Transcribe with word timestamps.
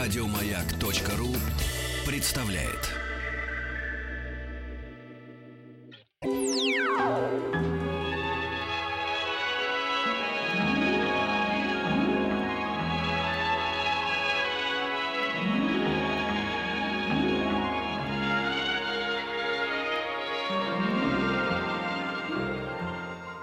Радиомаяк.ру 0.00 1.36
представляет. 2.06 2.88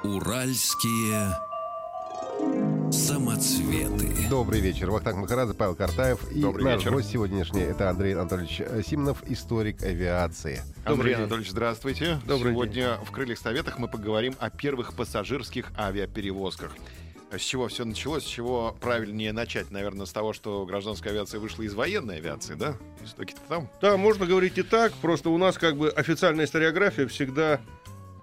Уральские 0.04 1.38
самоцветы. 3.08 4.28
Добрый 4.30 4.60
вечер. 4.60 4.92
Вахтанг 4.92 5.20
Махарадзе, 5.20 5.54
Павел 5.54 5.76
Картаев. 5.76 6.30
И 6.30 6.42
Добрый 6.42 6.66
наш 6.66 6.82
вечер. 6.82 6.92
гость 6.92 7.10
сегодняшний 7.10 7.62
это 7.62 7.90
Андрей 7.90 8.14
Анатольевич 8.14 8.62
Симонов, 8.86 9.24
историк 9.28 9.82
авиации. 9.82 10.62
Андрей 10.84 11.14
день. 11.14 11.22
Анатольевич, 11.22 11.52
здравствуйте. 11.52 12.20
Добрый 12.26 12.52
Сегодня 12.52 12.98
в 13.06 13.12
«Крыльях 13.12 13.40
Советах» 13.40 13.80
мы 13.80 13.88
поговорим 13.88 14.36
о 14.40 14.50
первых 14.50 14.94
пассажирских 14.94 15.72
авиаперевозках. 15.78 16.76
С 17.32 17.42
чего 17.42 17.70
все 17.70 17.86
началось, 17.86 18.24
с 18.24 18.28
чего 18.28 18.76
правильнее 18.82 19.32
начать? 19.32 19.72
Наверное, 19.72 20.06
с 20.06 20.12
того, 20.12 20.34
что 20.34 20.66
гражданская 20.66 21.14
авиация 21.14 21.40
вышла 21.40 21.64
из 21.64 21.74
военной 21.74 22.18
авиации, 22.18 22.56
да? 22.56 22.76
Истоки-то 23.04 23.40
там. 23.48 23.70
Да, 23.82 23.96
можно 23.96 24.26
говорить 24.26 24.58
и 24.58 24.64
так, 24.64 24.92
просто 25.02 25.30
у 25.30 25.38
нас 25.38 25.58
как 25.58 25.78
бы 25.78 25.90
официальная 25.90 26.44
историография 26.44 27.08
всегда 27.08 27.62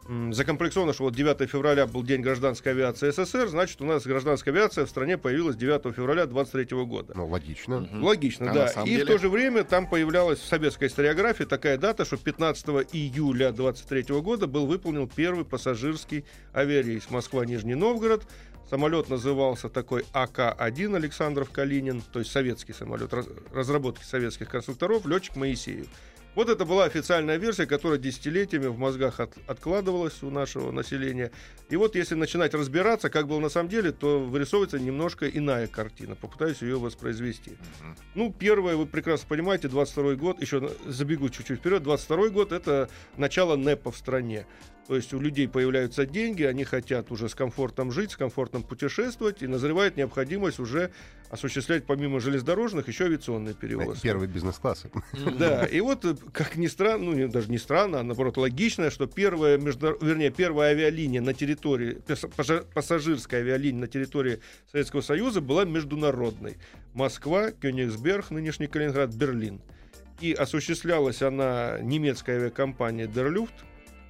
м, 0.07 0.33
закомплексована, 0.33 0.93
что 0.93 1.05
вот 1.05 1.15
9 1.15 1.47
февраля 1.49 1.87
был 1.87 2.03
день 2.03 2.21
гражданской 2.21 2.73
авиации 2.73 3.11
СССР, 3.11 3.49
значит, 3.49 3.81
у 3.81 3.85
нас 3.85 4.05
гражданская 4.07 4.53
авиация 4.55 4.85
в 4.87 4.91
стране 4.91 5.17
появилась 5.19 5.57
9 5.57 5.93
февраля 5.95 6.27
23 6.27 6.85
года. 6.85 7.13
Ну, 7.17 7.27
логично. 7.27 7.81
Мгм. 7.81 8.03
Логично, 8.05 8.51
А 8.51 8.55
да. 8.55 8.83
И 8.83 8.91
деле? 8.91 9.05
в 9.05 9.07
то 9.09 9.19
же 9.19 9.29
время 9.29 9.65
там 9.65 9.89
появлялась 9.89 10.39
в 10.41 10.47
советской 10.47 10.89
историографии 10.89 11.45
такая 11.45 11.79
дата, 11.79 12.05
что 12.05 12.17
15 12.17 12.67
июля 12.93 13.53
23 13.53 14.21
года 14.21 14.47
был 14.47 14.67
выполнен 14.67 15.09
первый 15.09 15.45
пассажирский 15.45 16.25
авиарейс 16.55 17.11
Москва-Нижний 17.11 17.75
Новгород. 17.75 18.25
Самолет 18.71 19.11
назывался 19.11 19.69
такой 19.69 20.05
АК-1 20.15 20.97
Александров 20.97 21.51
Калинин, 21.51 22.03
то 22.13 22.19
есть 22.21 22.31
советский 22.33 22.73
самолет, 22.73 23.13
раз- 23.13 23.29
разработки 23.53 24.03
советских 24.05 24.49
конструкторов, 24.49 25.05
летчик 25.07 25.37
Моисеев. 25.37 25.87
Вот 26.35 26.49
это 26.49 26.65
была 26.65 26.85
официальная 26.85 27.37
версия, 27.37 27.65
которая 27.67 27.99
десятилетиями 27.99 28.67
в 28.67 28.77
мозгах 28.77 29.21
от- 29.21 29.37
откладывалась 29.47 30.23
у 30.23 30.31
нашего 30.31 30.73
населения. 30.73 31.31
И 31.71 31.77
вот 31.77 31.95
если 31.95 32.17
начинать 32.17 32.55
разбираться, 32.55 33.09
как 33.09 33.29
было 33.29 33.39
на 33.39 33.49
самом 33.49 33.69
деле, 33.69 33.93
то 33.93 34.19
вырисовывается 34.21 34.79
немножко 34.81 35.29
иная 35.29 35.69
картина. 35.69 36.17
Попытаюсь 36.17 36.61
ее 36.63 36.79
воспроизвести. 36.79 37.53
Ну, 38.15 38.33
первое, 38.37 38.75
вы 38.77 38.87
прекрасно 38.87 39.27
понимаете, 39.29 39.69
22 39.69 40.15
год, 40.17 40.41
еще 40.43 40.71
забегу 40.87 41.29
чуть-чуть 41.29 41.61
вперед, 41.61 41.83
22 41.85 42.29
год 42.31 42.51
это 42.53 42.89
начало 43.17 43.55
НЭПа 43.57 43.93
в 43.93 43.97
стране. 43.97 44.47
То 44.87 44.97
есть 44.97 45.15
у 45.15 45.21
людей 45.21 45.49
появляются 45.49 46.05
деньги, 46.05 46.43
они 46.43 46.65
хотят 46.65 47.11
уже 47.11 47.29
с 47.29 47.35
комфортом 47.35 47.91
жить, 47.91 48.11
с 48.11 48.17
комфортом 48.17 48.63
путешествовать, 48.63 49.43
и 49.43 49.47
назревает 49.47 49.97
необходимость 49.97 50.59
уже 50.59 50.91
осуществлять 51.31 51.85
помимо 51.85 52.21
железнодорожных 52.21 52.87
еще 52.87 53.05
авиационные 53.05 53.55
перевозки. 53.55 54.03
Первый 54.03 54.29
бизнес-класс. 54.29 54.85
Да, 55.39 55.65
и 55.65 55.81
вот, 55.81 56.05
э, 56.05 56.15
как 56.33 56.57
ни 56.57 56.67
странно, 56.67 57.13
ну, 57.13 57.29
даже 57.29 57.51
не 57.51 57.59
странно, 57.59 58.01
а 58.01 58.03
наоборот 58.03 58.37
логично, 58.37 58.91
что 58.91 59.07
первая, 59.07 59.57
между... 59.57 59.97
вернее, 60.03 60.31
первая 60.31 60.73
авиалиния 60.73 61.23
на 61.23 61.33
территории, 61.33 61.99
пассажирская 62.75 63.41
авиалиния 63.41 63.81
на 63.81 63.89
территории 63.89 64.41
Советского 64.71 65.01
Союза 65.01 65.41
была 65.41 65.65
международной. 65.65 66.59
Москва, 66.93 67.51
Кёнигсберг, 67.53 68.31
нынешний 68.31 68.67
Калининград, 68.67 69.15
Берлин. 69.15 69.61
И 70.21 70.33
осуществлялась 70.33 71.23
она 71.23 71.79
немецкой 71.81 72.37
авиакомпанией 72.37 73.09
Дерлюфт, 73.09 73.55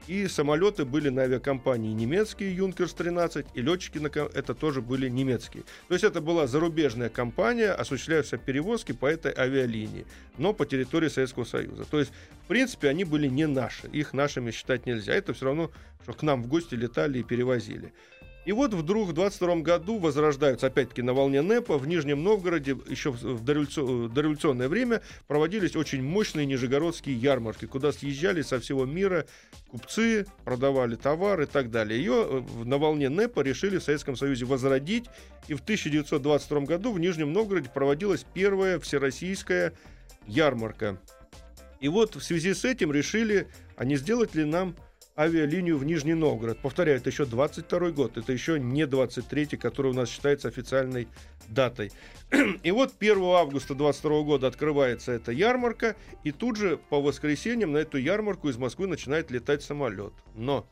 и 0.06 0.28
самолеты 0.28 0.84
были 0.84 1.08
на 1.08 1.22
авиакомпании 1.22 1.92
немецкие, 1.92 2.56
Юнкерс-13, 2.56 3.46
и 3.54 3.62
летчики 3.62 3.98
на 3.98 4.08
это 4.08 4.54
тоже 4.54 4.82
были 4.82 5.08
немецкие. 5.08 5.64
То 5.88 5.94
есть 5.94 6.04
это 6.04 6.20
была 6.20 6.46
зарубежная 6.46 7.08
компания, 7.08 7.70
осуществляющая 7.70 8.38
перевозки 8.38 8.92
по 8.92 9.06
этой 9.06 9.32
авиалинии, 9.32 10.06
но 10.38 10.52
по 10.52 10.66
территории 10.66 11.08
Советского 11.08 11.44
Союза. 11.44 11.84
То 11.90 11.98
есть, 11.98 12.12
в 12.44 12.48
принципе, 12.48 12.88
они 12.88 13.04
были 13.04 13.28
не 13.28 13.46
наши, 13.46 13.88
их 13.88 14.12
нашими 14.12 14.50
считать 14.50 14.86
нельзя. 14.86 15.14
Это 15.14 15.32
все 15.32 15.46
равно, 15.46 15.70
что 16.02 16.12
к 16.12 16.22
нам 16.22 16.42
в 16.42 16.48
гости 16.48 16.74
летали 16.74 17.20
и 17.20 17.22
перевозили. 17.22 17.92
И 18.44 18.52
вот 18.52 18.74
вдруг 18.74 19.08
в 19.08 19.12
22 19.12 19.56
году 19.56 19.98
возрождаются, 19.98 20.66
опять-таки, 20.66 21.02
на 21.02 21.14
волне 21.14 21.40
НЭПа 21.40 21.78
в 21.78 21.86
Нижнем 21.86 22.22
Новгороде 22.22 22.76
еще 22.88 23.10
в 23.10 23.22
в 23.22 23.44
дореволюци- 23.44 24.08
дореволюционное 24.08 24.68
время 24.68 25.02
проводились 25.26 25.76
очень 25.76 26.02
мощные 26.02 26.46
нижегородские 26.46 27.16
ярмарки, 27.16 27.66
куда 27.66 27.92
съезжали 27.92 28.42
со 28.42 28.60
всего 28.60 28.84
мира 28.84 29.26
купцы, 29.68 30.26
продавали 30.44 30.94
товар 30.96 31.42
и 31.42 31.46
так 31.46 31.70
далее. 31.70 31.98
Ее 31.98 32.26
э, 32.28 32.64
на 32.64 32.78
волне 32.78 33.08
НЭПа 33.08 33.40
решили 33.40 33.78
в 33.78 33.82
Советском 33.82 34.16
Союзе 34.16 34.44
возродить, 34.44 35.06
и 35.48 35.54
в 35.54 35.60
1922 35.60 36.60
году 36.60 36.92
в 36.92 37.00
Нижнем 37.00 37.32
Новгороде 37.32 37.70
проводилась 37.72 38.24
первая 38.34 38.78
всероссийская 38.78 39.72
ярмарка. 40.26 40.98
И 41.80 41.88
вот 41.88 42.14
в 42.16 42.22
связи 42.22 42.54
с 42.54 42.64
этим 42.64 42.92
решили, 42.92 43.48
а 43.76 43.84
не 43.84 43.96
сделать 43.96 44.34
ли 44.34 44.44
нам 44.44 44.76
авиалинию 45.16 45.78
в 45.78 45.84
Нижний 45.84 46.14
Новгород. 46.14 46.58
Повторяю, 46.58 46.98
это 46.98 47.10
еще 47.10 47.24
22 47.24 47.90
год, 47.90 48.16
это 48.16 48.32
еще 48.32 48.58
не 48.58 48.86
23 48.86 49.56
который 49.56 49.92
у 49.92 49.94
нас 49.94 50.08
считается 50.08 50.48
официальной 50.48 51.08
датой. 51.48 51.92
И 52.62 52.70
вот 52.70 52.94
1 52.98 53.22
августа 53.22 53.74
22 53.74 54.22
года 54.22 54.46
открывается 54.46 55.12
эта 55.12 55.32
ярмарка, 55.32 55.96
и 56.24 56.32
тут 56.32 56.56
же 56.56 56.78
по 56.88 57.00
воскресеньям 57.00 57.72
на 57.72 57.78
эту 57.78 57.98
ярмарку 57.98 58.48
из 58.48 58.56
Москвы 58.56 58.86
начинает 58.86 59.30
летать 59.30 59.62
самолет. 59.62 60.12
Но 60.34 60.66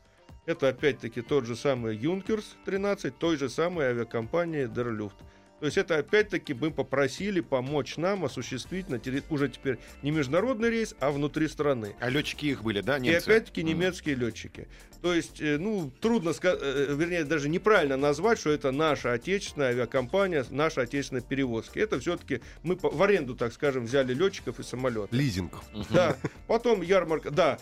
это 0.45 0.67
опять-таки 0.69 1.21
тот 1.21 1.45
же 1.45 1.55
самый 1.55 1.95
Юнкерс 1.95 2.57
13, 2.65 3.17
той 3.17 3.37
же 3.37 3.49
самой 3.49 3.85
авиакомпании 3.85 4.65
Дерлюфт. 4.65 5.15
То 5.63 5.67
есть 5.67 5.77
это 5.77 5.95
опять-таки 5.99 6.53
мы 6.53 6.71
попросили 6.71 7.39
помочь 7.39 7.95
нам 7.95 8.25
осуществить 8.25 8.89
на 8.89 8.95
терри- 8.95 9.23
уже 9.29 9.47
теперь 9.47 9.77
не 10.01 10.11
международный 10.11 10.69
рейс, 10.69 10.93
а 10.99 11.09
внутри 11.09 11.47
страны. 11.47 11.95
А 12.01 12.09
летчики 12.09 12.47
их 12.47 12.63
были, 12.63 12.81
да, 12.81 12.97
И 12.97 12.99
немцы? 12.99 13.23
опять-таки 13.29 13.61
Мгм. 13.61 13.69
немецкие 13.69 14.15
летчики. 14.15 14.67
То 15.01 15.13
есть, 15.13 15.39
э, 15.39 15.57
ну, 15.57 15.89
трудно 16.01 16.33
сказать, 16.33 16.59
вернее, 16.61 17.23
даже 17.23 17.47
неправильно 17.47 17.95
назвать, 17.95 18.39
что 18.39 18.49
это 18.49 18.71
наша 18.71 19.13
отечественная 19.13 19.69
авиакомпания, 19.69 20.45
наши 20.49 20.81
отечественные 20.81 21.23
перевозки. 21.23 21.79
Это 21.79 21.97
все-таки 21.97 22.41
мы 22.63 22.77
в 22.81 23.01
аренду, 23.01 23.33
так 23.33 23.53
скажем, 23.53 23.85
взяли 23.85 24.13
летчиков 24.13 24.59
и 24.59 24.63
самолет. 24.63 25.13
Лизинг. 25.13 25.53
Да, 25.91 26.17
потом 26.45 26.81
ярмарка, 26.81 27.31
да, 27.31 27.57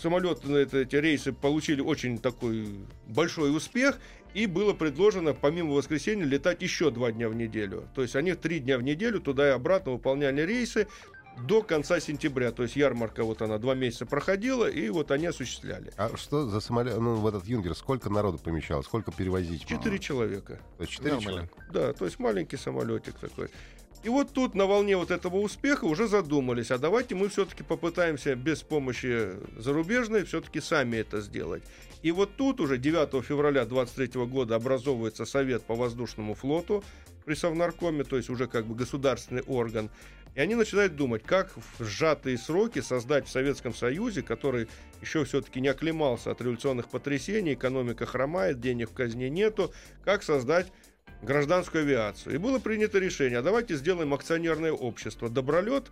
самолеты 0.00 0.46
на 0.48 0.58
это- 0.58 0.78
эти 0.78 0.94
рейсы 0.94 1.32
получили 1.32 1.80
очень 1.80 2.18
такой 2.18 2.68
большой 3.08 3.56
успех, 3.56 3.98
и 4.36 4.44
было 4.46 4.74
предложено 4.74 5.32
помимо 5.32 5.72
воскресенья 5.72 6.26
летать 6.26 6.60
еще 6.60 6.90
два 6.90 7.10
дня 7.10 7.30
в 7.30 7.34
неделю. 7.34 7.88
То 7.94 8.02
есть 8.02 8.16
они 8.16 8.34
три 8.34 8.60
дня 8.60 8.76
в 8.76 8.82
неделю 8.82 9.18
туда 9.18 9.48
и 9.48 9.50
обратно 9.50 9.92
выполняли 9.92 10.42
рейсы 10.42 10.88
до 11.38 11.62
конца 11.62 12.00
сентября. 12.00 12.52
То 12.52 12.64
есть 12.64 12.76
ярмарка 12.76 13.24
вот 13.24 13.40
она 13.40 13.56
два 13.56 13.74
месяца 13.74 14.04
проходила, 14.04 14.68
и 14.68 14.90
вот 14.90 15.10
они 15.10 15.24
осуществляли. 15.24 15.90
А 15.96 16.14
что 16.18 16.46
за 16.46 16.60
самолет? 16.60 16.98
Ну, 16.98 17.14
в 17.14 17.26
этот 17.26 17.46
Юнгер 17.46 17.74
сколько 17.74 18.10
народу 18.10 18.36
помещалось? 18.36 18.84
Сколько 18.84 19.10
перевозить? 19.10 19.64
Четыре 19.64 19.98
человека. 19.98 20.60
То 20.76 20.82
есть 20.82 20.92
четыре 20.92 21.18
человека. 21.18 21.48
Да, 21.72 21.94
то 21.94 22.04
есть 22.04 22.18
маленький 22.18 22.58
самолетик 22.58 23.14
такой. 23.14 23.48
И 24.02 24.08
вот 24.08 24.32
тут 24.32 24.54
на 24.54 24.66
волне 24.66 24.96
вот 24.96 25.10
этого 25.10 25.38
успеха 25.38 25.86
уже 25.86 26.06
задумались, 26.06 26.70
а 26.70 26.78
давайте 26.78 27.14
мы 27.14 27.28
все-таки 27.28 27.62
попытаемся 27.62 28.36
без 28.36 28.62
помощи 28.62 29.30
зарубежной 29.58 30.24
все-таки 30.24 30.60
сами 30.60 30.98
это 30.98 31.20
сделать. 31.22 31.62
И 32.06 32.12
вот 32.12 32.36
тут 32.36 32.60
уже 32.60 32.78
9 32.78 33.24
февраля 33.24 33.64
23 33.64 34.26
года 34.26 34.54
образовывается 34.54 35.24
Совет 35.24 35.64
по 35.64 35.74
воздушному 35.74 36.34
флоту 36.34 36.84
при 37.24 37.34
Совнаркоме, 37.34 38.04
то 38.04 38.16
есть 38.16 38.30
уже 38.30 38.46
как 38.46 38.64
бы 38.64 38.76
государственный 38.76 39.42
орган. 39.42 39.90
И 40.36 40.40
они 40.40 40.54
начинают 40.54 40.94
думать, 40.94 41.24
как 41.24 41.50
в 41.56 41.84
сжатые 41.84 42.38
сроки 42.38 42.80
создать 42.80 43.26
в 43.26 43.32
Советском 43.32 43.74
Союзе, 43.74 44.22
который 44.22 44.68
еще 45.00 45.24
все-таки 45.24 45.60
не 45.60 45.66
оклемался 45.66 46.30
от 46.30 46.40
революционных 46.40 46.88
потрясений, 46.90 47.54
экономика 47.54 48.06
хромает, 48.06 48.60
денег 48.60 48.90
в 48.90 48.94
казне 48.94 49.28
нету, 49.28 49.72
как 50.04 50.22
создать 50.22 50.72
гражданскую 51.22 51.82
авиацию. 51.82 52.36
И 52.36 52.38
было 52.38 52.60
принято 52.60 53.00
решение, 53.00 53.40
а 53.40 53.42
давайте 53.42 53.74
сделаем 53.74 54.14
акционерное 54.14 54.70
общество 54.70 55.28
«Добролет», 55.28 55.90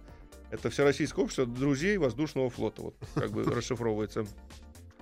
это 0.53 0.71
Всероссийское 0.71 1.25
общество 1.25 1.45
друзей 1.45 1.97
воздушного 1.97 2.51
флота, 2.51 2.83
вот 2.83 2.95
как 3.17 3.33
бы 3.33 3.43
расшифровывается. 3.53 4.25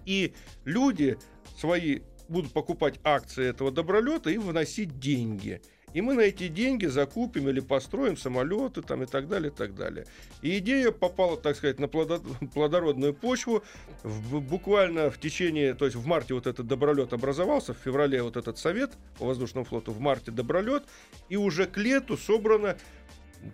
И 0.07 0.35
люди 0.65 1.19
свои 1.59 2.01
будут 2.29 2.53
покупать 2.53 2.99
акции 3.05 3.47
этого 3.47 3.71
добролета 3.71 4.31
и 4.31 4.39
вносить 4.39 4.99
деньги. 4.99 5.61
И 5.95 6.01
мы 6.01 6.15
на 6.15 6.21
эти 6.21 6.49
деньги 6.49 6.87
закупим 6.87 7.49
или 7.49 7.61
построим 7.61 8.17
самолеты 8.17 8.81
там, 8.81 9.03
и 9.03 9.07
так 9.07 9.29
далее, 9.29 9.53
и 9.53 9.55
так 9.55 9.75
далее. 9.75 10.07
И 10.41 10.59
идея 10.59 10.91
попала, 10.91 11.37
так 11.37 11.57
сказать, 11.57 11.79
на 11.79 11.85
плодо- 11.85 12.23
плодородную 12.55 13.13
почву. 13.13 13.63
В- 14.03 14.41
буквально 14.41 15.11
в 15.11 15.19
течение, 15.19 15.75
то 15.75 15.85
есть 15.85 15.97
в 15.97 16.07
марте 16.07 16.33
вот 16.35 16.47
этот 16.47 16.67
добролет 16.67 17.13
образовался, 17.13 17.75
в 17.75 17.79
феврале 17.79 18.23
вот 18.23 18.37
этот 18.37 18.59
совет 18.59 18.93
по 19.19 19.27
воздушному 19.27 19.67
флоту, 19.67 19.93
в 19.93 20.01
марте 20.01 20.31
добролет, 20.31 20.85
и 21.29 21.37
уже 21.37 21.67
к 21.67 21.77
лету 21.77 22.17
собрано 22.17 22.79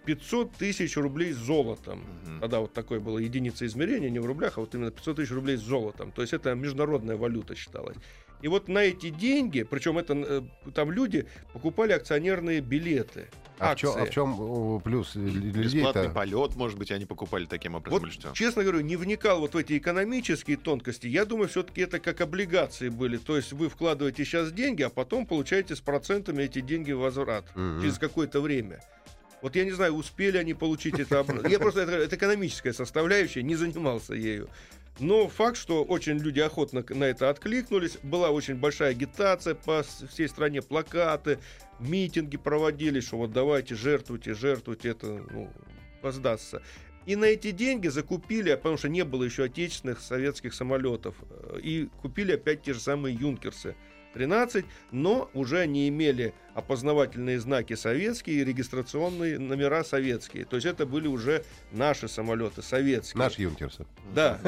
500 0.07 0.53
тысяч 0.53 0.97
рублей 0.97 1.33
золотом. 1.33 2.05
Мгм. 2.25 2.41
Тогда 2.41 2.61
вот 2.61 2.73
такой 2.73 3.01
была 3.01 3.21
единица 3.21 3.67
измерения, 3.67 4.11
не 4.11 4.19
в 4.19 4.27
рублях, 4.27 4.59
а 4.59 4.61
вот 4.61 4.75
именно 4.75 4.91
500 4.91 5.17
тысяч 5.17 5.31
рублей 5.33 5.57
с 5.57 5.61
золотом. 5.61 6.13
То 6.13 6.23
есть 6.23 6.33
это 6.35 6.55
международная 6.55 7.17
валюта 7.17 7.55
считалась. 7.55 7.97
И 8.41 8.47
вот 8.47 8.69
на 8.69 8.79
эти 8.85 9.11
деньги, 9.11 9.65
причем 9.65 9.99
это 9.99 10.15
э, 10.15 10.43
там 10.73 10.93
люди 10.93 11.27
покупали 11.53 11.93
акционерные 11.93 12.61
билеты. 12.61 13.29
А 13.59 13.75
в, 13.75 13.79
чем, 13.79 13.91
акции. 13.91 14.03
а 14.03 14.07
в 14.07 14.11
чем 14.11 14.81
плюс 14.83 15.17
Бесплатный 15.17 16.11
полет, 16.11 16.55
может 16.55 16.79
быть, 16.79 16.93
они 16.93 17.05
покупали 17.07 17.47
таким 17.47 17.75
образом 17.75 17.99
Вот, 17.99 18.07
или 18.07 18.13
что? 18.15 18.31
честно 18.33 18.63
говорю, 18.63 18.81
не 18.81 18.95
вникал 18.97 19.41
вот 19.41 19.55
в 19.55 19.57
эти 19.57 19.77
экономические 19.77 20.57
тонкости. 20.57 21.09
Я 21.09 21.25
думаю, 21.25 21.49
все-таки 21.49 21.81
это 21.81 21.99
как 21.99 22.21
облигации 22.21 22.89
были. 22.89 23.17
То 23.17 23.37
есть 23.37 23.53
вы 23.53 23.69
вкладываете 23.69 24.25
сейчас 24.25 24.53
деньги, 24.53 24.83
а 24.83 24.91
потом 24.91 25.27
получаете 25.27 25.75
с 25.75 25.81
процентами 25.81 26.45
эти 26.45 26.61
деньги 26.61 26.93
в 26.93 27.01
возврат 27.01 27.45
Мгм. 27.57 27.81
через 27.81 27.99
какое-то 27.99 28.41
время. 28.41 28.81
Вот 29.43 29.57
я 29.57 29.65
не 29.65 29.71
знаю, 29.73 29.95
успели 29.95 30.37
они 30.37 30.55
получить 30.55 30.99
это. 30.99 31.25
Я 31.49 31.59
просто, 31.59 31.83
это, 31.83 31.93
это 31.93 32.17
экономическая 32.17 32.73
составляющая, 32.73 33.43
не 33.43 33.55
занимался 33.55 34.15
ею. 34.15 34.49
Но 35.01 35.29
факт, 35.29 35.57
что 35.57 35.85
очень 35.85 36.19
люди 36.19 36.41
охотно 36.41 36.85
на 36.89 37.05
это 37.05 37.31
откликнулись, 37.31 37.99
была 38.03 38.31
очень 38.31 38.57
большая 38.57 38.91
агитация 38.91 39.55
по 39.55 39.85
всей 40.11 40.29
стране, 40.29 40.61
плакаты, 40.61 41.39
митинги 41.79 42.37
проводились, 42.37 43.07
что 43.07 43.19
вот 43.19 43.33
давайте 43.33 43.77
жертвуйте, 43.77 44.35
жертвуйте, 44.35 44.89
это 44.89 45.25
ну, 45.31 45.51
воздастся. 46.03 46.63
И 47.07 47.17
на 47.17 47.27
эти 47.27 47.53
деньги 47.53 47.89
закупили, 47.89 48.55
потому 48.55 48.77
что 48.77 48.89
не 48.89 49.05
было 49.05 49.25
еще 49.25 49.45
отечественных 49.45 50.01
советских 50.01 50.53
самолетов, 50.53 51.15
э, 51.31 51.61
и 51.63 51.89
купили 52.03 52.33
опять 52.33 52.63
те 52.63 52.75
же 52.75 52.81
самые 52.81 53.15
юнкерсы. 53.15 53.77
13, 54.15 54.65
но 54.91 55.31
уже 55.35 55.67
не 55.67 55.89
имели 55.89 56.35
опознавательные 56.55 57.39
знаки 57.39 57.75
советские 57.75 58.41
и 58.41 58.45
регистрационные 58.45 59.39
номера 59.39 59.85
советские. 59.85 60.45
То 60.45 60.57
есть 60.57 60.67
это 60.67 60.87
были 60.87 61.07
уже 61.07 61.45
наши 61.73 62.09
самолеты, 62.09 62.63
советские. 62.63 63.19
Наш 63.23 63.39
Юнкерс. 63.39 63.79
Да. 64.15 64.41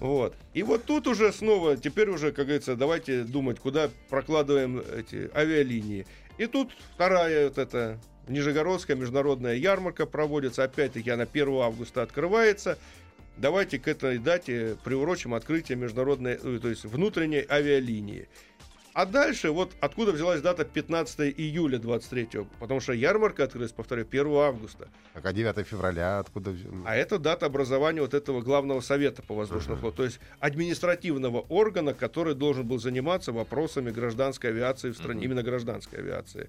Вот. 0.00 0.34
И 0.54 0.62
вот 0.62 0.84
тут 0.84 1.06
уже 1.06 1.32
снова, 1.32 1.76
теперь 1.76 2.08
уже, 2.08 2.32
как 2.32 2.46
говорится, 2.46 2.76
давайте 2.76 3.24
думать, 3.24 3.58
куда 3.58 3.90
прокладываем 4.08 4.78
эти 4.78 5.30
авиалинии. 5.34 6.06
И 6.38 6.46
тут 6.46 6.72
вторая 6.94 7.48
вот 7.48 7.58
эта 7.58 8.00
Нижегородская 8.26 8.96
международная 8.96 9.54
ярмарка 9.54 10.06
проводится. 10.06 10.64
Опять-таки 10.64 11.10
она 11.10 11.24
1 11.30 11.48
августа 11.60 12.02
открывается. 12.02 12.78
Давайте 13.36 13.78
к 13.78 13.88
этой 13.88 14.18
дате 14.18 14.76
приурочим 14.84 15.34
открытие 15.34 15.76
международной, 15.76 16.34
э, 16.34 16.58
то 16.60 16.68
есть 16.68 16.84
внутренней 16.84 17.44
авиалинии. 17.48 18.28
А 18.94 19.06
дальше, 19.06 19.50
вот 19.50 19.72
откуда 19.80 20.12
взялась 20.12 20.40
дата 20.40 20.64
15 20.64 21.34
июля 21.36 21.78
23 21.78 22.46
потому 22.60 22.78
что 22.78 22.92
ярмарка 22.92 23.42
открылась, 23.42 23.72
повторяю, 23.72 24.06
1 24.08 24.26
августа. 24.36 24.88
Так, 25.14 25.26
а 25.26 25.32
9 25.32 25.66
февраля 25.66 26.20
откуда? 26.20 26.54
А 26.86 26.94
это 26.94 27.18
дата 27.18 27.46
образования 27.46 28.02
вот 28.02 28.14
этого 28.14 28.40
главного 28.40 28.80
совета 28.80 29.20
по 29.22 29.34
воздушному 29.34 29.80
флоту, 29.80 29.96
то 29.96 30.04
есть 30.04 30.20
административного 30.38 31.40
органа, 31.48 31.92
который 31.92 32.36
должен 32.36 32.68
был 32.68 32.78
заниматься 32.78 33.32
вопросами 33.32 33.90
гражданской 33.90 34.50
авиации 34.50 34.92
в 34.92 34.96
стране, 34.96 35.24
именно 35.24 35.42
гражданской 35.42 35.98
авиации. 35.98 36.48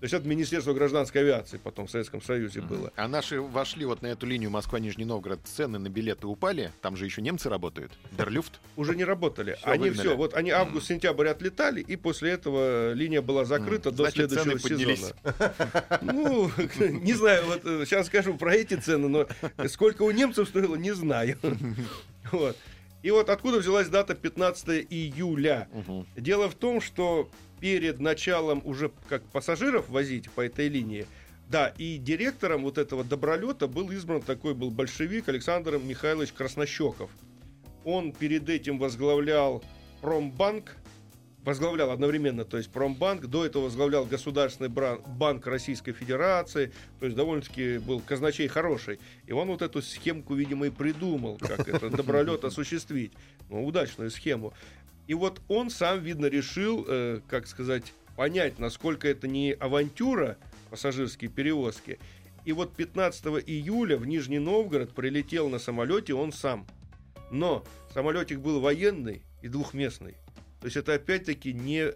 То 0.00 0.04
есть 0.04 0.14
это 0.14 0.28
Министерство 0.28 0.72
гражданской 0.74 1.22
авиации 1.22 1.56
потом 1.56 1.88
в 1.88 1.90
Советском 1.90 2.22
Союзе 2.22 2.60
было. 2.60 2.92
А 2.94 3.08
наши 3.08 3.40
вошли 3.40 3.84
вот 3.84 4.00
на 4.00 4.06
эту 4.06 4.26
линию 4.26 4.48
Москва-Нижний 4.48 5.04
Новгород, 5.04 5.40
цены 5.44 5.80
на 5.80 5.88
билеты 5.88 6.28
упали, 6.28 6.70
там 6.82 6.96
же 6.96 7.04
еще 7.04 7.20
немцы 7.20 7.48
работают, 7.48 7.90
Дерлюфт. 8.12 8.60
Уже 8.76 8.94
не 8.94 9.02
работали. 9.04 9.54
Всё, 9.58 9.70
они 9.70 9.88
выгнали. 9.90 10.06
все, 10.06 10.16
вот 10.16 10.34
они 10.34 10.50
август-сентябрь 10.50 11.26
отлетали, 11.26 11.80
и 11.80 11.96
после 11.96 12.30
этого 12.30 12.92
линия 12.92 13.20
была 13.22 13.44
закрыта 13.44 13.88
М, 13.88 13.96
до 13.96 14.04
значит, 14.04 14.30
следующего 14.30 14.58
цены 14.58 14.76
поднялись. 14.76 14.98
сезона. 14.98 15.98
Ну, 16.02 16.50
не 17.00 17.14
знаю, 17.14 17.44
вот 17.46 17.60
э, 17.64 17.84
сейчас 17.84 18.06
скажу 18.06 18.34
про 18.36 18.54
эти 18.54 18.74
цены, 18.74 19.08
но 19.08 19.26
сколько 19.66 20.02
у 20.02 20.12
немцев 20.12 20.48
стоило, 20.48 20.76
не 20.76 20.94
знаю. 20.94 21.36
Вот. 22.30 22.56
И 23.02 23.10
вот 23.10 23.30
откуда 23.30 23.58
взялась 23.58 23.88
дата 23.88 24.14
15 24.14 24.86
июля. 24.90 25.68
Мгм. 25.72 26.06
Дело 26.16 26.48
в 26.48 26.54
том, 26.54 26.80
что 26.80 27.30
перед 27.60 28.00
началом 28.00 28.62
уже 28.64 28.90
как 29.08 29.22
пассажиров 29.24 29.88
возить 29.88 30.30
по 30.30 30.42
этой 30.42 30.68
линии, 30.68 31.06
да, 31.48 31.68
и 31.78 31.96
директором 31.96 32.62
вот 32.62 32.76
этого 32.76 33.04
добролета 33.04 33.68
был 33.68 33.90
избран 33.90 34.20
такой 34.20 34.54
был 34.54 34.70
большевик 34.70 35.28
Александр 35.28 35.78
Михайлович 35.78 36.32
Краснощеков. 36.32 37.10
Он 37.84 38.12
перед 38.12 38.48
этим 38.50 38.78
возглавлял 38.78 39.64
Промбанк, 40.02 40.76
возглавлял 41.44 41.90
одновременно, 41.90 42.44
то 42.44 42.58
есть 42.58 42.70
Промбанк, 42.70 43.26
до 43.26 43.46
этого 43.46 43.64
возглавлял 43.64 44.04
Государственный 44.04 44.68
банк 44.68 45.46
Российской 45.46 45.92
Федерации, 45.92 46.70
то 47.00 47.06
есть 47.06 47.16
довольно-таки 47.16 47.78
был 47.78 48.00
казначей 48.00 48.48
хороший. 48.48 49.00
И 49.26 49.32
он 49.32 49.48
вот 49.48 49.62
эту 49.62 49.80
схемку, 49.80 50.34
видимо, 50.34 50.66
и 50.66 50.70
придумал, 50.70 51.38
как 51.38 51.66
это 51.66 51.88
добролет 51.88 52.44
осуществить. 52.44 53.12
Ну, 53.48 53.64
удачную 53.64 54.10
схему. 54.10 54.52
И 55.08 55.14
вот 55.14 55.40
он 55.48 55.70
сам, 55.70 56.00
видно, 56.00 56.26
решил, 56.26 56.84
э, 56.86 57.20
как 57.28 57.46
сказать, 57.46 57.94
понять, 58.14 58.58
насколько 58.58 59.08
это 59.08 59.26
не 59.26 59.52
авантюра, 59.52 60.36
пассажирские 60.70 61.30
перевозки. 61.30 61.98
И 62.44 62.52
вот 62.52 62.76
15 62.76 63.24
июля 63.46 63.96
в 63.96 64.06
Нижний 64.06 64.38
Новгород 64.38 64.94
прилетел 64.94 65.48
на 65.48 65.58
самолете 65.58 66.12
он 66.12 66.30
сам. 66.30 66.66
Но 67.30 67.64
самолетик 67.94 68.40
был 68.40 68.60
военный 68.60 69.22
и 69.40 69.48
двухместный. 69.48 70.12
То 70.60 70.66
есть 70.66 70.76
это 70.76 70.92
опять-таки 70.94 71.54
не 71.54 71.92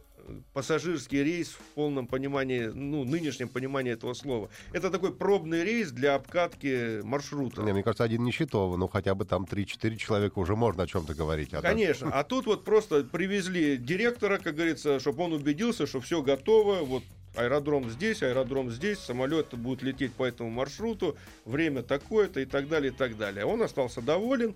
пассажирский 0.52 1.22
рейс 1.22 1.48
в 1.48 1.74
полном 1.74 2.06
понимании, 2.06 2.66
ну, 2.66 3.04
нынешнем 3.04 3.48
понимании 3.48 3.92
этого 3.92 4.14
слова. 4.14 4.48
Это 4.72 4.90
такой 4.90 5.14
пробный 5.14 5.64
рейс 5.64 5.90
для 5.90 6.14
обкатки 6.14 7.02
маршрута. 7.02 7.62
Не, 7.62 7.72
мне 7.72 7.82
кажется, 7.82 8.04
один 8.04 8.24
не 8.24 8.32
счетовый, 8.32 8.78
ну 8.78 8.88
хотя 8.88 9.14
бы 9.14 9.24
там 9.24 9.44
3-4 9.44 9.96
человека 9.96 10.38
уже 10.38 10.56
можно 10.56 10.84
о 10.84 10.86
чем-то 10.86 11.14
говорить. 11.14 11.52
А 11.54 11.62
Конечно. 11.62 12.10
А 12.12 12.24
тут 12.24 12.46
вот 12.46 12.64
просто 12.64 13.04
привезли 13.04 13.76
директора, 13.76 14.38
как 14.38 14.54
говорится, 14.54 15.00
чтобы 15.00 15.24
он 15.24 15.32
убедился, 15.32 15.86
что 15.86 16.00
все 16.00 16.22
готово. 16.22 16.84
Вот 16.84 17.02
аэродром 17.34 17.90
здесь, 17.90 18.22
аэродром 18.22 18.70
здесь, 18.70 18.98
самолет 18.98 19.54
будет 19.54 19.82
лететь 19.82 20.12
по 20.12 20.24
этому 20.24 20.50
маршруту, 20.50 21.16
время 21.44 21.82
такое-то 21.82 22.40
и 22.40 22.44
так 22.44 22.68
далее, 22.68 22.92
и 22.92 22.94
так 22.94 23.16
далее. 23.16 23.44
Он 23.44 23.62
остался 23.62 24.00
доволен. 24.00 24.54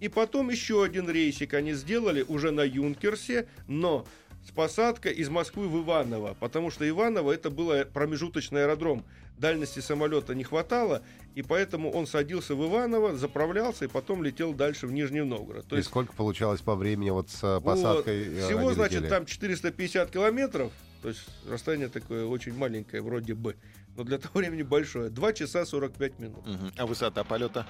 И 0.00 0.08
потом 0.08 0.50
еще 0.50 0.84
один 0.84 1.08
рейсик 1.08 1.54
они 1.54 1.72
сделали 1.72 2.24
уже 2.26 2.50
на 2.50 2.62
Юнкерсе, 2.62 3.46
но 3.68 4.04
с 4.46 4.50
посадкой 4.50 5.12
из 5.12 5.28
Москвы 5.28 5.68
в 5.68 5.82
Иваново, 5.82 6.36
потому 6.38 6.70
что 6.70 6.88
Иваново 6.88 7.32
это 7.32 7.50
был 7.50 7.72
промежуточный 7.92 8.62
аэродром. 8.64 9.04
Дальности 9.38 9.80
самолета 9.80 10.34
не 10.34 10.44
хватало, 10.44 11.02
и 11.34 11.42
поэтому 11.42 11.90
он 11.90 12.06
садился 12.06 12.54
в 12.54 12.64
Иваново, 12.64 13.16
заправлялся 13.16 13.84
и 13.84 13.88
потом 13.88 14.22
летел 14.22 14.52
дальше 14.52 14.86
в 14.86 14.92
Нижний 14.92 15.22
Новгород. 15.22 15.66
То 15.66 15.74
И 15.74 15.78
есть 15.78 15.88
сколько 15.88 16.12
получалось 16.12 16.60
по 16.60 16.76
времени 16.76 17.10
вот 17.10 17.30
с 17.30 17.42
э, 17.42 17.54
вот, 17.54 17.64
посадкой? 17.64 18.22
э, 18.22 18.46
всего, 18.46 18.72
значит, 18.74 18.98
летели? 18.98 19.10
там 19.10 19.26
450 19.26 20.10
километров, 20.10 20.72
то 21.02 21.08
есть 21.08 21.26
расстояние 21.48 21.88
такое 21.88 22.26
очень 22.26 22.54
маленькое 22.54 23.02
вроде 23.02 23.34
бы, 23.34 23.56
но 23.96 24.04
для 24.04 24.18
того 24.18 24.38
времени 24.38 24.62
большое. 24.62 25.10
2 25.10 25.32
часа 25.32 25.66
45 25.66 26.18
минут. 26.20 26.46
Мгм. 26.46 26.72
А 26.76 26.86
высота 26.86 27.24
полета? 27.24 27.66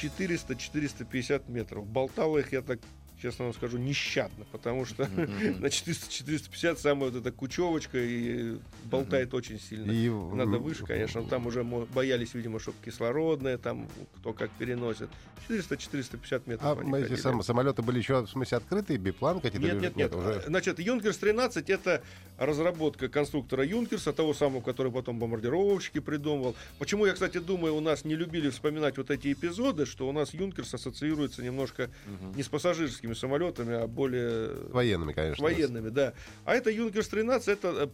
400-450 0.00 1.50
метров. 1.50 1.86
Болтал 1.86 2.36
их, 2.38 2.52
я 2.52 2.62
так 2.62 2.80
честно 3.22 3.44
вам 3.44 3.54
скажу, 3.54 3.78
нещадно, 3.78 4.44
потому 4.50 4.84
что 4.84 5.06
на 5.08 5.66
400-450 5.66 6.76
самая 6.76 7.10
вот 7.10 7.20
эта 7.20 7.30
кучевочка 7.30 7.98
и 7.98 8.56
болтает 8.84 9.32
очень 9.32 9.60
сильно. 9.60 9.92
И, 9.92 10.08
Надо 10.08 10.58
выше, 10.58 10.84
конечно. 10.84 11.22
Там 11.22 11.46
уже 11.46 11.62
боялись, 11.62 12.34
видимо, 12.34 12.58
чтобы 12.58 12.76
кислородное, 12.84 13.58
там 13.58 13.88
кто 14.16 14.32
как 14.32 14.50
переносит. 14.50 15.08
400-450 15.48 16.42
метров. 16.46 16.78
А 16.78 16.82
эти 16.82 17.02
ходили. 17.02 17.16
сам- 17.16 17.42
самолеты 17.42 17.82
были 17.82 17.98
еще, 17.98 18.22
в 18.22 18.28
смысле, 18.28 18.58
открытые, 18.58 18.98
биплан 18.98 19.40
какие-то? 19.40 19.66
Нет, 19.66 19.80
нет, 19.80 19.96
нет. 19.96 20.14
уже... 20.14 20.42
Значит, 20.46 20.78
Юнкерс 20.78 21.16
13 21.18 21.70
это 21.70 22.02
разработка 22.46 23.08
конструктора 23.08 23.64
Юнкерса, 23.64 24.12
того 24.12 24.34
самого, 24.34 24.60
который 24.60 24.90
потом 24.92 25.18
бомбардировщики 25.18 26.00
придумывал. 26.00 26.54
Почему 26.78 27.06
я, 27.06 27.12
кстати, 27.12 27.38
думаю, 27.38 27.74
у 27.76 27.80
нас 27.80 28.04
не 28.04 28.14
любили 28.14 28.50
вспоминать 28.50 28.96
вот 28.98 29.10
эти 29.10 29.32
эпизоды, 29.32 29.86
что 29.86 30.08
у 30.08 30.12
нас 30.12 30.34
Юнкерс 30.34 30.74
ассоциируется 30.74 31.42
немножко 31.42 31.90
Мгм. 32.06 32.36
не 32.36 32.42
с 32.42 32.48
пассажирскими 32.48 33.14
самолетами, 33.14 33.74
а 33.74 33.86
более 33.86 34.48
Военными, 34.70 35.12
конечно. 35.12 35.42
военными, 35.42 35.88
да. 35.88 36.14
А 36.44 36.54
это 36.54 36.70
Юнкерс 36.70 37.08
13, 37.08 37.48
это 37.48 37.68
э, 37.68 37.88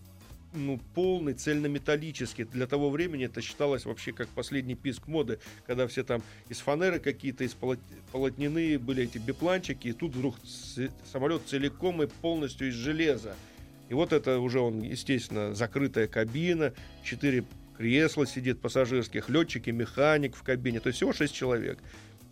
ну, 0.54 0.80
полный 0.94 1.34
цельнометаллический. 1.34 2.44
Для 2.44 2.66
того 2.66 2.88
времени 2.90 3.26
это 3.26 3.42
считалось 3.42 3.84
вообще 3.84 4.12
как 4.12 4.28
последний 4.28 4.74
писк 4.74 5.06
моды, 5.06 5.40
когда 5.66 5.86
все 5.86 6.02
там 6.04 6.22
из 6.48 6.58
фанеры 6.60 7.00
какие-то, 7.00 7.44
из 7.44 7.52
полот- 7.54 7.78
полотняные 8.12 8.78
были 8.78 9.04
эти 9.04 9.18
бипланчики, 9.18 9.88
и 9.88 9.92
тут 9.92 10.14
вдруг 10.14 10.36
самолет 11.12 11.42
целиком 11.46 12.02
и 12.02 12.06
полностью 12.06 12.68
из 12.68 12.74
железа. 12.74 13.34
И 13.88 13.94
вот 13.94 14.12
это 14.12 14.38
уже 14.38 14.60
он, 14.60 14.82
естественно, 14.82 15.54
закрытая 15.54 16.08
кабина, 16.08 16.72
четыре 17.02 17.44
кресла 17.76 18.26
сидит 18.26 18.60
пассажирских, 18.60 19.28
летчики, 19.28 19.70
механик 19.70 20.36
в 20.36 20.42
кабине, 20.42 20.80
то 20.80 20.88
есть 20.88 20.98
всего 20.98 21.12
шесть 21.12 21.34
человек. 21.34 21.78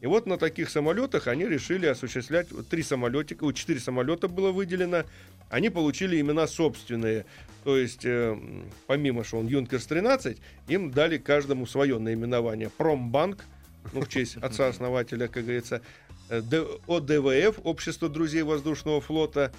И 0.00 0.06
вот 0.06 0.26
на 0.26 0.36
таких 0.36 0.68
самолетах 0.68 1.26
они 1.26 1.46
решили 1.46 1.86
осуществлять 1.86 2.48
три 2.68 2.82
самолетика, 2.82 3.44
вот 3.44 3.54
четыре 3.54 3.80
самолета 3.80 4.28
было 4.28 4.52
выделено. 4.52 5.04
они 5.48 5.70
получили 5.70 6.20
имена 6.20 6.46
собственные. 6.46 7.24
То 7.64 7.76
есть, 7.76 8.04
э, 8.04 8.36
помимо, 8.86 9.24
что 9.24 9.38
он 9.38 9.46
Юнкерс-13, 9.46 10.38
им 10.68 10.90
дали 10.90 11.16
каждому 11.16 11.66
свое 11.66 11.98
наименование. 11.98 12.68
Промбанк, 12.68 13.44
ну, 13.92 14.02
в 14.02 14.08
честь 14.08 14.36
отца-основателя, 14.36 15.28
как 15.28 15.44
говорится, 15.44 15.80
э, 16.28 16.42
ОДВФ, 16.86 17.60
Общество 17.64 18.08
друзей 18.08 18.42
воздушного 18.42 19.00
флота, 19.00 19.52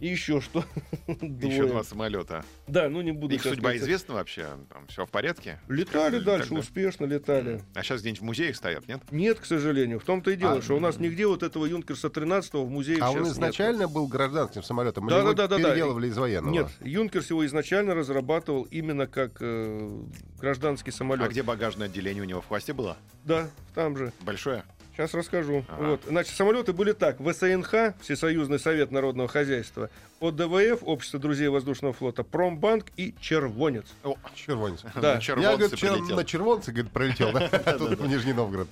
и 0.00 0.08
еще 0.08 0.40
что. 0.40 0.64
Еще 1.06 1.66
два 1.66 1.84
самолета. 1.84 2.44
Да, 2.66 2.88
ну 2.88 3.00
не 3.02 3.12
буду 3.12 3.34
Их 3.34 3.42
судьба 3.42 3.76
известна 3.76 4.14
вообще? 4.14 4.46
Там 4.72 4.86
все 4.88 5.04
в 5.06 5.10
порядке? 5.10 5.60
Летали 5.68 6.16
Как- 6.16 6.24
дальше, 6.24 6.48
тогда? 6.48 6.60
успешно 6.60 7.04
летали. 7.04 7.62
А 7.74 7.82
сейчас 7.82 8.00
где-нибудь 8.00 8.20
в 8.20 8.24
музеях 8.24 8.56
стоят, 8.56 8.88
нет? 8.88 9.00
Нет, 9.10 9.38
к 9.40 9.44
сожалению. 9.44 10.00
В 10.00 10.04
том-то 10.04 10.30
и 10.30 10.36
дело, 10.36 10.54
А, 10.58 10.62
что 10.62 10.76
у 10.76 10.80
нас 10.80 10.98
нигде 10.98 11.26
вот 11.26 11.42
этого 11.42 11.66
Юнкерса 11.66 12.08
13 12.10 12.54
в 12.54 12.68
музее 12.70 12.96
А 13.00 13.06
сейчас 13.08 13.14
он 13.16 13.22
нет. 13.24 13.32
изначально 13.32 13.88
был 13.88 14.06
гражданским 14.08 14.62
самолетом? 14.62 15.04
или 15.08 15.14
Да, 15.14 15.22
да, 15.22 15.32
да, 15.34 15.48
да, 15.48 15.58
да. 15.58 15.68
переделывали 15.70 16.08
из 16.08 16.16
военного? 16.16 16.52
Нет, 16.52 16.68
Юнкерс 16.80 17.30
его 17.30 17.44
изначально 17.46 17.94
разрабатывал 17.94 18.62
именно 18.64 19.06
как 19.06 19.36
э, 19.40 20.02
гражданский 20.38 20.90
самолет. 20.90 21.26
А 21.26 21.28
где 21.28 21.42
багажное 21.42 21.86
отделение 21.88 22.22
у 22.22 22.26
него 22.26 22.40
в 22.40 22.46
хвосте 22.46 22.72
было? 22.72 22.96
Да, 23.24 23.50
там 23.74 23.96
же. 23.96 24.12
Большое? 24.22 24.64
Сейчас 24.92 25.14
расскажу. 25.14 25.64
Ага. 25.68 25.82
Вот. 25.90 26.00
Значит, 26.06 26.34
самолеты 26.36 26.72
были 26.72 26.92
так. 26.92 27.18
ВСНХ, 27.20 27.94
Всесоюзный 28.02 28.58
совет 28.58 28.90
народного 28.90 29.28
хозяйства, 29.28 29.88
ОДВФ, 30.20 30.82
Общество 30.82 31.18
друзей 31.18 31.48
воздушного 31.48 31.94
флота, 31.94 32.22
Промбанк 32.22 32.86
и 32.96 33.14
Червонец. 33.20 33.86
О, 34.04 34.16
Червонец. 34.34 34.82
Да. 34.94 35.00
на 35.00 35.06
Я, 35.14 35.20
червонце 35.20 35.56
говорит, 35.56 35.72
вчера 35.72 35.92
прилетел. 35.94 36.16
на 36.16 36.24
червонце, 36.24 36.72
говорит, 36.72 36.92
пролетел, 36.92 37.32
да? 37.32 37.48
Тут 37.78 37.98
в 38.00 38.06
Нижний 38.06 38.32
Новгород. 38.32 38.68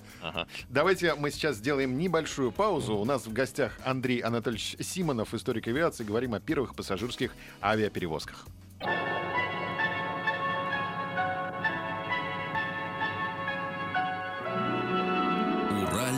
Давайте 0.69 1.15
мы 1.15 1.31
сейчас 1.31 1.57
сделаем 1.57 1.97
небольшую 1.97 2.53
паузу. 2.53 2.97
У 2.97 3.05
нас 3.05 3.27
в 3.27 3.33
гостях 3.33 3.73
Андрей 3.85 4.19
Анатольевич 4.19 4.77
Симонов, 4.81 5.33
историк 5.35 5.69
авиации. 5.69 6.05
Говорим 6.05 6.35
о 6.35 6.41
первых 6.41 6.75
пассажирских 6.75 7.33
авиаперевозках. 7.63 8.45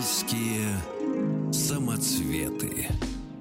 Уральские 0.01 0.81
самоцветы. 1.53 2.89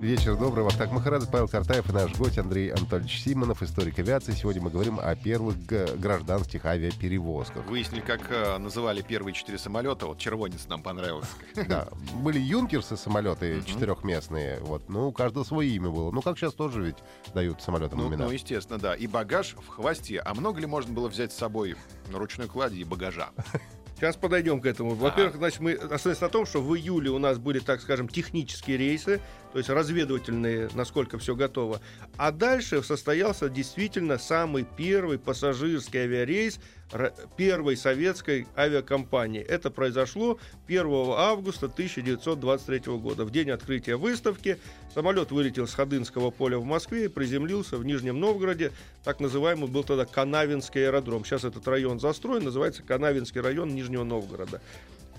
Вечер 0.02 0.36
добрый. 0.36 0.66
Вахтанг 0.66 0.92
Махарадзе, 0.92 1.30
Павел 1.32 1.48
Картаев 1.48 1.90
и 1.90 1.94
наш 1.94 2.14
гость 2.18 2.38
Андрей 2.38 2.74
Анатольевич 2.74 3.22
Симонов, 3.24 3.64
историк 3.64 3.98
авиации. 4.00 4.34
Сегодня 4.34 4.62
мы 4.62 4.70
говорим 4.70 5.00
о 5.00 5.16
первых 5.16 5.56
гражданских 5.66 6.66
авиаперевозках. 6.66 7.66
Выяснили, 7.66 8.02
как 8.02 8.30
э, 8.30 8.58
называли 8.58 9.02
первые 9.02 9.34
четыре 9.34 9.58
самолета. 9.58 10.08
Вот 10.08 10.18
червонец 10.18 10.68
нам 10.68 10.84
понравился. 10.84 11.30
Да. 11.70 11.88
Были 12.16 12.40
юнкерсы 12.40 12.98
самолеты 12.98 13.64
четырехместные. 13.66 14.60
Вот. 14.60 14.90
Ну, 14.90 15.08
у 15.08 15.12
каждого 15.14 15.46
свое 15.46 15.70
имя 15.70 15.90
было. 15.90 16.12
Ну, 16.12 16.22
как 16.22 16.38
сейчас 16.38 16.54
тоже 16.54 16.84
ведь 16.88 16.98
дают 17.34 17.62
самолетам 17.62 18.00
Ну, 18.00 18.10
имена. 18.10 18.26
ну, 18.26 18.32
естественно, 18.32 18.80
да. 18.80 18.96
И 18.96 19.08
багаж 19.08 19.56
в 19.56 19.68
хвосте. 19.70 20.20
А 20.20 20.34
много 20.34 20.60
ли 20.60 20.66
можно 20.66 20.94
было 20.94 21.08
взять 21.08 21.32
с 21.32 21.38
собой 21.38 21.78
на 22.10 22.20
ручной 22.20 22.50
кладе 22.50 22.76
и 22.82 22.84
багажа? 22.84 23.30
Сейчас 24.00 24.16
подойдем 24.16 24.62
к 24.62 24.66
этому. 24.66 24.96
Во-первых, 24.96 25.36
значит, 25.36 25.60
мы 25.60 25.74
остановились 25.74 26.22
на 26.22 26.30
том, 26.30 26.46
что 26.46 26.62
в 26.62 26.74
июле 26.74 27.10
у 27.10 27.20
нас 27.20 27.38
были, 27.38 27.60
так 27.60 27.82
скажем, 27.82 28.08
технические 28.08 28.78
рейсы, 28.78 29.20
то 29.52 29.58
есть 29.58 29.70
разведывательные, 29.70 30.70
насколько 30.74 31.18
все 31.18 31.36
готово. 31.36 31.82
А 32.18 32.32
дальше 32.32 32.84
состоялся 32.84 33.50
действительно 33.50 34.18
самый 34.18 34.66
первый 34.78 35.18
пассажирский 35.18 36.02
авиарейс 36.02 36.60
первой 37.38 37.78
советской 37.78 38.48
авиакомпании. 38.58 39.42
Это 39.42 39.70
произошло 39.70 40.40
1 40.68 40.86
августа 41.16 41.68
1923 41.68 42.98
года. 42.98 43.26
В 43.26 43.32
день 43.32 43.52
открытия 43.52 43.96
выставки 43.96 44.58
самолет 44.94 45.32
вылетел 45.32 45.68
с 45.68 45.74
Ходынского 45.74 46.32
поля 46.32 46.58
в 46.58 46.66
Москве 46.66 47.06
и 47.06 47.08
приземлился 47.08 47.78
в 47.78 47.86
Нижнем 47.86 48.20
Новгороде. 48.20 48.72
Так 49.04 49.20
называемый 49.20 49.70
был 49.70 49.84
тогда 49.84 50.06
Канавинский 50.06 50.88
аэродром. 50.88 51.26
Сейчас 51.26 51.44
этот 51.44 51.68
район 51.68 52.00
застроен, 52.00 52.44
называется 52.44 52.82
Канавинский 52.84 53.42
район 53.42 53.76
Нижнего 53.76 54.04
Новгорода. 54.04 54.62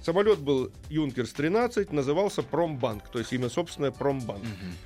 Самолет 0.03 0.39
был 0.39 0.73
Юнкерс-13, 0.89 1.95
назывался 1.95 2.43
Промбанк, 2.43 3.09
то 3.09 3.19
есть 3.19 3.33
имя 3.33 3.49
собственное 3.51 3.91
Промбанк, 3.91 4.43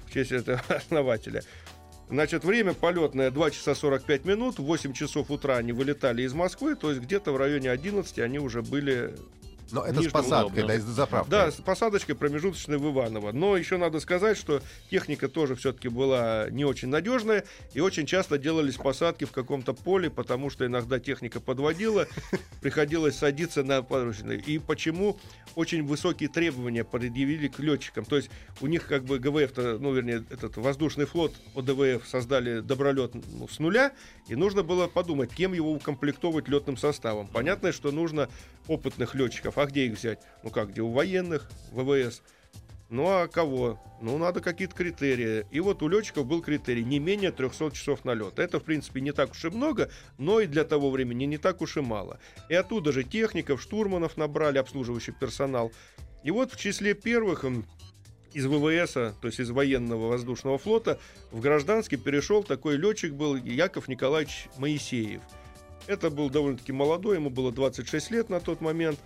в 0.06 0.12
честь 0.12 0.32
этого 0.32 0.60
основателя. 0.68 1.42
Значит, 2.10 2.44
время 2.44 2.74
полетное 2.74 3.30
2 3.30 3.50
часа 3.50 3.74
45 3.74 4.24
минут, 4.24 4.58
в 4.58 4.64
8 4.64 4.92
часов 4.92 5.30
утра 5.30 5.56
они 5.56 5.72
вылетали 5.72 6.22
из 6.22 6.34
Москвы, 6.34 6.74
то 6.74 6.90
есть 6.90 7.02
где-то 7.02 7.32
в 7.32 7.36
районе 7.36 7.70
11 7.70 8.18
они 8.18 8.38
уже 8.38 8.62
были 8.62 9.14
Но 9.74 9.82
это 9.82 9.94
с 9.94 9.96
Нижнего 9.96 10.12
посадкой, 10.12 10.62
Новгорода. 10.62 10.68
да, 10.68 10.74
и 10.74 10.78
с 10.78 10.84
заправкой. 10.84 11.30
да, 11.30 11.50
с 11.50 11.54
посадочкой 11.56 12.14
промежуточной 12.14 12.78
в 12.78 12.90
Иваново. 12.92 13.32
Но 13.32 13.56
еще 13.56 13.76
надо 13.76 13.98
сказать, 13.98 14.38
что 14.38 14.62
техника 14.88 15.28
тоже 15.28 15.56
все-таки 15.56 15.88
была 15.88 16.46
не 16.50 16.64
очень 16.64 16.88
надежная, 16.88 17.44
и 17.72 17.80
очень 17.80 18.06
часто 18.06 18.38
делались 18.38 18.76
посадки 18.76 19.24
в 19.24 19.32
каком-то 19.32 19.74
поле, 19.74 20.10
потому 20.10 20.48
что 20.48 20.64
иногда 20.64 21.00
техника 21.00 21.40
подводила, 21.40 22.06
приходилось 22.62 23.16
садиться 23.16 23.64
на 23.64 23.82
подручные. 23.82 24.38
И 24.38 24.58
почему 24.58 25.18
очень 25.56 25.84
высокие 25.84 26.28
требования 26.28 26.84
предъявили 26.84 27.48
к 27.48 27.58
летчикам. 27.58 28.04
То 28.04 28.16
есть 28.16 28.30
у 28.60 28.66
них 28.66 28.86
как 28.86 29.04
бы 29.04 29.18
ГВФ, 29.18 29.56
ну, 29.56 29.92
вернее, 29.92 30.24
этот 30.30 30.56
воздушный 30.56 31.06
флот 31.06 31.34
ОДВФ 31.54 32.06
создали 32.06 32.60
добролет 32.60 33.12
ну, 33.14 33.48
с 33.48 33.58
нуля, 33.58 33.92
и 34.28 34.36
нужно 34.36 34.62
было 34.62 34.86
подумать, 34.86 35.32
кем 35.32 35.52
его 35.52 35.72
укомплектовать 35.72 36.48
летным 36.48 36.76
составом. 36.76 37.26
Понятно, 37.28 37.72
что 37.72 37.90
нужно 37.90 38.28
опытных 38.66 39.14
летчиков. 39.14 39.58
А 39.58 39.63
где 39.66 39.86
их 39.86 39.98
взять? 39.98 40.20
Ну 40.42 40.50
как, 40.50 40.70
где 40.70 40.82
у 40.82 40.90
военных, 40.90 41.48
ВВС. 41.72 42.22
Ну 42.90 43.08
а 43.08 43.26
кого? 43.26 43.80
Ну, 44.00 44.18
надо 44.18 44.40
какие-то 44.40 44.74
критерии. 44.74 45.46
И 45.50 45.60
вот 45.60 45.82
у 45.82 45.88
летчиков 45.88 46.26
был 46.26 46.42
критерий 46.42 46.84
не 46.84 46.98
менее 46.98 47.32
300 47.32 47.70
часов 47.70 48.04
налета. 48.04 48.42
Это, 48.42 48.60
в 48.60 48.64
принципе, 48.64 49.00
не 49.00 49.12
так 49.12 49.30
уж 49.32 49.44
и 49.46 49.48
много, 49.48 49.90
но 50.18 50.40
и 50.40 50.46
для 50.46 50.64
того 50.64 50.90
времени 50.90 51.24
не 51.24 51.38
так 51.38 51.62
уж 51.62 51.76
и 51.78 51.80
мало. 51.80 52.20
И 52.48 52.54
оттуда 52.54 52.92
же 52.92 53.02
техников, 53.02 53.62
штурманов 53.62 54.16
набрали, 54.16 54.58
обслуживающий 54.58 55.12
персонал. 55.12 55.72
И 56.22 56.30
вот 56.30 56.52
в 56.52 56.56
числе 56.56 56.94
первых 56.94 57.44
из 58.34 58.46
ВВС, 58.46 58.92
то 58.92 59.14
есть 59.22 59.40
из 59.40 59.50
военного 59.50 60.08
воздушного 60.08 60.58
флота, 60.58 60.98
в 61.30 61.40
гражданский 61.40 61.96
перешел 61.96 62.42
такой 62.42 62.76
летчик 62.76 63.14
был 63.14 63.36
Яков 63.36 63.88
Николаевич 63.88 64.48
Моисеев. 64.58 65.22
Это 65.86 66.10
был 66.10 66.30
довольно-таки 66.30 66.72
молодой, 66.72 67.16
ему 67.16 67.30
было 67.30 67.52
26 67.52 68.10
лет 68.10 68.28
на 68.30 68.40
тот 68.40 68.60
момент. 68.60 68.98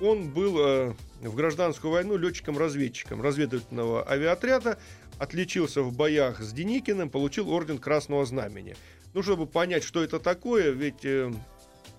Он 0.00 0.28
был 0.28 0.58
э, 0.58 0.94
в 1.22 1.34
гражданскую 1.34 1.92
войну 1.92 2.16
летчиком-разведчиком 2.16 3.22
разведывательного 3.22 4.08
авиаотряда, 4.08 4.78
отличился 5.18 5.82
в 5.82 5.94
боях 5.94 6.40
с 6.40 6.52
Деникиным, 6.52 7.08
получил 7.08 7.50
орден 7.50 7.78
Красного 7.78 8.26
Знамени. 8.26 8.76
Ну, 9.14 9.22
чтобы 9.22 9.46
понять, 9.46 9.84
что 9.84 10.02
это 10.02 10.20
такое, 10.20 10.70
ведь 10.72 11.04
э, 11.04 11.32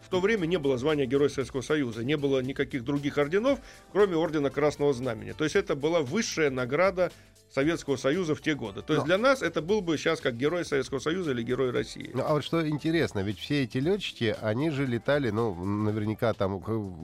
в 0.07 0.09
то 0.09 0.19
время 0.19 0.45
не 0.45 0.57
было 0.57 0.77
звания 0.77 1.05
Героя 1.05 1.29
Советского 1.29 1.61
Союза, 1.61 2.03
не 2.03 2.15
было 2.15 2.39
никаких 2.41 2.83
других 2.83 3.17
орденов, 3.17 3.59
кроме 3.91 4.15
ордена 4.15 4.49
Красного 4.49 4.93
Знамени. 4.93 5.31
То 5.31 5.43
есть 5.43 5.55
это 5.55 5.75
была 5.75 6.01
высшая 6.01 6.49
награда 6.49 7.11
Советского 7.49 7.95
Союза 7.95 8.35
в 8.35 8.41
те 8.41 8.55
годы. 8.55 8.81
То 8.81 8.93
есть 8.93 9.03
Но- 9.03 9.07
для 9.07 9.17
нас 9.17 9.41
это 9.41 9.61
был 9.61 9.81
бы 9.81 9.97
сейчас 9.97 10.19
как 10.19 10.35
Герой 10.35 10.65
Советского 10.65 10.99
Союза 10.99 11.31
или 11.31 11.43
Герой 11.43 11.71
России. 11.71 12.11
Ну, 12.13 12.23
а 12.25 12.33
вот 12.33 12.43
что 12.43 12.67
интересно, 12.67 13.19
ведь 13.19 13.39
все 13.39 13.63
эти 13.63 13.77
летчики, 13.77 14.35
они 14.41 14.69
же 14.69 14.85
летали, 14.85 15.29
ну, 15.29 15.53
наверняка 15.63 16.33
там 16.33 16.61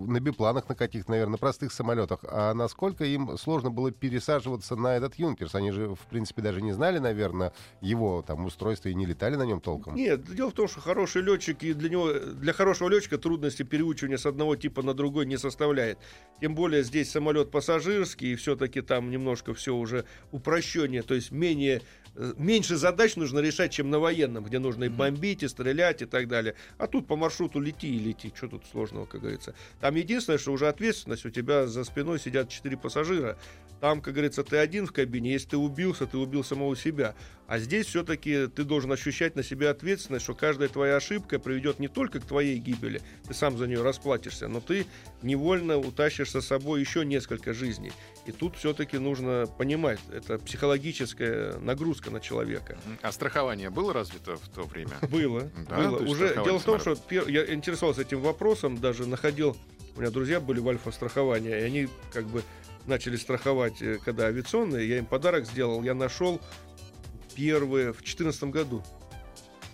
на 0.07 0.19
бипланах 0.19 0.67
на 0.69 0.75
каких-то, 0.75 1.11
наверное, 1.11 1.33
на 1.33 1.37
простых 1.37 1.71
самолетах. 1.71 2.19
А 2.23 2.53
насколько 2.53 3.05
им 3.05 3.37
сложно 3.37 3.71
было 3.71 3.91
пересаживаться 3.91 4.75
на 4.75 4.97
этот 4.97 5.15
Юнкерс? 5.15 5.55
Они 5.55 5.71
же, 5.71 5.95
в 5.95 6.05
принципе, 6.09 6.41
даже 6.41 6.61
не 6.61 6.73
знали, 6.73 6.99
наверное, 6.99 7.53
его 7.81 8.21
там 8.25 8.45
устройство 8.45 8.89
и 8.89 8.93
не 8.93 9.05
летали 9.05 9.35
на 9.35 9.43
нем 9.43 9.61
толком. 9.61 9.95
Нет, 9.95 10.23
дело 10.35 10.51
в 10.51 10.53
том, 10.53 10.67
что 10.67 10.81
хороший 10.81 11.21
летчик, 11.21 11.63
и 11.63 11.73
для 11.73 11.89
него, 11.89 12.11
для 12.13 12.53
хорошего 12.53 12.89
летчика 12.89 13.17
трудности 13.17 13.63
переучивания 13.63 14.17
с 14.17 14.25
одного 14.25 14.55
типа 14.55 14.81
на 14.81 14.93
другой 14.93 15.25
не 15.25 15.37
составляет. 15.37 15.97
Тем 16.41 16.55
более 16.55 16.83
здесь 16.83 17.09
самолет 17.09 17.51
пассажирский, 17.51 18.33
и 18.33 18.35
все-таки 18.35 18.81
там 18.81 19.09
немножко 19.09 19.53
все 19.53 19.73
уже 19.75 20.05
упрощение, 20.43 21.01
то 21.01 21.13
есть 21.13 21.31
менее 21.31 21.81
э, 22.15 22.33
меньше 22.37 22.75
задач 22.75 23.15
нужно 23.15 23.39
решать, 23.39 23.71
чем 23.71 23.89
на 23.89 23.99
военном, 23.99 24.43
где 24.43 24.59
нужно 24.59 24.83
и 24.83 24.89
бомбить, 24.89 25.41
и 25.41 25.47
стрелять, 25.47 26.01
и 26.01 26.05
так 26.05 26.27
далее. 26.27 26.55
А 26.77 26.87
тут 26.87 27.07
по 27.07 27.15
маршруту 27.15 27.59
лети 27.59 27.95
и 27.95 27.99
лети. 27.99 28.31
Что 28.35 28.49
тут 28.49 28.65
сложного, 28.69 29.05
как 29.05 29.21
говорится. 29.21 29.55
Там 29.79 29.95
единственное, 29.95 30.37
что 30.37 30.51
уже 30.51 30.67
ответственность, 30.67 31.25
у 31.25 31.29
тебя 31.29 31.65
за 31.65 31.85
спиной 31.85 32.19
сидят 32.19 32.49
четыре 32.49 32.77
пассажира. 32.77 33.37
Там, 33.79 34.01
как 34.01 34.13
говорится, 34.13 34.43
ты 34.43 34.57
один 34.57 34.85
в 34.85 34.91
кабине. 34.91 35.31
Если 35.31 35.49
ты 35.49 35.57
убился, 35.57 36.05
ты 36.05 36.17
убил 36.17 36.43
самого 36.43 36.75
себя. 36.75 37.15
А 37.53 37.59
здесь 37.59 37.85
все-таки 37.85 38.47
ты 38.47 38.63
должен 38.63 38.91
ощущать 38.91 39.35
на 39.35 39.43
себя 39.43 39.69
ответственность, 39.69 40.23
что 40.23 40.33
каждая 40.33 40.69
твоя 40.69 40.95
ошибка 40.95 41.37
приведет 41.37 41.77
не 41.77 41.87
только 41.87 42.19
к 42.19 42.25
твоей 42.25 42.57
гибели, 42.57 42.99
ты 43.27 43.35
сам 43.35 43.59
за 43.59 43.67
нее 43.67 43.83
расплатишься, 43.83 44.47
но 44.47 44.59
ты 44.59 44.87
невольно 45.21 45.77
утащишь 45.77 46.31
со 46.31 46.41
собой 46.41 46.79
еще 46.79 47.05
несколько 47.05 47.53
жизней. 47.53 47.91
И 48.25 48.31
тут 48.31 48.55
все-таки 48.55 48.97
нужно 48.97 49.45
понимать, 49.59 49.99
это 50.11 50.39
психологическая 50.39 51.59
нагрузка 51.59 52.09
на 52.09 52.19
человека. 52.19 52.75
А 53.03 53.11
страхование 53.11 53.69
было 53.69 53.93
развито 53.93 54.35
в 54.37 54.49
то 54.49 54.63
время? 54.63 54.93
Было, 55.11 55.51
было. 55.69 55.97
Уже 55.99 56.33
дело 56.43 56.57
в 56.57 56.63
том, 56.63 56.79
что 56.79 56.97
я 57.11 57.53
интересовался 57.53 58.01
этим 58.01 58.21
вопросом, 58.21 58.79
даже 58.79 59.05
находил. 59.05 59.55
У 59.95 60.01
меня 60.01 60.09
друзья 60.09 60.39
были 60.39 60.59
в 60.59 60.67
альфа-страховании, 60.69 61.51
и 61.51 61.61
они 61.61 61.87
как 62.11 62.25
бы 62.25 62.41
начали 62.87 63.15
страховать, 63.15 63.81
э, 63.81 63.99
когда 64.03 64.25
авиационные. 64.25 64.89
Я 64.89 64.97
им 64.97 65.05
подарок 65.05 65.45
сделал. 65.45 65.83
Я 65.83 65.93
нашел 65.93 66.41
первые 67.35 67.91
в 67.91 67.97
2014 67.97 68.43
году. 68.45 68.83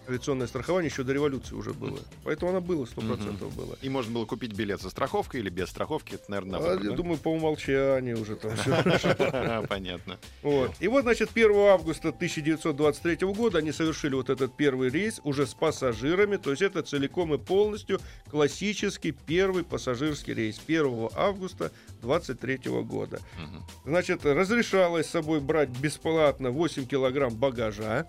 Авиационное 0.09 0.47
страхование 0.47 0.89
еще 0.89 1.03
до 1.03 1.13
революции 1.13 1.53
уже 1.53 1.71
было. 1.73 1.99
Поэтому 2.23 2.49
оно 2.51 2.61
было, 2.61 2.85
100% 2.85 3.53
было. 3.55 3.77
И 3.81 3.89
можно 3.89 4.11
было 4.11 4.25
купить 4.25 4.53
билет 4.53 4.81
со 4.81 4.89
страховкой 4.89 5.41
или 5.41 5.49
без 5.49 5.69
страховки, 5.69 6.15
это, 6.15 6.31
наверное, 6.31 6.51
на 6.53 6.57
А, 6.57 6.69
выбор, 6.69 6.83
я 6.83 6.89
да? 6.89 6.95
думаю, 6.95 7.17
по 7.17 7.29
умолчанию 7.29 8.19
уже 8.19 8.35
там 8.35 8.55
все. 8.57 9.65
Понятно. 9.69 10.17
Вот. 10.41 10.71
И 10.79 10.87
вот, 10.87 11.03
значит, 11.03 11.29
1 11.33 11.51
августа 11.55 12.09
1923 12.09 13.27
года 13.27 13.59
они 13.59 13.71
совершили 13.71 14.15
вот 14.15 14.29
этот 14.29 14.57
первый 14.57 14.89
рейс 14.89 15.21
уже 15.23 15.45
с 15.45 15.53
пассажирами, 15.53 16.37
то 16.37 16.49
есть 16.49 16.61
это 16.63 16.81
целиком 16.81 17.33
и 17.33 17.37
полностью 17.37 17.99
классический 18.31 19.11
первый 19.11 19.63
пассажирский 19.63 20.33
рейс 20.33 20.59
1 20.65 21.09
августа 21.15 21.71
23 22.01 22.57
года. 22.83 23.19
Мгм. 23.37 23.63
Значит, 23.85 24.25
разрешалось 24.25 25.05
с 25.05 25.11
собой 25.11 25.39
брать 25.39 25.69
бесплатно 25.69 26.49
8 26.49 26.85
килограмм 26.85 27.35
багажа. 27.35 28.07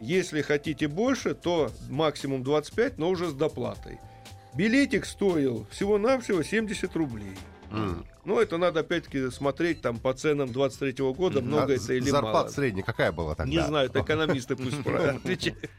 Если 0.00 0.42
хотите 0.42 0.88
больше, 0.88 1.34
то 1.34 1.70
максимум 1.88 2.42
25, 2.42 2.98
но 2.98 3.08
уже 3.08 3.28
с 3.28 3.32
доплатой. 3.32 3.98
Билетик 4.54 5.06
стоил 5.06 5.66
всего-навсего 5.70 6.42
70 6.42 6.94
рублей. 6.96 7.36
М. 7.70 8.04
Ну, 8.26 8.40
это 8.40 8.58
надо 8.58 8.80
опять-таки 8.80 9.30
смотреть 9.30 9.80
там 9.80 9.98
по 9.98 10.12
ценам 10.12 10.52
23 10.52 10.92
года, 11.14 11.40
много 11.40 11.72
А 11.72 11.76
это 11.76 11.92
или 11.94 12.10
Зарплата 12.10 12.36
мало. 12.38 12.48
средняя 12.48 12.84
какая 12.84 13.12
была 13.12 13.34
тогда? 13.36 13.50
Не 13.50 13.62
знаю, 13.62 13.86
это 13.88 14.00
экономисты 14.00 14.56
пусть 14.56 14.82
про- 14.82 15.10
отвечают. 15.16 15.70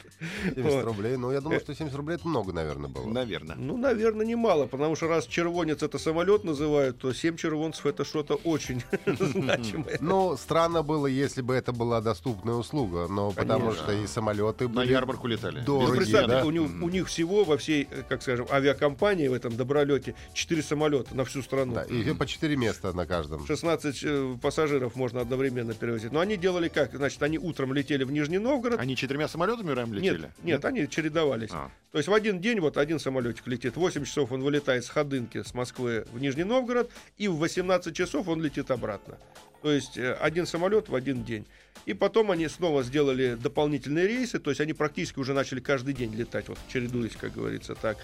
70 0.55 0.63
Вот. 0.73 0.83
рублей. 0.85 1.17
Ну, 1.17 1.31
я 1.31 1.41
думаю, 1.41 1.59
что 1.59 1.75
70 1.75 1.95
рублей 1.95 2.15
это 2.15 2.27
много, 2.27 2.53
наверное, 2.53 2.89
было. 2.89 3.05
Наверное. 3.05 3.55
Ну, 3.57 3.77
наверное, 3.77 4.25
немало, 4.25 4.65
потому 4.65 4.95
что 4.95 5.07
раз 5.07 5.27
червонец 5.27 5.83
это 5.83 5.97
самолет 5.99 6.43
называют, 6.43 6.97
то 6.99 7.13
7 7.13 7.35
червонцев 7.35 7.85
это 7.85 8.03
что-то 8.05 8.35
очень 8.35 8.81
значимое. 9.05 9.97
Ну, 9.99 10.37
странно 10.37 10.83
было, 10.83 11.07
если 11.07 11.41
бы 11.41 11.53
это 11.53 11.71
была 11.73 12.01
доступная 12.01 12.55
услуга, 12.55 13.07
но 13.09 13.31
потому 13.31 13.73
что 13.73 13.91
и 13.91 14.07
самолеты 14.07 14.67
На 14.69 14.75
были 14.75 14.91
ярмарку 14.91 15.27
летали. 15.27 15.63
представьте, 15.65 16.27
да? 16.27 16.45
у, 16.45 16.51
них, 16.51 16.61
у 16.81 16.89
них 16.89 17.07
всего 17.07 17.43
во 17.43 17.57
всей, 17.57 17.87
э, 17.91 18.03
как 18.07 18.21
скажем, 18.21 18.47
авиакомпании 18.49 19.27
в 19.27 19.33
этом 19.33 19.55
добролете 19.55 20.15
4 20.33 20.61
самолета 20.63 21.15
на 21.15 21.25
всю 21.25 21.41
страну. 21.43 21.75
Да, 21.75 21.83
и 21.83 22.13
по 22.13 22.25
4 22.37 22.55
места 22.55 22.93
на 22.93 23.05
каждом. 23.05 23.45
16 23.45 24.03
э, 24.03 24.37
пассажиров 24.41 24.95
можно 24.95 25.21
одновременно 25.21 25.73
перевозить. 25.73 26.11
Но 26.11 26.19
они 26.19 26.37
делали 26.37 26.67
как? 26.67 26.95
Значит, 26.95 27.21
они 27.23 27.39
утром 27.39 27.73
летели 27.73 28.03
в 28.03 28.11
Нижний 28.11 28.37
Новгород. 28.37 28.79
Они 28.79 28.95
четырьмя 28.95 29.27
самолетами 29.27 29.73
прям 29.73 29.91
летели? 29.93 30.21
Нет, 30.21 30.31
нет, 30.43 30.65
они 30.65 30.87
чередовались. 30.87 31.49
А. 31.51 31.71
То 31.91 31.97
есть 31.97 32.07
в 32.07 32.13
один 32.13 32.39
день 32.39 32.59
вот 32.59 32.77
один 32.77 32.99
самолетик 32.99 33.47
летит, 33.47 33.75
8 33.75 34.05
часов 34.05 34.31
он 34.31 34.43
вылетает 34.43 34.85
с 34.85 34.89
Ходынки, 34.89 35.41
с 35.41 35.53
Москвы 35.55 36.05
в 36.11 36.19
Нижний 36.19 36.43
Новгород, 36.43 36.91
и 37.17 37.27
в 37.27 37.37
18 37.37 37.95
часов 37.95 38.27
он 38.27 38.41
летит 38.41 38.69
обратно. 38.69 39.17
То 39.63 39.71
есть 39.71 39.97
э, 39.97 40.13
один 40.13 40.45
самолет 40.45 40.89
в 40.89 40.95
один 40.95 41.23
день. 41.23 41.47
И 41.85 41.93
потом 41.93 42.31
они 42.31 42.47
снова 42.47 42.83
сделали 42.83 43.35
дополнительные 43.35 44.07
рейсы, 44.07 44.39
то 44.39 44.51
есть 44.51 44.61
они 44.61 44.73
практически 44.73 45.19
уже 45.19 45.33
начали 45.33 45.59
каждый 45.59 45.93
день 45.93 46.13
летать, 46.13 46.49
вот 46.49 46.59
чередуясь, 46.71 47.15
как 47.15 47.33
говорится 47.33 47.75
так. 47.75 47.97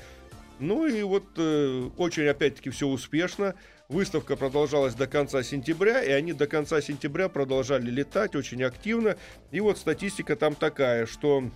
Ну 0.60 0.86
и 0.86 1.02
вот 1.04 1.26
э, 1.38 1.90
очень 1.98 2.28
опять-таки 2.28 2.70
все 2.70 2.88
успешно. 2.88 3.56
Выставка 3.90 4.36
продолжалась 4.36 4.96
до 4.96 5.08
конца 5.08 5.44
сентября, 5.44 6.02
и 6.02 6.12
они 6.12 6.34
до 6.34 6.48
конца 6.48 6.82
сентября 6.82 7.30
продолжали 7.30 7.90
летать 7.90 8.36
очень 8.36 8.64
активно. 8.64 9.18
И 9.52 9.60
вот 9.60 9.78
статистика 9.78 10.36
там 10.36 10.56
такая, 10.56 11.06
что 11.06 11.52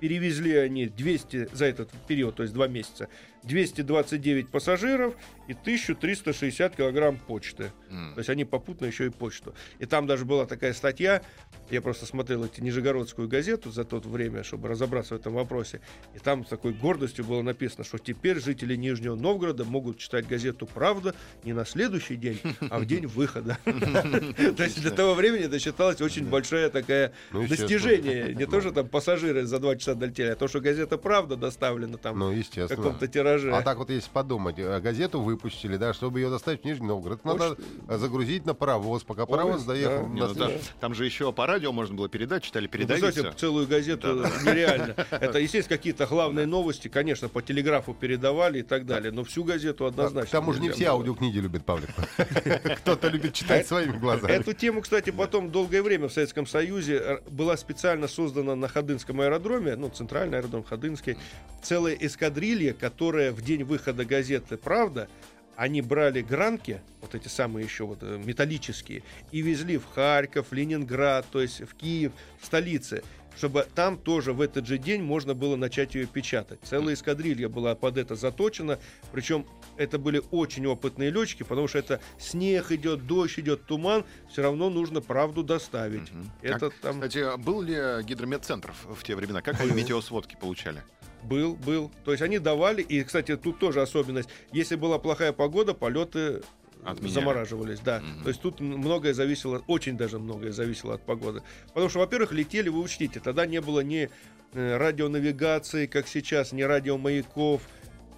перевезли 0.00 0.56
они 0.56 0.86
200 0.86 1.48
за 1.52 1.66
этот 1.66 1.90
период, 2.06 2.36
то 2.36 2.42
есть 2.42 2.54
два 2.54 2.68
месяца, 2.68 3.08
229 3.44 4.48
пассажиров 4.48 5.14
и 5.46 5.52
1360 5.52 6.76
килограмм 6.76 7.18
почты. 7.18 7.72
М. 7.90 8.14
То 8.14 8.20
есть 8.20 8.30
они 8.30 8.44
попутно 8.44 8.86
еще 8.86 9.06
и 9.06 9.10
почту. 9.10 9.54
И 9.78 9.86
там 9.86 10.06
даже 10.06 10.24
была 10.24 10.46
такая 10.46 10.72
статья, 10.72 11.22
я 11.70 11.80
просто 11.80 12.06
смотрел 12.06 12.44
эти 12.44 12.60
Нижегородскую 12.60 13.28
газету 13.28 13.70
за 13.70 13.84
то 13.84 13.98
время, 13.98 14.42
чтобы 14.42 14.68
разобраться 14.68 15.14
в 15.14 15.18
этом 15.18 15.34
вопросе. 15.34 15.80
И 16.14 16.18
там 16.18 16.44
с 16.44 16.48
такой 16.48 16.72
гордостью 16.72 17.24
было 17.24 17.42
написано, 17.42 17.84
что 17.84 17.98
теперь 17.98 18.40
жители 18.40 18.76
Нижнего 18.76 19.14
Новгорода 19.14 19.64
могут 19.64 19.98
читать 19.98 20.26
газету 20.26 20.66
«Правда» 20.66 21.14
не 21.42 21.52
на 21.52 21.64
следующий 21.64 22.16
день, 22.16 22.40
а 22.70 22.78
в 22.78 22.86
день 22.86 23.06
выхода. 23.06 23.58
То 23.64 24.62
есть 24.62 24.80
для 24.80 24.90
того 24.90 25.14
времени 25.14 25.44
это 25.44 25.58
считалось 25.58 26.00
очень 26.00 26.26
большое 26.26 26.68
такое 26.70 27.12
Ну, 27.30 27.46
достижение. 27.46 28.34
Не 28.34 28.46
то, 28.46 28.60
что 28.60 28.72
там 28.72 28.88
пассажиры 28.88 29.44
за 29.44 29.58
два 29.58 29.76
часа 29.76 29.94
долетели, 29.94 30.28
а 30.28 30.36
то, 30.36 30.48
что 30.48 30.60
газета 30.60 30.96
«Правда» 30.98 31.36
доставлена 31.36 31.98
там 31.98 32.18
Ну, 32.18 32.32
в 32.32 32.68
каком-то 32.68 33.06
тираже. 33.06 33.33
А 33.52 33.62
так 33.62 33.78
вот, 33.78 33.90
если 33.90 34.10
подумать, 34.10 34.58
э, 34.58 34.80
газету 34.80 35.20
выпустили, 35.20 35.76
да, 35.76 35.92
чтобы 35.92 36.20
ее 36.20 36.30
доставить 36.30 36.62
в 36.62 36.64
Нижний 36.64 36.86
Новгород, 36.86 37.24
надо 37.24 37.56
э, 37.88 37.98
загрузить 37.98 38.46
на 38.46 38.54
паровоз, 38.54 39.02
пока 39.04 39.26
паровоз 39.26 39.62
Ой, 39.62 39.66
доехал. 39.66 40.02
да. 40.06 40.08
Не, 40.08 40.20
на 40.20 40.28
ну, 40.28 40.34
там, 40.34 40.52
там 40.80 40.94
же 40.94 41.04
еще 41.04 41.32
по 41.32 41.46
радио 41.46 41.72
можно 41.72 41.94
было 41.94 42.08
передать, 42.08 42.42
читали 42.42 42.64
Ну, 42.64 42.70
передавиться. 42.70 43.06
представьте, 43.06 43.38
целую 43.38 43.66
газету 43.66 44.24
нереально. 44.44 44.94
Это, 45.10 45.38
естественно, 45.38 45.76
какие-то 45.76 46.06
главные 46.06 46.46
новости, 46.46 46.88
конечно, 46.88 47.28
по 47.28 47.42
телеграфу 47.42 47.94
передавали 47.94 48.60
и 48.60 48.62
так 48.62 48.86
далее, 48.86 49.12
но 49.12 49.24
всю 49.24 49.44
газету 49.44 49.84
А, 49.84 49.88
однозначно. 49.88 50.28
К 50.28 50.32
тому 50.32 50.52
же 50.52 50.60
не 50.60 50.70
все 50.70 50.86
аудиокниги 50.86 51.38
любят, 51.38 51.64
Павлик. 51.64 51.90
Кто-то 52.78 53.08
любит 53.08 53.34
читать 53.34 53.66
своими 53.66 53.96
глазами. 53.96 54.32
Эту 54.32 54.52
тему, 54.52 54.80
кстати, 54.82 55.10
потом 55.10 55.50
долгое 55.50 55.82
время 55.82 56.08
в 56.08 56.12
Советском 56.12 56.46
Союзе 56.46 56.96
э, 56.96 57.18
была 57.30 57.56
специально 57.56 58.08
создана 58.08 58.54
на 58.54 58.68
Ходынском 58.68 59.20
аэродроме, 59.20 59.76
ну, 59.76 59.88
центральный 59.88 60.38
аэродром 60.38 60.64
Ходынский, 60.64 61.16
целая 61.62 61.94
эскадрилья, 61.94 62.72
которая 62.74 63.23
в 63.32 63.42
день 63.42 63.64
выхода 63.64 64.04
газеты 64.04 64.56
«Правда» 64.56 65.08
они 65.56 65.82
брали 65.82 66.20
гранки, 66.22 66.80
вот 67.00 67.14
эти 67.14 67.28
самые 67.28 67.64
еще 67.64 67.84
вот 67.84 67.98
э, 68.02 68.20
металлические, 68.24 69.02
и 69.30 69.40
везли 69.40 69.78
в 69.78 69.86
Харьков, 69.86 70.52
Ленинград, 70.52 71.26
то 71.30 71.40
есть 71.40 71.60
в 71.60 71.74
Киев, 71.74 72.12
в 72.40 72.46
столицы, 72.46 73.02
чтобы 73.36 73.66
там 73.74 73.98
тоже 73.98 74.32
в 74.32 74.40
этот 74.40 74.66
же 74.66 74.78
день 74.78 75.02
можно 75.02 75.34
было 75.34 75.56
начать 75.56 75.94
ее 75.94 76.06
печатать. 76.06 76.60
Целая 76.62 76.94
эскадрилья 76.94 77.48
была 77.48 77.74
под 77.74 77.98
это 77.98 78.14
заточена, 78.14 78.78
причем 79.12 79.46
это 79.76 79.98
были 79.98 80.22
очень 80.30 80.66
опытные 80.66 81.10
летчики, 81.10 81.42
потому 81.42 81.68
что 81.68 81.78
это 81.78 82.00
снег 82.18 82.70
идет, 82.70 83.06
дождь 83.06 83.38
идет, 83.38 83.66
туман, 83.66 84.04
все 84.30 84.42
равно 84.42 84.70
нужно 84.70 85.00
правду 85.00 85.42
доставить. 85.42 86.12
Мгм. 86.12 86.30
Это 86.42 86.70
Как- 86.70 86.74
там 86.80 86.94
Кстати, 86.94 87.18
а 87.18 87.36
был 87.36 87.60
ли 87.62 87.74
гидрометцентр 88.04 88.72
в 88.88 89.02
те 89.02 89.14
времена? 89.16 89.42
Как 89.42 89.60
вы 89.60 89.72
метеосводки 89.72 90.36
получали? 90.40 90.82
Был, 91.24 91.56
был. 91.56 91.90
То 92.04 92.12
есть 92.12 92.22
они 92.22 92.38
давали, 92.38 92.82
и, 92.82 93.02
кстати, 93.02 93.36
тут 93.36 93.58
тоже 93.58 93.82
особенность. 93.82 94.28
Если 94.52 94.76
была 94.76 94.98
плохая 94.98 95.32
погода, 95.32 95.74
полеты 95.74 96.42
Отменяли. 96.84 97.12
замораживались, 97.14 97.80
да. 97.80 98.00
Мгм. 98.00 98.22
То 98.22 98.28
есть 98.28 98.40
тут 98.40 98.60
многое 98.60 99.14
зависело, 99.14 99.62
очень 99.66 99.96
даже 99.96 100.18
многое 100.18 100.52
зависело 100.52 100.94
от 100.94 101.02
погоды. 101.02 101.42
Потому 101.68 101.88
что, 101.88 102.00
во-первых, 102.00 102.32
летели, 102.32 102.68
вы 102.68 102.80
учтите, 102.80 103.20
тогда 103.20 103.46
не 103.46 103.60
было 103.60 103.80
ни 103.80 104.10
э, 104.52 104.76
радионавигации, 104.76 105.86
как 105.86 106.06
сейчас, 106.06 106.52
ни 106.52 106.62
радиомаяков. 106.62 107.62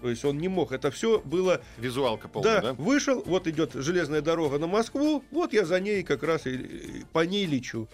То 0.03 0.11
есть 0.11 0.25
он 0.25 0.39
не 0.39 0.49
мог. 0.49 0.73
Это 0.73 0.91
все 0.91 1.21
было 1.25 1.63
Визуалка 1.79 2.29
полная, 2.29 2.61
да, 2.61 2.61
да? 2.61 2.73
вышел, 2.75 3.23
вот 3.25 3.47
идет 3.47 3.73
железная 3.73 4.21
дорога 4.21 4.59
на 4.59 4.67
Москву, 4.67 5.25
вот 5.31 5.53
я 5.53 5.65
за 5.65 5.81
ней 5.81 6.03
как 6.03 6.23
раз 6.23 6.47
и, 6.47 6.55
и 6.55 7.05
по 7.13 7.25
ней 7.25 7.47
лечу. 7.47 7.89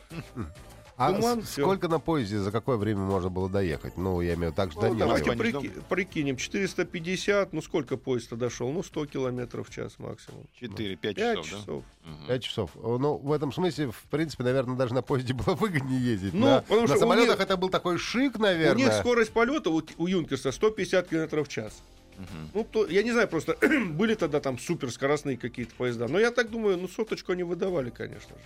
А 1.06 1.12
туман, 1.12 1.42
сколько 1.42 1.88
на 1.88 1.98
поезде, 1.98 2.38
за 2.38 2.50
какое 2.52 2.76
время 2.76 3.00
можно 3.00 3.28
было 3.30 3.48
доехать? 3.48 3.96
Ну, 3.96 4.20
я 4.20 4.34
имею 4.34 4.38
в 4.38 4.42
виду, 4.46 4.56
так 4.56 4.72
же 4.72 4.76
до 4.80 4.88
Ну, 4.88 4.94
Нижнего. 4.94 5.06
давайте 5.06 5.30
прики- 5.32 5.82
прикинем, 5.88 6.36
450, 6.36 7.52
ну 7.52 7.62
сколько 7.62 7.96
поезд 7.96 8.32
дошел? 8.34 8.70
Ну 8.70 8.82
100 8.82 9.06
километров 9.06 9.68
в 9.68 9.72
час 9.72 9.98
максимум. 9.98 10.46
4-5 10.60 10.96
5 11.14 11.16
часов, 11.16 11.34
да? 11.36 11.42
часов. 11.58 11.84
Мгм. 12.04 12.26
Пять 12.28 12.42
часов. 12.42 12.70
Ну, 12.74 13.16
в 13.16 13.32
этом 13.32 13.52
смысле, 13.52 13.90
в 13.90 14.02
принципе, 14.10 14.44
наверное, 14.44 14.76
даже 14.76 14.94
на 14.94 15.02
поезде 15.02 15.32
было 15.34 15.54
выгоднее 15.54 16.00
ездить. 16.00 16.34
Ну, 16.34 16.46
на 16.46 16.60
потому 16.62 16.82
на 16.82 16.86
что 16.86 16.96
у 16.96 17.00
самолетах 17.00 17.36
них- 17.38 17.40
это 17.46 17.56
был 17.56 17.68
такой 17.68 17.98
шик, 17.98 18.36
У 18.36 18.42
наверное. 18.42 18.84
них 18.84 18.92
скорость 18.94 19.32
полета 19.32 19.70
у, 19.70 19.82
у 19.98 20.06
Юнкерса 20.06 20.52
150 20.52 21.08
километров 21.08 21.48
в 21.48 21.50
час. 21.50 21.82
Мгм. 22.18 22.50
Ну, 22.54 22.64
то, 22.70 22.86
я 22.86 23.02
не 23.02 23.10
знаю, 23.12 23.26
просто 23.26 23.56
были 23.92 24.14
тогда 24.14 24.40
там 24.40 24.58
суперскоростные 24.58 25.36
какие-то 25.38 25.74
поезда. 25.74 26.08
Но 26.08 26.18
я 26.20 26.30
так 26.30 26.50
думаю, 26.50 26.76
ну, 26.76 26.86
соточку 26.86 27.32
они 27.32 27.42
выдавали, 27.42 27.90
конечно 27.90 28.36
же. 28.36 28.42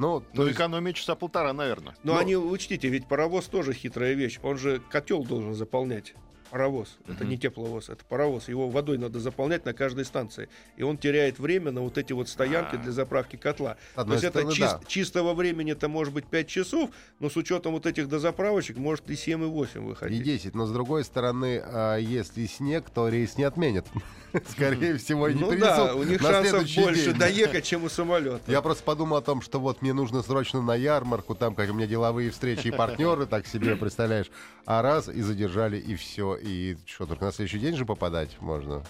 Ну, 0.00 0.20
то 0.20 0.26
Ну, 0.32 0.42
есть, 0.46 0.56
экономия 0.56 0.94
часа 0.94 1.14
полтора, 1.14 1.52
наверное. 1.52 1.94
Но 2.04 2.14
Ну- 2.14 2.18
они, 2.18 2.34
учтите, 2.34 2.88
ведь 2.88 3.06
паровоз 3.06 3.46
тоже 3.48 3.74
хитрая 3.74 4.14
вещь. 4.14 4.38
Он 4.42 4.56
же 4.56 4.80
котел 4.90 5.22
должен 5.24 5.52
заполнять. 5.54 6.14
Паровоз. 6.50 6.98
Это 7.06 7.22
Мгм. 7.24 7.28
не 7.30 7.38
тепловоз, 7.38 7.88
это 7.88 8.04
паровоз. 8.04 8.48
Его 8.48 8.68
водой 8.68 8.98
надо 8.98 9.20
заполнять 9.20 9.64
на 9.64 9.72
каждой 9.72 10.04
станции. 10.04 10.48
И 10.76 10.82
он 10.82 10.98
теряет 10.98 11.38
время 11.38 11.70
на 11.70 11.80
вот 11.82 11.96
эти 11.96 12.12
вот 12.12 12.28
стоянки 12.28 12.74
А. 12.74 12.78
для 12.78 12.92
заправки 12.92 13.36
котла. 13.36 13.76
с 13.92 13.94
То 13.94 14.00
одной 14.02 14.16
есть 14.16 14.24
это 14.24 14.38
стороны, 14.40 14.52
чис- 14.56 14.80
да. 14.80 14.86
чистого 14.86 15.34
времени 15.34 15.72
это 15.72 15.88
может 15.88 16.12
быть 16.12 16.26
5 16.26 16.48
часов, 16.48 16.90
но 17.20 17.30
с 17.30 17.36
учетом 17.36 17.72
вот 17.72 17.86
этих 17.86 18.08
дозаправочек 18.08 18.76
может 18.78 19.08
и 19.10 19.16
7, 19.16 19.42
и 19.44 19.46
8 19.46 19.82
И 19.82 19.84
выходить. 19.86 20.22
10. 20.22 20.54
Но 20.54 20.66
с 20.66 20.72
другой 20.72 21.04
стороны, 21.04 21.62
а, 21.64 21.96
если 21.98 22.46
снег, 22.46 22.90
то 22.90 23.08
рейс 23.08 23.36
не 23.36 23.44
отменят. 23.44 23.86
Скорее 24.48 24.96
всего, 24.96 25.28
и 25.28 25.34
не 25.34 25.40
ну 25.40 25.56
да, 25.58 25.94
у 25.94 26.02
них 26.04 26.20
шансов 26.20 26.64
больше 26.76 27.12
доехать, 27.12 27.64
чем 27.64 27.84
у 27.84 27.88
самолета. 27.88 28.50
Я 28.50 28.62
просто 28.62 28.82
подумал 28.84 29.16
о 29.16 29.22
том, 29.22 29.42
что 29.42 29.58
вот 29.58 29.82
мне 29.82 29.92
нужно 29.92 30.22
срочно 30.22 30.62
на 30.62 30.74
ярмарку, 30.74 31.34
там 31.34 31.54
как 31.54 31.70
у 31.70 31.72
меня 31.74 31.86
деловые 31.86 32.30
встречи 32.30 32.68
и 32.68 32.70
партнеры, 32.70 33.26
так 33.26 33.46
себе 33.46 33.76
представляешь. 33.76 34.30
А 34.66 34.82
раз 34.82 35.08
и 35.08 35.20
задержали, 35.20 35.78
и 35.78 35.96
все. 35.96 36.36
И 36.40 36.76
что, 36.86 37.06
только 37.06 37.24
на 37.24 37.32
следующий 37.32 37.58
день 37.58 37.76
же 37.76 37.84
попадать 37.84 38.40
можно? 38.40 38.82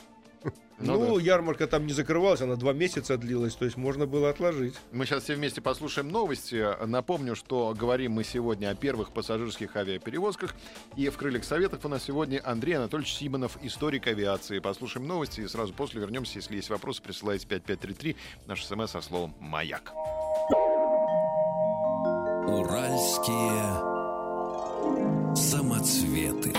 Ну, 0.82 1.18
ярмарка 1.18 1.66
там 1.66 1.86
не 1.86 1.92
закрывалась, 1.92 2.40
она 2.40 2.56
два 2.56 2.72
месяца 2.72 3.18
длилась, 3.18 3.54
то 3.54 3.66
есть 3.66 3.76
можно 3.76 4.06
было 4.06 4.30
отложить. 4.30 4.74
Мы 4.92 5.04
сейчас 5.04 5.24
все 5.24 5.34
вместе 5.34 5.60
послушаем 5.60 6.08
новости. 6.08 6.66
Напомню, 6.86 7.36
что 7.36 7.74
говорим 7.78 8.12
мы 8.12 8.24
сегодня 8.24 8.70
о 8.70 8.74
первых 8.74 9.12
пассажирских 9.12 9.76
авиаперевозках. 9.76 10.54
И 10.96 11.10
в 11.10 11.18
«Крыльях 11.18 11.44
Советов» 11.44 11.84
у 11.84 11.88
нас 11.88 12.04
сегодня 12.04 12.40
Андрей 12.42 12.74
Анатольевич 12.74 13.12
Симонов, 13.12 13.58
историк 13.62 14.06
авиации. 14.06 14.58
Послушаем 14.58 15.06
новости 15.06 15.42
и 15.42 15.48
сразу 15.48 15.74
после 15.74 16.00
вернемся. 16.00 16.38
Если 16.38 16.56
есть 16.56 16.70
вопросы, 16.70 17.02
присылайте 17.02 17.46
5533, 17.46 18.16
наш 18.46 18.64
смс 18.64 18.90
со 18.90 19.02
словом 19.02 19.34
«Маяк». 19.38 19.92
Уральские 22.48 23.90
самоцветы. 25.36 26.54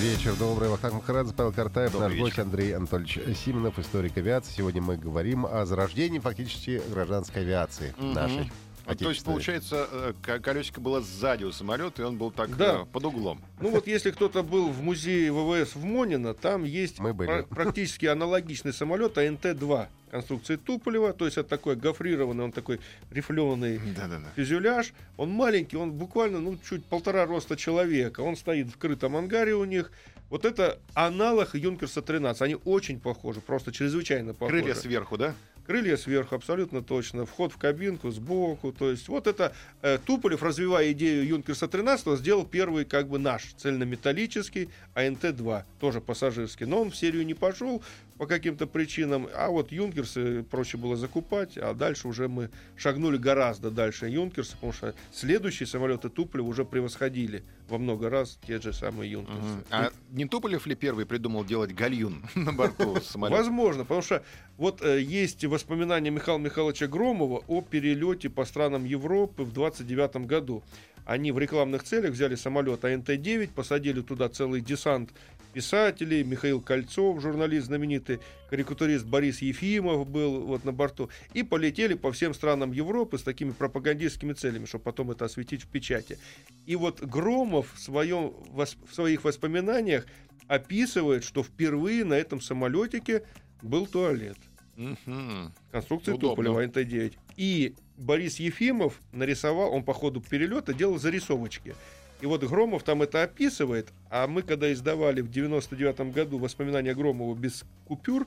Вечер 0.00 0.34
добрый. 0.36 0.68
Вахтанг 0.68 0.94
Махарадзе, 0.94 1.34
Павел 1.34 1.52
Картаев, 1.52 1.92
Добрый 1.92 2.08
наш 2.08 2.12
вечер. 2.12 2.24
гость 2.26 2.38
Андрей 2.38 2.76
Анатольевич 2.76 3.18
Симонов, 3.44 3.78
историк 3.78 4.16
авиации. 4.16 4.52
Сегодня 4.56 4.80
мы 4.80 4.96
говорим 4.96 5.44
о 5.46 5.64
зарождении 5.66 6.18
фактически 6.18 6.80
гражданской 6.90 7.42
авиации 7.42 7.94
Мгм. 7.98 8.12
нашей. 8.12 8.50
А, 8.86 8.90
То 8.90 8.92
есть, 8.92 9.02
отечественной. 9.02 9.34
получается, 9.34 9.88
э, 9.90 10.12
ко- 10.22 10.38
колесико 10.38 10.80
было 10.80 11.02
сзади 11.02 11.44
у 11.44 11.52
самолета, 11.52 12.02
и 12.02 12.04
он 12.06 12.16
был 12.16 12.30
так 12.30 12.56
Да. 12.56 12.82
э, 12.82 12.84
под 12.90 13.04
углом. 13.04 13.40
Ну 13.60 13.70
вот 13.70 13.86
если 13.86 14.10
кто-то 14.12 14.42
был 14.42 14.68
в 14.70 14.80
музее 14.82 15.30
ВВС 15.32 15.74
в 15.74 15.84
Монино, 15.84 16.32
там 16.32 16.64
есть 16.64 16.98
Мы 16.98 17.12
были. 17.12 17.28
пра- 17.28 17.42
практически 17.42 18.06
аналогичный 18.06 18.72
самолет 18.72 19.18
АНТ-2 19.18 19.88
конструкции 20.08 20.56
Туполева, 20.56 21.12
то 21.12 21.24
есть 21.24 21.38
это 21.38 21.48
такой 21.48 21.76
гофрированный, 21.76 22.44
он 22.44 22.52
такой 22.52 22.80
рифленый 23.10 23.78
Да-да-да. 23.96 24.28
фюзеляж. 24.36 24.92
Он 25.16 25.30
маленький, 25.30 25.76
он 25.76 25.92
буквально, 25.92 26.40
ну, 26.40 26.58
чуть 26.68 26.84
полтора 26.84 27.26
роста 27.26 27.56
человека. 27.56 28.20
Он 28.20 28.36
стоит 28.36 28.68
в 28.68 28.78
крытом 28.78 29.16
ангаре 29.16 29.54
у 29.54 29.64
них. 29.64 29.92
Вот 30.30 30.44
это 30.44 30.78
аналог 30.94 31.54
Юнкерса 31.54 32.02
13. 32.02 32.42
Они 32.42 32.56
очень 32.64 33.00
похожи, 33.00 33.40
просто 33.40 33.72
чрезвычайно 33.72 34.34
похожи. 34.34 34.60
Крылья 34.60 34.74
сверху, 34.74 35.16
да? 35.16 35.34
Крылья 35.66 35.98
сверху, 35.98 36.34
абсолютно 36.34 36.82
точно. 36.82 37.26
Вход 37.26 37.52
в 37.52 37.58
кабинку 37.58 38.10
сбоку. 38.10 38.72
То 38.72 38.90
есть 38.90 39.06
вот 39.08 39.26
это 39.26 39.54
э, 39.82 39.98
Туполев, 39.98 40.42
развивая 40.42 40.92
идею 40.92 41.26
Юнкерса 41.26 41.68
13, 41.68 42.18
сделал 42.18 42.46
первый 42.46 42.86
как 42.86 43.08
бы 43.08 43.18
наш 43.18 43.52
цельнометаллический 43.58 44.70
АНТ-2, 44.94 45.64
тоже 45.78 46.00
пассажирский. 46.00 46.64
Но 46.64 46.80
он 46.80 46.90
в 46.90 46.96
серию 46.96 47.26
не 47.26 47.34
пошел 47.34 47.82
по 48.18 48.26
каким-то 48.26 48.66
причинам. 48.66 49.28
А 49.34 49.48
вот 49.48 49.72
Юнкерсы 49.72 50.42
проще 50.42 50.76
было 50.76 50.96
закупать, 50.96 51.56
а 51.56 51.72
дальше 51.72 52.08
уже 52.08 52.28
мы 52.28 52.50
шагнули 52.76 53.16
гораздо 53.16 53.70
дальше 53.70 54.06
Юнкерса, 54.08 54.54
потому 54.54 54.72
что 54.72 54.94
следующие 55.12 55.66
самолеты 55.66 56.08
Туполева 56.08 56.48
уже 56.48 56.64
превосходили 56.64 57.44
во 57.68 57.78
много 57.78 58.10
раз 58.10 58.38
те 58.46 58.60
же 58.60 58.72
самые 58.72 59.12
Юнкерсы. 59.12 59.38
Мгм. 59.40 59.64
А 59.70 59.90
не 60.10 60.26
Туполев 60.26 60.66
ли 60.66 60.74
первый 60.74 61.06
придумал 61.06 61.44
делать 61.44 61.74
гальюн 61.74 62.24
на 62.34 62.52
борту 62.52 63.00
самолета? 63.00 63.38
Возможно, 63.38 63.84
потому 63.84 64.02
что 64.02 64.22
вот 64.56 64.82
э, 64.82 65.00
есть 65.00 65.44
воспоминания 65.44 66.10
Михаила 66.10 66.38
Михайловича 66.38 66.88
Громова 66.88 67.44
о 67.46 67.62
перелете 67.62 68.28
по 68.28 68.44
странам 68.44 68.84
Европы 68.84 69.44
в 69.44 69.52
29 69.52 70.26
году. 70.26 70.62
Они 71.04 71.32
в 71.32 71.38
рекламных 71.38 71.84
целях 71.84 72.12
взяли 72.12 72.34
самолет 72.34 72.84
АНТ-9, 72.84 73.52
посадили 73.54 74.02
туда 74.02 74.28
целый 74.28 74.60
десант 74.60 75.10
писателей, 75.58 76.22
Михаил 76.22 76.60
Кольцов, 76.60 77.20
журналист 77.20 77.66
знаменитый, 77.66 78.20
карикатурист 78.48 79.04
Борис 79.04 79.42
Ефимов 79.42 80.08
был 80.08 80.42
вот 80.42 80.64
на 80.64 80.72
борту, 80.72 81.10
и 81.34 81.42
полетели 81.42 81.94
по 81.94 82.12
всем 82.12 82.32
странам 82.32 82.70
Европы 82.70 83.18
с 83.18 83.24
такими 83.24 83.50
пропагандистскими 83.50 84.34
целями, 84.34 84.66
чтобы 84.66 84.84
потом 84.84 85.10
это 85.10 85.24
осветить 85.24 85.64
в 85.64 85.66
печати. 85.66 86.16
И 86.64 86.76
вот 86.76 87.02
Громов 87.02 87.74
в, 87.74 87.80
своем, 87.80 88.34
в 88.54 88.94
своих 88.94 89.24
воспоминаниях 89.24 90.06
описывает, 90.46 91.24
что 91.24 91.42
впервые 91.42 92.04
на 92.04 92.14
этом 92.14 92.40
самолетике 92.40 93.24
был 93.60 93.88
туалет 93.88 94.38
Мгм. 94.76 95.52
конструкции 95.72 96.12
Удобно. 96.12 96.36
Туполева 96.36 96.64
НТ-9. 96.64 97.14
И 97.36 97.74
Борис 97.96 98.38
Ефимов 98.38 99.00
нарисовал, 99.10 99.74
он 99.74 99.82
по 99.82 99.92
ходу 99.92 100.20
перелета 100.20 100.72
делал 100.72 101.00
зарисовочки. 101.00 101.74
И 102.20 102.26
вот 102.26 102.42
Громов 102.42 102.82
там 102.82 103.02
это 103.02 103.22
описывает, 103.22 103.88
а 104.10 104.26
мы 104.26 104.42
когда 104.42 104.72
издавали 104.72 105.20
в 105.20 105.30
99 105.30 106.12
году 106.12 106.38
воспоминания 106.38 106.94
Громова 106.94 107.34
без 107.34 107.64
купюр, 107.86 108.26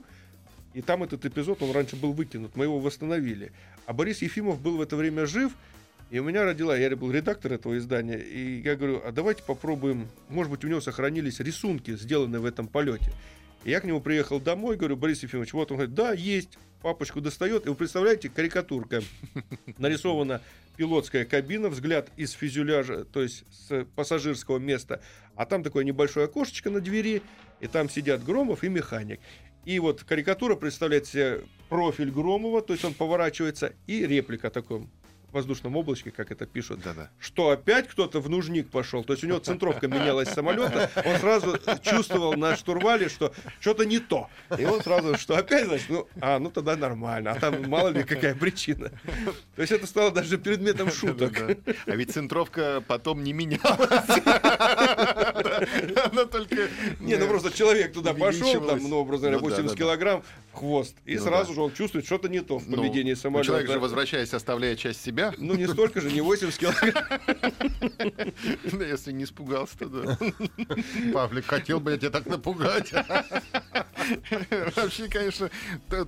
и 0.72 0.80
там 0.80 1.02
этот 1.02 1.26
эпизод, 1.26 1.62
он 1.62 1.72
раньше 1.72 1.96
был 1.96 2.12
выкинут, 2.12 2.56
мы 2.56 2.64
его 2.64 2.78
восстановили. 2.80 3.52
А 3.84 3.92
Борис 3.92 4.22
Ефимов 4.22 4.60
был 4.62 4.78
в 4.78 4.80
это 4.80 4.96
время 4.96 5.26
жив, 5.26 5.52
и 6.10 6.18
у 6.18 6.24
меня 6.24 6.44
родила, 6.44 6.76
я 6.76 6.94
был 6.96 7.10
редактор 7.10 7.52
этого 7.52 7.76
издания, 7.76 8.18
и 8.18 8.62
я 8.62 8.76
говорю, 8.76 9.02
а 9.04 9.12
давайте 9.12 9.42
попробуем, 9.42 10.08
может 10.28 10.50
быть, 10.50 10.64
у 10.64 10.68
него 10.68 10.80
сохранились 10.80 11.40
рисунки, 11.40 11.94
сделанные 11.96 12.40
в 12.40 12.46
этом 12.46 12.68
полете. 12.68 13.12
И 13.64 13.70
я 13.70 13.80
к 13.80 13.84
нему 13.84 14.00
приехал 14.00 14.40
домой, 14.40 14.76
говорю, 14.76 14.96
Борис 14.96 15.22
Ефимович, 15.22 15.52
вот 15.52 15.70
он 15.70 15.76
говорит, 15.76 15.94
да, 15.94 16.12
есть, 16.12 16.58
папочку 16.82 17.20
достает, 17.20 17.66
и 17.66 17.68
вы 17.68 17.74
представляете, 17.74 18.28
карикатурка. 18.28 19.02
Нарисована 19.78 20.42
пилотская 20.76 21.24
кабина, 21.24 21.68
взгляд 21.68 22.10
из 22.16 22.32
фюзеляжа, 22.32 23.04
то 23.04 23.22
есть 23.22 23.44
с 23.50 23.84
пассажирского 23.96 24.58
места, 24.58 25.00
а 25.36 25.46
там 25.46 25.62
такое 25.62 25.84
небольшое 25.84 26.26
окошечко 26.26 26.70
на 26.70 26.80
двери, 26.80 27.22
и 27.60 27.66
там 27.66 27.88
сидят 27.88 28.24
Громов 28.24 28.64
и 28.64 28.68
механик. 28.68 29.20
И 29.64 29.78
вот 29.78 30.02
карикатура 30.02 30.56
представляет 30.56 31.06
себе 31.06 31.42
профиль 31.68 32.10
Громова, 32.10 32.62
то 32.62 32.72
есть 32.72 32.84
он 32.84 32.94
поворачивается, 32.94 33.74
и 33.86 34.06
реплика 34.06 34.50
такой 34.50 34.88
воздушном 35.32 35.76
облачке, 35.76 36.10
как 36.10 36.30
это 36.30 36.46
пишут, 36.46 36.80
Да-да. 36.84 37.10
что 37.18 37.50
опять 37.50 37.88
кто-то 37.88 38.20
в 38.20 38.28
нужник 38.28 38.70
пошел. 38.70 39.04
То 39.04 39.12
есть 39.12 39.24
у 39.24 39.26
него 39.26 39.38
центровка 39.38 39.88
менялась 39.88 40.28
самолета, 40.28 40.90
он 41.04 41.16
сразу 41.18 41.58
чувствовал 41.82 42.34
на 42.34 42.56
штурвале, 42.56 43.08
что 43.08 43.32
что-то 43.60 43.84
не 43.84 43.98
то. 43.98 44.28
И 44.58 44.64
он 44.64 44.82
сразу, 44.82 45.16
что 45.16 45.36
опять, 45.36 45.66
значит, 45.66 45.86
ну, 45.88 46.08
а, 46.20 46.38
ну 46.38 46.50
тогда 46.50 46.76
нормально. 46.76 47.32
А 47.32 47.40
там 47.40 47.68
мало 47.68 47.88
ли 47.88 48.02
какая 48.04 48.34
причина. 48.34 48.90
То 49.56 49.62
есть 49.62 49.72
это 49.72 49.86
стало 49.86 50.10
даже 50.10 50.38
предметом 50.38 50.90
шуток. 50.90 51.32
А 51.86 51.96
ведь 51.96 52.12
центровка 52.12 52.82
потом 52.86 53.22
не 53.22 53.32
менялась. 53.32 53.62
Она 56.12 56.24
только... 56.26 56.68
Не, 57.00 57.16
ну 57.16 57.26
просто 57.26 57.56
человек 57.56 57.92
туда 57.92 58.14
пошел, 58.14 58.60
там, 58.66 58.78
ну, 58.88 58.96
образно 58.96 59.30
говоря, 59.30 59.42
Ну 59.42 59.48
да, 59.48 59.56
80 59.56 59.64
да, 59.64 59.70
да. 59.72 59.76
килограмм 59.76 60.22
хвост, 60.52 60.96
и 61.04 61.16
Ну 61.16 61.22
сразу 61.22 61.54
же 61.54 61.60
он 61.60 61.72
чувствует, 61.72 62.06
что-то 62.06 62.28
не 62.28 62.40
то 62.40 62.58
в 62.58 62.68
Ну, 62.68 62.76
поведении 62.76 63.12
ну, 63.12 63.16
самолета. 63.16 63.46
Человек 63.46 63.70
же, 63.70 63.78
возвращаясь, 63.78 64.34
оставляет 64.34 64.78
часть 64.78 65.02
себя. 65.02 65.21
Ну, 65.38 65.54
не 65.54 65.66
столько 65.68 66.00
же, 66.00 66.10
не 66.10 66.20
80 66.20 66.58
килограмм. 66.58 67.04
Да, 68.72 68.84
Если 68.84 69.12
не 69.12 69.24
испугался, 69.24 69.78
то 69.78 69.86
да. 69.86 70.18
Павлик 71.12 71.46
хотел 71.46 71.80
бы 71.80 71.92
я 71.92 71.98
тебя 71.98 72.10
так 72.10 72.26
напугать. 72.26 72.92
Вообще, 74.76 75.08
конечно, 75.08 75.50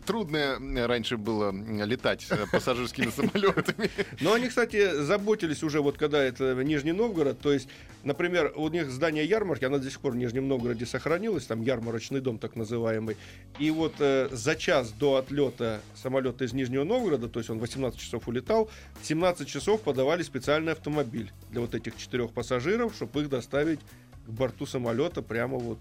трудно 0.07 0.59
раньше 0.87 1.17
было 1.17 1.53
летать 1.85 2.27
э, 2.31 2.47
пассажирскими 2.51 3.11
самолетами. 3.17 3.91
Но 4.21 4.33
они, 4.33 4.49
кстати, 4.49 5.03
заботились 5.03 5.63
уже, 5.63 5.81
вот 5.81 5.97
когда 5.99 6.23
это 6.23 6.55
Нижний 6.63 6.93
Новгород, 6.93 7.41
то 7.41 7.53
есть, 7.53 7.69
например, 8.03 8.53
у 8.57 8.69
них 8.69 8.91
здание 8.91 9.25
ярмарки, 9.25 9.65
оно 9.65 9.79
до 9.79 9.91
сих 9.91 10.01
пор 10.01 10.13
в 10.13 10.17
Нижнем 10.17 10.49
Новгороде 10.49 10.87
сохранилось, 10.87 11.47
там 11.47 11.63
ярмарочный 11.63 12.21
дом 12.21 12.39
так 12.39 12.57
называемый. 12.57 13.17
И 13.59 13.71
вот 13.71 13.95
э, 13.99 14.29
за 14.31 14.57
час 14.57 14.93
до 14.93 15.17
отлета 15.17 15.81
самолета 15.95 16.45
из 16.45 16.53
Нижнего 16.53 16.85
Новгорода, 16.85 17.29
то 17.29 17.41
есть 17.41 17.51
он 17.51 17.59
18 17.59 17.99
часов 17.99 18.29
улетал, 18.29 18.71
в 19.01 19.07
17 19.07 19.49
часов 19.49 19.83
подавали 19.83 20.23
специальный 20.23 20.73
автомобиль 20.73 21.33
для 21.51 21.61
вот 21.61 21.75
этих 21.75 21.97
четырех 21.97 22.33
пассажиров, 22.33 22.95
чтобы 22.95 23.23
их 23.23 23.29
доставить 23.29 23.81
к 24.27 24.31
борту 24.31 24.67
самолета 24.67 25.23
прямо 25.23 25.59
вот 25.59 25.79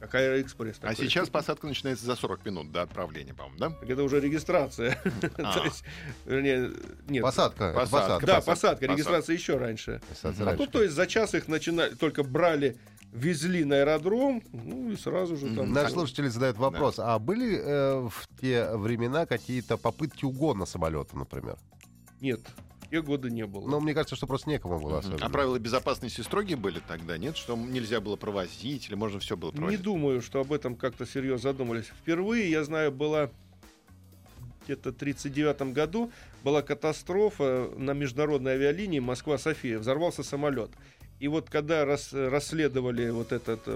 как 0.00 0.14
Аэроэкспресс. 0.14 0.78
А 0.78 0.88
такой. 0.88 0.96
сейчас 0.96 1.28
посадка 1.28 1.66
начинается 1.66 2.06
за 2.06 2.16
40 2.16 2.44
минут 2.46 2.72
до 2.72 2.82
отправления, 2.82 3.34
по-моему, 3.34 3.58
да? 3.58 3.70
Так 3.70 3.88
это 3.88 4.02
уже 4.02 4.20
регистрация. 4.20 5.00
А. 5.42 5.58
То 5.58 5.64
есть, 5.64 5.84
вернее, 6.24 6.70
нет. 7.08 7.22
Посадка. 7.22 7.72
Посадка. 7.74 7.90
посадка. 7.90 8.26
Да, 8.26 8.40
посадка, 8.40 8.86
регистрация 8.86 9.34
еще 9.34 9.56
раньше. 9.56 10.00
Посадка 10.08 10.50
А 10.50 10.56
тут, 10.56 10.70
то 10.70 10.82
есть, 10.82 10.94
за 10.94 11.06
час 11.06 11.34
их 11.34 11.48
начинали, 11.48 11.94
только 11.94 12.22
брали, 12.22 12.76
везли 13.12 13.64
на 13.64 13.76
аэродром, 13.76 14.42
ну 14.52 14.90
и 14.90 14.96
сразу 14.96 15.36
же 15.36 15.54
там. 15.54 15.72
Наши 15.72 15.92
слушатели 15.92 16.28
задают 16.28 16.56
вопрос, 16.56 16.98
а 16.98 17.18
были 17.18 17.58
э, 17.58 18.08
в 18.08 18.28
те 18.40 18.70
времена 18.76 19.26
какие-то 19.26 19.76
попытки 19.76 20.24
угона 20.24 20.66
самолета, 20.66 21.16
например? 21.16 21.58
Нет, 22.20 22.40
те 22.90 23.02
годы 23.02 23.30
не 23.30 23.46
было. 23.46 23.66
Но 23.68 23.80
мне 23.80 23.94
кажется, 23.94 24.16
что 24.16 24.26
просто 24.26 24.48
некому 24.50 24.80
было 24.80 24.98
особенно. 24.98 25.24
А 25.24 25.28
правила 25.30 25.58
безопасности 25.58 26.20
строгие 26.22 26.56
были 26.56 26.80
тогда, 26.86 27.16
нет? 27.18 27.36
Что 27.36 27.56
нельзя 27.56 28.00
было 28.00 28.16
провозить 28.16 28.88
или 28.88 28.94
можно 28.94 29.20
все 29.20 29.36
было 29.36 29.50
Не 29.52 29.56
провозить? 29.56 29.82
думаю, 29.82 30.20
что 30.22 30.40
об 30.40 30.52
этом 30.52 30.74
как-то 30.74 31.06
серьезно 31.06 31.50
задумались. 31.52 31.86
Впервые, 31.86 32.50
я 32.50 32.64
знаю, 32.64 32.90
была 32.92 33.30
где-то 34.64 34.92
в 34.92 34.96
1939 34.96 35.72
году 35.74 36.12
была 36.44 36.62
катастрофа 36.62 37.70
на 37.76 37.92
международной 37.92 38.52
авиалинии 38.52 38.98
Москва-София. 39.00 39.78
Взорвался 39.78 40.22
самолет. 40.22 40.70
И 41.18 41.28
вот 41.28 41.50
когда 41.50 41.84
рас- 41.84 42.12
расследовали 42.12 43.10
вот 43.10 43.32
эту 43.32 43.70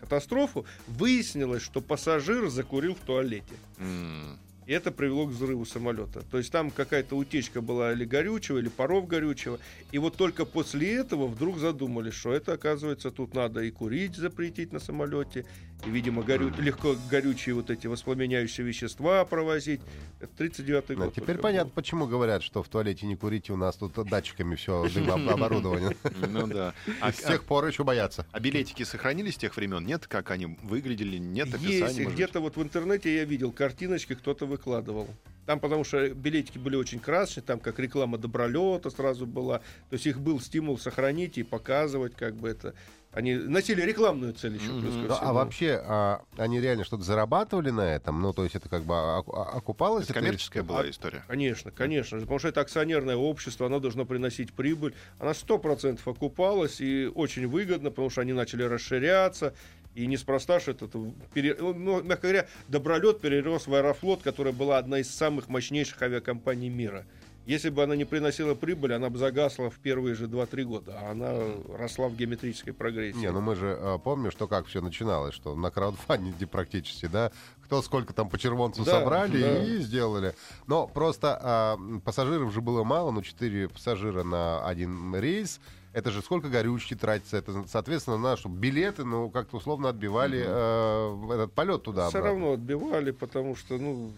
катастрофу, 0.00 0.64
выяснилось, 0.86 1.62
что 1.62 1.80
пассажир 1.80 2.48
закурил 2.48 2.94
в 2.94 3.00
туалете. 3.00 3.54
М, 3.78 4.38
И 4.66 4.72
это 4.72 4.90
привело 4.90 5.26
к 5.26 5.30
взрыву 5.30 5.64
самолета. 5.64 6.22
То 6.30 6.38
есть 6.38 6.50
там 6.50 6.72
какая-то 6.72 7.16
утечка 7.16 7.60
была 7.60 7.92
или 7.92 8.04
горючего, 8.04 8.58
или 8.58 8.68
паров 8.68 9.06
горючего. 9.06 9.60
И 9.92 9.98
вот 9.98 10.16
только 10.16 10.44
после 10.44 10.94
этого 10.96 11.28
вдруг 11.28 11.58
задумались, 11.58 12.14
что 12.14 12.32
это, 12.32 12.54
оказывается, 12.54 13.12
тут 13.12 13.32
надо 13.34 13.60
и 13.62 13.70
курить 13.70 14.16
запретить 14.16 14.72
на 14.72 14.80
самолете, 14.80 15.46
и, 15.86 15.90
видимо, 15.90 16.22
горю... 16.24 16.52
легко 16.58 16.96
горючие 17.10 17.54
вот 17.54 17.70
эти 17.70 17.86
воспламеняющие 17.86 18.66
вещества 18.66 19.24
провозить. 19.24 19.80
Это 20.20 20.44
39-й 20.44 20.96
Ну, 20.96 21.04
год. 21.04 21.14
теперь 21.14 21.36
понятно, 21.38 21.66
был. 21.66 21.74
почему 21.74 22.06
говорят, 22.06 22.42
что 22.42 22.62
в 22.62 22.68
туалете 22.68 23.06
не 23.06 23.14
курите, 23.14 23.52
у 23.52 23.56
нас 23.56 23.76
тут 23.76 23.92
датчиками 24.08 24.56
все 24.56 24.82
оборудование. 25.08 25.96
Ну 26.28 26.46
да. 26.48 26.74
А, 27.00 27.12
С 27.12 27.18
тех 27.18 27.44
пор 27.44 27.66
еще 27.66 27.84
боятся. 27.84 28.26
а 28.32 28.40
билетики 28.40 28.82
сохранились 28.82 29.34
с 29.34 29.38
тех 29.38 29.54
времен? 29.56 29.84
Нет, 29.86 30.06
как 30.08 30.30
они 30.32 30.56
выглядели? 30.62 31.18
Нет 31.18 31.48
Есть, 31.48 31.82
описания? 31.82 32.04
быть? 32.06 32.14
где-то 32.14 32.40
вот 32.40 32.56
в 32.56 32.62
интернете 32.62 33.14
я 33.14 33.24
видел 33.24 33.52
картиночки, 33.52 34.14
кто-то 34.14 34.46
выкладывал. 34.56 35.06
Там, 35.46 35.60
потому 35.60 35.84
что 35.84 36.08
билетики 36.08 36.58
были 36.58 36.74
очень 36.74 36.98
красочные, 36.98 37.44
там 37.44 37.60
как 37.60 37.78
реклама 37.78 38.18
добролета 38.18 38.90
сразу 38.90 39.26
была. 39.26 39.58
То 39.90 39.92
есть 39.92 40.06
их 40.06 40.20
был 40.20 40.40
стимул 40.40 40.76
сохранить 40.76 41.38
и 41.38 41.44
показывать, 41.44 42.16
как 42.16 42.34
бы 42.34 42.48
это. 42.48 42.74
Они 43.12 43.34
носили 43.34 43.80
рекламную 43.80 44.34
цель 44.34 44.56
еще. 44.56 44.72
Ну, 44.72 44.90
всему. 44.90 45.08
а 45.08 45.32
вообще, 45.32 45.80
а, 45.82 46.20
они 46.36 46.60
реально 46.60 46.84
что-то 46.84 47.02
зарабатывали 47.02 47.70
на 47.70 47.80
этом? 47.80 48.20
Ну, 48.20 48.34
то 48.34 48.42
есть 48.42 48.56
это 48.56 48.68
как 48.68 48.82
бы 48.82 48.92
оку- 48.94 49.34
а- 49.34 49.56
окупалось? 49.56 50.04
Это 50.04 50.12
коммерческая 50.12 50.62
история? 50.62 50.80
была 50.80 50.90
история. 50.90 51.24
Конечно, 51.26 51.70
конечно. 51.70 52.18
же, 52.18 52.24
Потому 52.26 52.40
что 52.40 52.48
это 52.48 52.60
акционерное 52.60 53.16
общество, 53.16 53.66
оно 53.66 53.80
должно 53.80 54.04
приносить 54.04 54.52
прибыль. 54.52 54.92
Она 55.18 55.32
100% 55.32 56.00
окупалась 56.04 56.80
и 56.82 57.06
очень 57.06 57.46
выгодно, 57.46 57.88
потому 57.88 58.10
что 58.10 58.20
они 58.20 58.34
начали 58.34 58.64
расширяться. 58.64 59.54
И 59.96 60.06
неспроста, 60.06 60.60
что 60.60 60.72
это, 60.72 60.86
пере- 61.32 61.56
ну, 61.58 62.02
мягко 62.02 62.28
говоря, 62.28 62.46
Добролет 62.68 63.20
перерос 63.22 63.66
в 63.66 63.74
Аэрофлот, 63.74 64.22
которая 64.22 64.52
была 64.52 64.76
одна 64.76 64.98
из 64.98 65.10
самых 65.10 65.48
мощнейших 65.48 66.00
авиакомпаний 66.02 66.68
мира. 66.68 67.06
Если 67.46 67.70
бы 67.70 67.82
она 67.82 67.96
не 67.96 68.04
приносила 68.04 68.54
прибыль, 68.54 68.92
она 68.92 69.08
бы 69.08 69.16
загасла 69.18 69.70
в 69.70 69.78
первые 69.78 70.14
же 70.14 70.26
2-3 70.26 70.64
года, 70.64 70.98
а 71.00 71.12
она 71.12 71.32
росла 71.78 72.08
в 72.08 72.16
геометрической 72.16 72.74
прогрессии. 72.74 73.18
Не, 73.20 73.30
ну 73.30 73.40
мы 73.40 73.54
же 73.56 73.74
а, 73.80 73.96
помним, 73.98 74.30
что 74.32 74.46
как 74.48 74.66
все 74.66 74.82
начиналось, 74.82 75.32
что 75.32 75.54
на 75.54 75.70
краудфандинге 75.70 76.46
практически, 76.46 77.06
да, 77.06 77.30
кто 77.62 77.80
сколько 77.80 78.12
там 78.12 78.28
по 78.28 78.36
червонцу 78.36 78.84
Да, 78.84 78.98
собрали 79.00 79.40
да. 79.40 79.64
и 79.64 79.78
сделали. 79.78 80.34
Но 80.66 80.86
просто 80.88 81.38
а, 81.40 81.78
пассажиров 82.04 82.52
же 82.52 82.60
было 82.60 82.84
мало, 82.84 83.12
ну 83.12 83.22
4 83.22 83.68
пассажира 83.70 84.24
на 84.24 84.66
один 84.66 85.14
рейс. 85.16 85.58
Это 85.96 86.10
же 86.10 86.20
сколько 86.20 86.50
горючки 86.50 86.94
тратится, 86.94 87.38
это, 87.38 87.64
соответственно, 87.68 88.18
на 88.18 88.36
что 88.36 88.50
билеты, 88.50 89.02
ну, 89.02 89.30
как-то 89.30 89.56
условно 89.56 89.88
отбивали 89.88 90.44
э, 90.46 91.34
этот 91.34 91.54
полет 91.54 91.84
туда. 91.84 92.10
Все 92.10 92.20
равно 92.20 92.52
отбивали, 92.52 93.12
потому 93.12 93.56
что, 93.56 93.78
ну, 93.78 94.12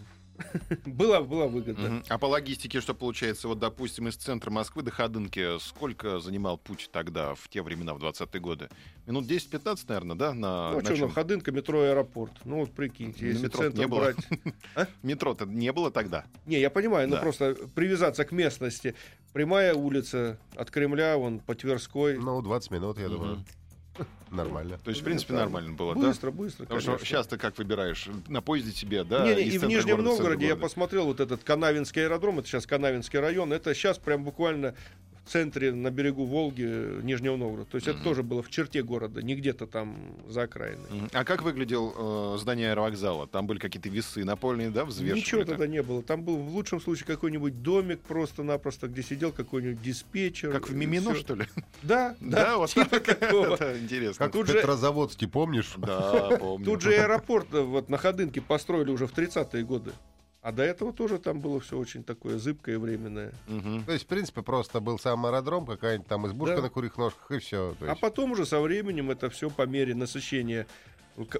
была, 0.85 1.21
была 1.21 1.47
выгода. 1.47 1.81
Мгм. 1.81 2.03
А 2.09 2.17
по 2.17 2.25
логистике, 2.25 2.81
что 2.81 2.93
получается, 2.93 3.47
вот, 3.47 3.59
допустим, 3.59 4.07
из 4.07 4.15
центра 4.15 4.51
Москвы 4.51 4.83
до 4.83 4.91
Ходынки, 4.91 5.59
сколько 5.59 6.19
занимал 6.19 6.57
путь 6.57 6.89
тогда, 6.91 7.35
в 7.35 7.47
те 7.49 7.61
времена, 7.61 7.93
в 7.93 8.03
20-е 8.03 8.39
годы? 8.39 8.69
Минут 9.05 9.25
10-15, 9.25 9.85
наверное, 9.87 10.15
да? 10.15 10.33
На, 10.33 10.71
Ну, 10.71 10.81
на 10.81 10.95
что, 10.95 11.07
ну? 11.07 11.09
Ходынка, 11.09 11.51
метро, 11.51 11.81
аэропорт. 11.81 12.33
Ну, 12.45 12.57
вот 12.59 12.71
прикиньте, 12.71 13.27
если 13.27 13.43
метро 13.45 13.63
центр 13.63 13.79
не 13.79 13.87
было. 13.87 13.99
брать... 13.99 14.89
Метро-то 15.03 15.45
не 15.45 15.71
было 15.71 15.91
тогда. 15.91 16.25
Не, 16.45 16.59
я 16.59 16.69
понимаю, 16.69 17.07
но 17.09 17.15
Да. 17.15 17.21
просто 17.21 17.55
привязаться 17.75 18.23
к 18.25 18.31
местности. 18.31 18.95
Прямая 19.33 19.73
улица 19.73 20.39
от 20.55 20.71
Кремля, 20.71 21.17
вон, 21.17 21.39
по 21.39 21.53
Тверской. 21.55 22.17
Ну, 22.17 22.41
20 22.41 22.71
минут, 22.71 22.97
я 22.99 23.09
думаю. 23.09 23.43
Нормально. 24.31 24.79
То 24.83 24.89
есть, 24.89 25.01
в 25.01 25.03
принципе, 25.03 25.33
Да. 25.33 25.39
нормально 25.39 25.73
было, 25.73 25.95
да? 25.95 26.07
быстро, 26.07 26.31
быстро, 26.31 26.63
Потому 26.63 26.81
что 26.81 26.91
конечно. 26.91 27.05
сейчас 27.07 27.27
ты 27.27 27.37
как 27.37 27.57
выбираешь? 27.57 28.07
На 28.27 28.41
поезде 28.41 28.71
тебе, 28.71 29.03
да? 29.03 29.25
Не, 29.25 29.35
не, 29.35 29.49
и 29.49 29.57
в 29.57 29.63
Нижнем 29.65 30.03
Новгороде 30.03 30.47
я 30.47 30.55
посмотрел 30.55 31.05
вот 31.05 31.19
этот 31.19 31.43
Канавинский 31.43 32.03
аэродром, 32.03 32.39
это 32.39 32.47
сейчас 32.47 32.65
Канавинский 32.65 33.19
район, 33.19 33.51
это 33.53 33.73
сейчас 33.73 33.97
прям 33.97 34.23
буквально 34.23 34.75
центре, 35.29 35.71
на 35.71 35.91
берегу 35.91 36.25
Волги, 36.25 36.65
э, 36.67 37.01
Нижнего 37.03 37.37
Новгорода. 37.37 37.69
То 37.69 37.75
есть 37.75 37.87
это 37.87 37.97
Мгм. 37.97 38.03
тоже 38.03 38.23
было 38.23 38.41
в 38.43 38.49
черте 38.49 38.83
города, 38.83 39.21
не 39.21 39.35
где-то 39.35 39.67
там 39.67 39.97
за 40.27 40.43
окраиной. 40.43 40.83
Мгм. 40.89 41.09
А 41.13 41.23
как 41.23 41.41
выглядел 41.43 41.93
э, 42.35 42.37
здание 42.39 42.71
аэровокзала? 42.71 43.27
Там 43.27 43.47
были 43.47 43.59
какие-то 43.59 43.89
весы 43.89 44.23
напольные, 44.25 44.69
да, 44.69 44.85
взвешивали? 44.85 45.19
Ничего 45.19 45.43
тогда 45.45 45.67
не 45.67 45.81
было. 45.83 46.01
Там 46.03 46.23
был 46.23 46.37
в 46.37 46.49
лучшем 46.53 46.81
случае 46.81 47.05
какой-нибудь 47.07 47.61
домик 47.61 47.99
просто-напросто, 48.01 48.87
где 48.87 49.03
сидел 49.03 49.31
какой-нибудь 49.31 49.81
диспетчер. 49.81 50.51
Как 50.51 50.69
в 50.69 50.75
Мимино, 50.75 51.15
что 51.15 51.35
ли? 51.35 51.45
Да, 51.83 52.15
Да, 52.19 52.45
да, 52.45 52.57
вот 52.57 52.69
типа 52.71 52.85
так. 52.99 53.19
такого. 53.19 53.55
Это 53.55 53.79
интересно. 53.79 54.25
Как 54.25 54.33
Тут 54.33 54.47
в 54.47 54.51
же- 54.51 54.57
Петрозаводске, 54.57 55.27
помнишь? 55.27 55.73
Да, 55.77 56.37
помню. 56.39 56.65
Тут 56.65 56.81
же 56.81 56.93
аэропорт 56.93 57.47
э, 57.53 57.61
вот 57.61 57.89
на 57.89 57.97
Ходынке 57.97 58.41
построили 58.41 58.89
уже 58.91 59.07
в 59.07 59.13
30-е 59.13 59.63
годы. 59.63 59.91
А 60.41 60.53
до 60.53 60.63
этого 60.63 60.93
тоже 60.93 61.19
там 61.19 61.41
было 61.41 61.59
все 61.59 61.77
очень 61.77 62.01
такое 62.03 62.37
зыбкое 62.37 62.75
и 62.75 62.77
временное. 62.77 63.33
Мгм. 63.47 63.83
То 63.83 63.91
есть, 63.91 64.05
в 64.05 64.07
принципе, 64.07 64.41
просто 64.41 64.79
был 64.79 64.97
сам 64.97 65.25
аэродром, 65.25 65.65
какая-нибудь 65.65 66.07
там 66.07 66.25
избушка 66.27 66.57
Да. 66.57 66.61
на 66.61 66.69
курьих 66.69 66.97
ножках, 66.97 67.29
и 67.31 67.39
все. 67.39 67.75
А 67.81 67.95
потом 67.95 68.31
уже 68.31 68.45
со 68.45 68.61
временем 68.61 69.11
это 69.11 69.29
все 69.29 69.49
по 69.49 69.63
мере 69.65 69.93
насыщения, 69.95 70.65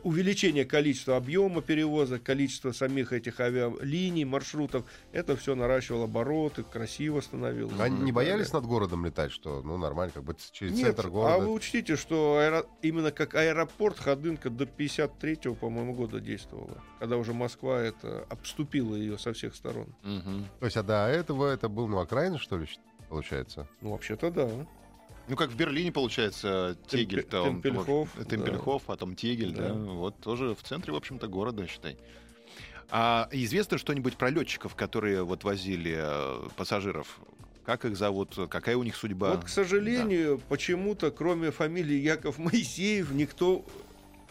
увеличения 0.04 0.66
количества 0.66 1.18
объема 1.18 1.62
перевозок, 1.62 2.24
количества 2.24 2.72
самих 2.72 3.14
этих 3.14 3.40
авиалиний, 3.40 4.26
маршрутов, 4.26 4.84
это 5.12 5.36
все 5.36 5.56
наращивало 5.56 6.06
обороты, 6.06 6.64
красиво 6.64 7.22
становилось. 7.22 7.80
Они 7.80 8.00
не 8.00 8.12
боялись 8.12 8.52
над 8.52 8.66
городом 8.66 9.06
летать, 9.06 9.32
что, 9.32 9.62
ну, 9.62 9.78
нормально, 9.78 10.12
как 10.14 10.24
бы 10.24 10.36
через 10.52 10.74
Нет, 10.74 10.88
центр 10.88 11.08
а 11.08 11.10
города. 11.10 11.46
вы 11.46 11.52
учтите, 11.54 11.96
что 11.96 12.40
аэро- 12.40 12.68
именно 12.82 13.12
как 13.12 13.36
аэропорт 13.36 13.98
Ходынка 14.00 14.50
до 14.50 14.66
53-го, 14.66 15.56
по-моему, 15.56 15.94
года 15.94 16.20
действовала, 16.20 16.82
когда 17.00 17.18
уже 17.18 17.34
Москва 17.34 17.80
это 17.82 18.26
обступила 18.30 18.96
ее 18.96 19.18
со 19.18 19.34
всех 19.34 19.56
сторон. 19.56 19.96
Мгм. 20.04 20.46
То 20.60 20.66
есть, 20.66 20.78
а 20.78 20.84
до 20.84 21.08
этого 21.08 21.48
это 21.48 21.70
был, 21.70 21.88
ну, 21.88 22.00
окраина, 22.00 22.38
что 22.38 22.58
ли, 22.58 22.68
получается? 23.10 23.68
Ну, 23.82 23.92
вообще-то 23.92 24.32
да. 24.32 24.50
Ну, 25.30 25.36
как 25.36 25.52
в 25.52 25.56
Берлине, 25.56 25.92
получается, 25.92 26.76
Тегель-то. 26.88 27.44
он- 27.44 27.62
Темпельхоф, 27.62 28.10
вот, 28.16 28.28
Темпельхоф, 28.28 28.84
потом 28.84 29.16
Тегель, 29.16 29.52
да. 29.54 29.70
Да. 29.70 29.74
Вот 29.74 30.20
тоже 30.20 30.56
в 30.56 30.64
центре, 30.64 30.92
в 30.92 30.96
общем-то, 30.96 31.28
города, 31.28 31.68
считай. 31.68 31.98
А 32.90 33.30
известно 33.32 33.78
что-нибудь 33.78 34.18
про 34.18 34.32
летчиков, 34.32 34.74
которые 34.76 35.24
вот 35.24 35.44
возили 35.44 35.96
э, 35.98 36.50
пассажиров? 36.58 37.20
Как 37.64 37.86
их 37.86 37.96
зовут? 37.96 38.36
Какая 38.50 38.76
у 38.78 38.84
них 38.84 38.96
судьба? 38.96 39.36
Вот, 39.36 39.46
к 39.46 39.50
сожалению, 39.50 40.42
почему-то, 40.50 41.12
кроме 41.12 41.52
фамилии 41.52 41.98
Яков 41.98 42.40
Моисеев, 42.40 43.12
никто 43.12 43.64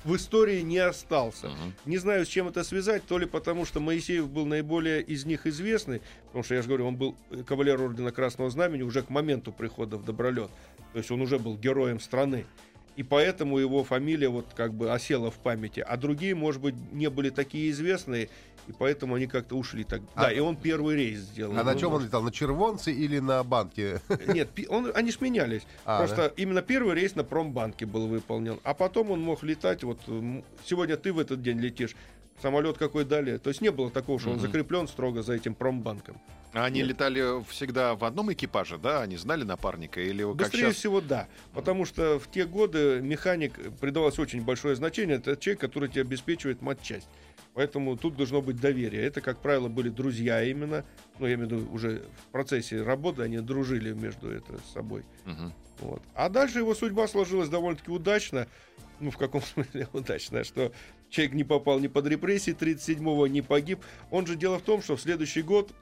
в 0.02 0.16
истории 0.16 0.60
не 0.62 0.78
остался. 0.78 1.48
Мгм. 1.50 1.74
Не 1.84 1.98
знаю, 1.98 2.24
с 2.24 2.28
чем 2.28 2.48
это 2.48 2.64
связать, 2.64 3.04
то 3.06 3.18
ли 3.18 3.26
потому, 3.26 3.64
что 3.64 3.78
Моисеев 3.78 4.28
был 4.28 4.46
наиболее 4.46 5.02
из 5.02 5.24
них 5.24 5.46
известный, 5.46 6.00
потому 6.26 6.42
что, 6.42 6.54
я 6.54 6.62
же 6.62 6.68
говорю, 6.68 6.86
он 6.88 6.96
был 6.96 7.14
кавалер 7.46 7.80
Ордена 7.80 8.10
Красного 8.10 8.50
Знамени 8.50 8.82
уже 8.82 9.02
к 9.02 9.10
моменту 9.10 9.52
прихода 9.52 9.96
в 9.98 10.04
Добролет. 10.04 10.50
То 10.92 10.98
есть 10.98 11.10
он 11.10 11.20
уже 11.20 11.38
был 11.38 11.56
героем 11.56 12.00
страны. 12.00 12.44
И 12.96 13.04
поэтому 13.04 13.58
его 13.58 13.84
фамилия 13.84 14.28
вот 14.28 14.46
как 14.56 14.74
бы 14.74 14.92
осела 14.92 15.30
в 15.30 15.36
памяти. 15.38 15.84
А 15.86 15.96
другие, 15.96 16.34
может 16.34 16.60
быть, 16.60 16.74
не 16.92 17.08
были 17.08 17.30
такие 17.30 17.70
известные, 17.70 18.28
и 18.66 18.72
поэтому 18.76 19.14
они 19.14 19.28
как-то 19.28 19.54
ушли 19.56 19.84
так. 19.84 20.02
А- 20.16 20.22
да, 20.24 20.32
и 20.32 20.40
он 20.40 20.56
первый 20.56 20.96
рейс 20.96 21.20
сделал. 21.20 21.52
А 21.56 21.62
на 21.62 21.74
Ну, 21.74 21.78
чем 21.78 21.92
он 21.94 22.04
летал? 22.04 22.22
На 22.22 22.32
червонце 22.32 22.92
или 22.92 23.20
на 23.20 23.44
банке? 23.44 24.00
Нет, 24.26 24.50
он, 24.68 24.90
они 24.94 25.12
сменялись. 25.12 25.62
А, 25.84 25.98
Просто 25.98 26.32
именно 26.36 26.60
первый 26.60 26.94
рейс 26.96 27.14
на 27.14 27.22
промбанке 27.22 27.86
был 27.86 28.08
выполнен. 28.08 28.58
А 28.64 28.74
потом 28.74 29.12
он 29.12 29.20
мог 29.20 29.44
летать. 29.44 29.84
Вот 29.84 30.00
сегодня 30.64 30.96
ты 30.96 31.12
в 31.12 31.20
этот 31.20 31.40
день 31.40 31.60
летишь. 31.60 31.94
Самолет 32.40 32.78
какой 32.78 33.04
дали. 33.04 33.38
То 33.38 33.50
есть 33.50 33.60
не 33.60 33.70
было 33.70 33.90
такого, 33.90 34.18
что 34.20 34.30
он 34.30 34.38
закреплен 34.38 34.86
строго 34.86 35.22
за 35.22 35.34
этим 35.34 35.54
промбанком. 35.54 36.20
А 36.52 36.64
они 36.64 36.80
Нет. 36.80 36.88
летали 36.88 37.44
всегда 37.50 37.94
в 37.94 38.04
одном 38.04 38.32
экипаже, 38.32 38.78
да? 38.78 39.02
Они 39.02 39.16
знали 39.16 39.44
напарника? 39.44 40.00
Или 40.00 40.22
как 40.22 40.36
Быстрее 40.36 40.66
сейчас? 40.68 40.76
всего, 40.76 41.00
да. 41.00 41.28
Потому 41.52 41.84
что 41.84 42.18
в 42.18 42.30
те 42.30 42.46
годы 42.46 43.00
механик 43.02 43.54
придавалось 43.80 44.18
очень 44.18 44.42
большое 44.42 44.74
значение. 44.74 45.16
Это 45.16 45.36
человек, 45.36 45.60
который 45.60 45.88
тебе 45.88 46.02
обеспечивает 46.02 46.62
матчасть. 46.62 47.08
Поэтому 47.54 47.96
тут 47.96 48.16
должно 48.16 48.40
быть 48.40 48.60
доверие. 48.60 49.02
Это, 49.02 49.20
как 49.20 49.40
правило, 49.40 49.68
были 49.68 49.88
друзья 49.88 50.42
именно. 50.42 50.84
Ну, 51.18 51.26
я 51.26 51.34
имею 51.34 51.48
в 51.48 51.52
виду, 51.52 51.72
уже 51.72 52.04
в 52.26 52.32
процессе 52.32 52.82
работы 52.82 53.22
они 53.22 53.38
дружили 53.40 53.92
между 53.92 54.30
это 54.30 54.58
собой. 54.72 55.04
Мгм. 55.24 55.52
Вот. 55.80 56.02
А 56.14 56.28
дальше 56.28 56.58
его 56.58 56.74
судьба 56.74 57.08
сложилась 57.08 57.48
довольно-таки 57.48 57.90
удачно. 57.90 58.46
Ну, 59.00 59.10
в 59.10 59.16
каком 59.16 59.42
смысле 59.54 59.88
удачно, 59.92 60.44
что 60.44 60.72
человек 61.10 61.34
не 61.34 61.44
попал 61.44 61.78
ни 61.80 61.86
под 61.86 62.06
репрессии 62.06 62.54
37-го, 62.54 63.26
не 63.26 63.42
погиб. 63.42 63.80
Он 64.10 64.26
же 64.26 64.36
дело 64.36 64.58
в 64.58 64.62
том, 64.62 64.82
что 64.82 64.96
в 64.96 65.00
следующий 65.00 65.42
год 65.42 65.72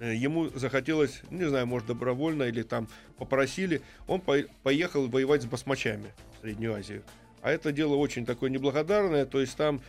э, 0.00 0.14
ему 0.14 0.48
захотелось, 0.50 1.22
не 1.30 1.48
знаю, 1.48 1.66
может, 1.66 1.88
добровольно 1.88 2.44
или 2.44 2.62
там 2.62 2.88
попросили, 3.16 3.80
он 4.06 4.20
по- 4.20 4.44
поехал 4.62 5.06
воевать 5.08 5.42
с 5.42 5.46
басмачами 5.46 6.12
в 6.38 6.42
Среднюю 6.42 6.74
Азию. 6.74 7.02
А 7.40 7.50
это 7.50 7.72
дело 7.72 7.94
очень 7.94 8.26
такое 8.26 8.50
неблагодарное, 8.50 9.24
то 9.24 9.40
есть 9.40 9.56
там, 9.56 9.80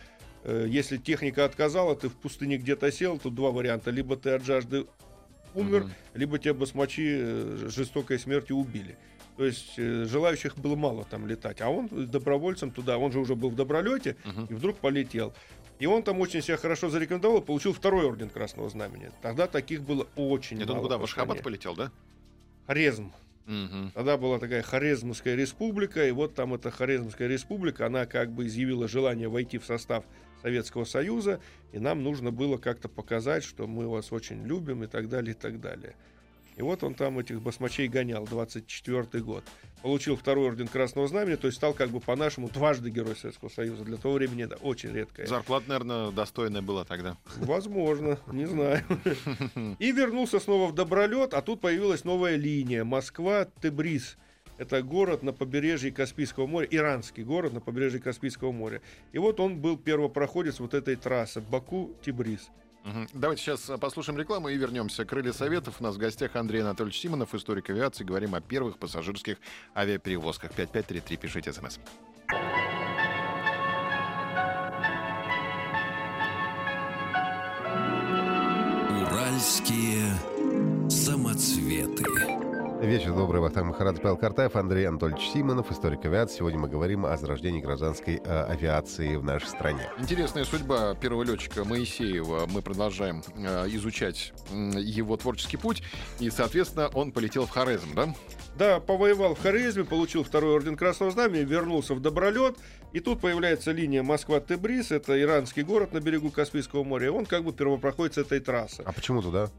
э, 0.44 0.66
если 0.68 0.96
техника 0.96 1.44
отказала, 1.44 1.94
ты 1.96 2.08
в 2.08 2.14
пустыне 2.16 2.56
где-то 2.56 2.90
сел, 2.90 3.18
тут 3.18 3.34
два 3.34 3.50
варианта. 3.50 3.90
Либо 3.90 4.16
ты 4.16 4.30
от 4.30 4.44
жажды 4.44 4.86
умер, 5.54 5.82
Мгм. 5.82 5.92
либо 6.14 6.38
тебя 6.38 6.54
басмачи 6.54 7.06
э, 7.20 7.68
жестокой 7.68 8.18
смертью 8.18 8.56
убили. 8.56 8.96
То 9.40 9.46
есть 9.46 9.78
э, 9.78 10.04
желающих 10.04 10.58
было 10.58 10.76
мало 10.76 11.06
там 11.06 11.26
летать. 11.26 11.62
А 11.62 11.70
он 11.70 11.88
добровольцем 11.88 12.70
туда, 12.70 12.98
он 12.98 13.10
же 13.10 13.20
уже 13.20 13.34
был 13.34 13.48
в 13.48 13.54
добролете, 13.56 14.16
Мгм. 14.22 14.44
и 14.50 14.52
вдруг 14.52 14.76
полетел. 14.76 15.32
И 15.78 15.86
он 15.86 16.02
там 16.02 16.20
очень 16.20 16.42
себя 16.42 16.58
хорошо 16.58 16.90
зарекомендовал, 16.90 17.40
получил 17.40 17.72
второй 17.72 18.04
орден 18.04 18.28
Красного 18.28 18.68
Знамени. 18.68 19.10
Тогда 19.22 19.46
таких 19.46 19.80
было 19.80 20.06
очень 20.14 20.58
Нет, 20.58 20.68
мало. 20.68 20.76
он 20.80 20.84
куда, 20.84 20.98
в 20.98 21.04
Ашхабад 21.04 21.42
полетел, 21.42 21.74
да? 21.74 21.90
Хорезм. 22.66 23.12
Мгм. 23.46 23.92
Тогда 23.94 24.18
была 24.18 24.38
такая 24.38 24.60
Хорезмская 24.60 25.36
республика, 25.36 26.06
и 26.06 26.10
вот 26.10 26.34
там 26.34 26.52
эта 26.52 26.70
Хорезмская 26.70 27.26
республика, 27.26 27.86
она 27.86 28.04
как 28.04 28.30
бы 28.32 28.46
изъявила 28.46 28.88
желание 28.88 29.28
войти 29.28 29.56
в 29.56 29.64
состав 29.64 30.04
Советского 30.42 30.84
Союза, 30.84 31.40
и 31.72 31.78
нам 31.78 32.02
нужно 32.02 32.30
было 32.30 32.58
как-то 32.58 32.90
показать, 32.90 33.42
что 33.42 33.66
мы 33.66 33.88
вас 33.88 34.12
очень 34.12 34.44
любим 34.44 34.84
и 34.84 34.86
так 34.86 35.08
далее, 35.08 35.30
и 35.32 35.34
так 35.34 35.62
далее. 35.62 35.94
И 36.60 36.62
вот 36.62 36.84
он 36.84 36.92
там 36.92 37.18
этих 37.18 37.40
басмачей 37.40 37.88
гонял, 37.88 38.26
24 38.26 39.24
год. 39.24 39.42
Получил 39.80 40.14
второй 40.14 40.48
орден 40.48 40.68
Красного 40.68 41.08
Знамени, 41.08 41.36
то 41.36 41.46
есть 41.46 41.56
стал 41.56 41.72
как 41.72 41.88
бы 41.88 42.00
по-нашему 42.00 42.50
дважды 42.50 42.90
Герой 42.90 43.16
Советского 43.16 43.48
Союза. 43.48 43.82
Для 43.82 43.96
того 43.96 44.16
времени 44.16 44.44
это 44.44 44.56
очень 44.56 44.92
редкое. 44.92 45.26
Зарплата, 45.26 45.64
наверное, 45.70 46.10
достойная 46.10 46.60
была 46.60 46.84
тогда. 46.84 47.16
Возможно, 47.38 48.18
не 48.30 48.44
знаю. 48.44 48.84
И 49.78 49.90
вернулся 49.90 50.38
снова 50.38 50.70
в 50.70 50.74
Добролет, 50.74 51.32
а 51.32 51.40
тут 51.40 51.62
появилась 51.62 52.04
новая 52.04 52.36
линия. 52.36 52.84
Москва-Тебриз. 52.84 54.18
Это 54.58 54.82
город 54.82 55.22
на 55.22 55.32
побережье 55.32 55.90
Каспийского 55.90 56.46
моря, 56.46 56.68
иранский 56.70 57.22
город 57.22 57.54
на 57.54 57.60
побережье 57.62 58.00
Каспийского 58.00 58.52
моря. 58.52 58.82
И 59.12 59.18
вот 59.18 59.40
он 59.40 59.62
был 59.62 59.78
первопроходец 59.78 60.60
вот 60.60 60.74
этой 60.74 60.96
трассы 60.96 61.40
Баку-Тибриз. 61.40 62.50
Давайте 63.12 63.42
сейчас 63.42 63.68
а, 63.68 63.78
послушаем 63.78 64.18
рекламу 64.18 64.48
и 64.48 64.56
вернемся. 64.56 65.04
Крылья 65.04 65.32
Советов. 65.32 65.76
У 65.80 65.84
нас 65.84 65.96
в 65.96 65.98
гостях 65.98 66.34
Андрей 66.36 66.62
Анатольевич 66.62 67.00
Симонов, 67.00 67.34
историк 67.34 67.68
авиации. 67.70 68.04
Говорим 68.04 68.34
о 68.34 68.40
первых 68.40 68.78
пассажирских 68.78 69.36
авиаперевозках. 69.74 70.52
5533. 70.52 71.16
Пишите 71.16 71.52
смс. 71.52 71.78
Уральские 78.90 80.14
самоцветы. 80.88 82.39
Вечер 82.80 83.12
добрый, 83.12 83.42
Вахтанг 83.42 83.68
Махарадзе, 83.68 84.00
Павел 84.00 84.16
Картаев, 84.16 84.56
Андрей 84.56 84.88
Анатольевич 84.88 85.28
Симонов, 85.28 85.70
историк 85.70 86.02
авиации. 86.06 86.38
Сегодня 86.38 86.58
мы 86.58 86.68
говорим 86.68 87.04
о 87.04 87.14
зарождении 87.18 87.60
гражданской 87.60 88.22
э, 88.24 88.44
авиации 88.44 89.16
в 89.16 89.22
нашей 89.22 89.48
стране. 89.48 89.90
Интересная 89.98 90.44
судьба 90.44 90.94
первого 90.94 91.22
летчика 91.22 91.64
Моисеева. 91.64 92.46
Мы 92.50 92.62
продолжаем 92.62 93.22
э, 93.36 93.66
изучать 93.68 94.32
его 94.50 95.18
творческий 95.18 95.58
путь. 95.58 95.82
И, 96.20 96.30
соответственно, 96.30 96.88
он 96.94 97.12
полетел 97.12 97.44
в 97.44 97.50
Хорезм, 97.50 97.94
да? 97.94 98.14
Да, 98.56 98.80
повоевал 98.80 99.34
в 99.34 99.42
Хорезме, 99.42 99.84
получил 99.84 100.24
второй 100.24 100.54
орден 100.54 100.76
Красного 100.76 101.12
Знамени, 101.12 101.44
вернулся 101.44 101.94
в 101.94 102.00
Добролет. 102.00 102.56
И 102.94 103.00
тут 103.00 103.20
появляется 103.20 103.72
линия 103.72 104.02
Москва-Тебриз. 104.02 104.90
Это 104.90 105.20
иранский 105.20 105.62
город 105.62 105.92
на 105.92 106.00
берегу 106.00 106.30
Каспийского 106.30 106.82
моря. 106.82 107.08
И 107.08 107.10
он 107.10 107.26
как 107.26 107.44
бы 107.44 107.52
первопроходец 107.52 108.16
этой 108.16 108.40
трассы. 108.40 108.82
А 108.86 108.92
почему 108.92 109.20
туда? 109.20 109.50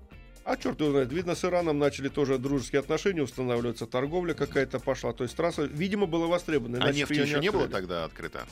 А 0.44 0.58
черт 0.58 0.80
его 0.82 0.92
знает, 0.92 1.12
видно, 1.14 1.36
с 1.36 1.46
Ираном 1.46 1.78
начали 1.78 2.10
тоже 2.10 2.38
дружеские 2.40 2.80
отношения 2.80 3.22
устанавливаться, 3.22 3.86
торговля 3.86 4.34
какая-то 4.34 4.80
пошла. 4.80 5.14
То 5.14 5.24
есть 5.24 5.36
трасса, 5.36 5.64
видимо, 5.64 6.08
была 6.08 6.28
востребована. 6.28 6.80
А 6.84 6.90
её 6.92 7.06
еще 7.10 7.40
не 7.40 7.52
было 7.52 7.64
открыли. 7.66 7.82
тогда 7.82 8.06
открыта? 8.06 8.46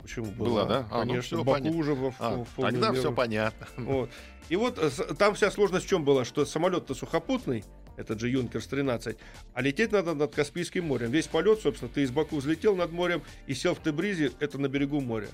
Почему 0.00 0.26
Была, 0.26 0.48
была? 0.48 0.64
да? 0.66 0.86
А, 0.90 1.04
ну 1.04 1.10
Конечно, 1.12 1.22
всё 1.22 1.44
Баку 1.44 1.52
понятно. 1.60 1.78
уже 1.80 1.94
во, 1.94 2.14
А, 2.18 2.44
в 2.44 2.60
тогда 2.60 2.88
меру. 2.90 3.00
все 3.00 3.12
понятно. 3.12 3.66
Вот. 3.78 4.10
И 4.50 4.56
вот 4.56 4.78
э, 4.78 4.90
там 5.18 5.34
вся 5.34 5.50
сложность 5.50 5.86
в 5.86 5.88
чем 5.88 6.04
была, 6.04 6.24
что 6.26 6.44
самолет-то 6.44 6.94
сухопутный, 6.94 7.64
этот 7.96 8.20
же 8.20 8.28
Юнкерс-13, 8.30 9.16
а 9.54 9.62
лететь 9.62 9.92
надо 9.92 10.12
над 10.14 10.34
Каспийским 10.34 10.84
морем. 10.84 11.10
Весь 11.10 11.26
полет, 11.26 11.60
собственно, 11.60 11.90
ты 11.90 12.02
из 12.02 12.10
Баку 12.10 12.36
взлетел 12.36 12.76
над 12.76 12.92
морем 12.92 13.22
и 13.46 13.54
сел 13.54 13.74
в 13.74 13.82
Тебризе, 13.82 14.32
это 14.40 14.58
на 14.58 14.68
берегу 14.68 15.00
моря. 15.00 15.28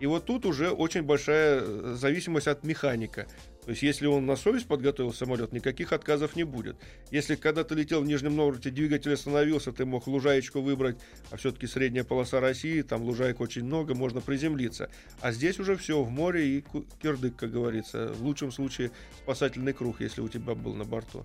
И 0.00 0.06
вот 0.06 0.24
тут 0.24 0.46
уже 0.46 0.70
очень 0.70 1.02
большая 1.02 1.60
э, 1.62 1.94
зависимость 1.96 2.48
от 2.48 2.64
механика. 2.64 3.26
То 3.64 3.70
есть, 3.70 3.82
если 3.82 4.06
он 4.06 4.26
на 4.26 4.36
совесть 4.36 4.66
подготовил 4.66 5.12
самолет, 5.12 5.52
никаких 5.52 5.92
отказов 5.92 6.36
не 6.36 6.44
будет. 6.44 6.76
Если 7.10 7.34
когда 7.34 7.64
ты 7.64 7.74
летел 7.74 8.02
в 8.02 8.06
Нижнем 8.06 8.36
Новгороде, 8.36 8.70
двигатель 8.70 9.14
остановился, 9.14 9.72
ты 9.72 9.86
мог 9.86 10.06
лужаечку 10.06 10.60
выбрать, 10.60 10.98
а 11.30 11.36
все-таки 11.36 11.66
средняя 11.66 12.04
полоса 12.04 12.40
России, 12.40 12.82
там 12.82 13.02
лужаек 13.02 13.40
очень 13.40 13.64
много, 13.64 13.94
можно 13.94 14.20
приземлиться. 14.20 14.90
А 15.20 15.32
здесь 15.32 15.58
уже 15.58 15.76
все 15.76 16.02
в 16.02 16.10
море 16.10 16.58
и 16.58 16.64
кирдык, 17.02 17.36
как 17.36 17.52
говорится. 17.52 18.12
В 18.12 18.22
лучшем 18.22 18.52
случае 18.52 18.90
спасательный 19.22 19.72
круг, 19.72 20.00
если 20.00 20.20
у 20.20 20.28
тебя 20.28 20.54
был 20.54 20.74
на 20.74 20.84
борту. 20.84 21.24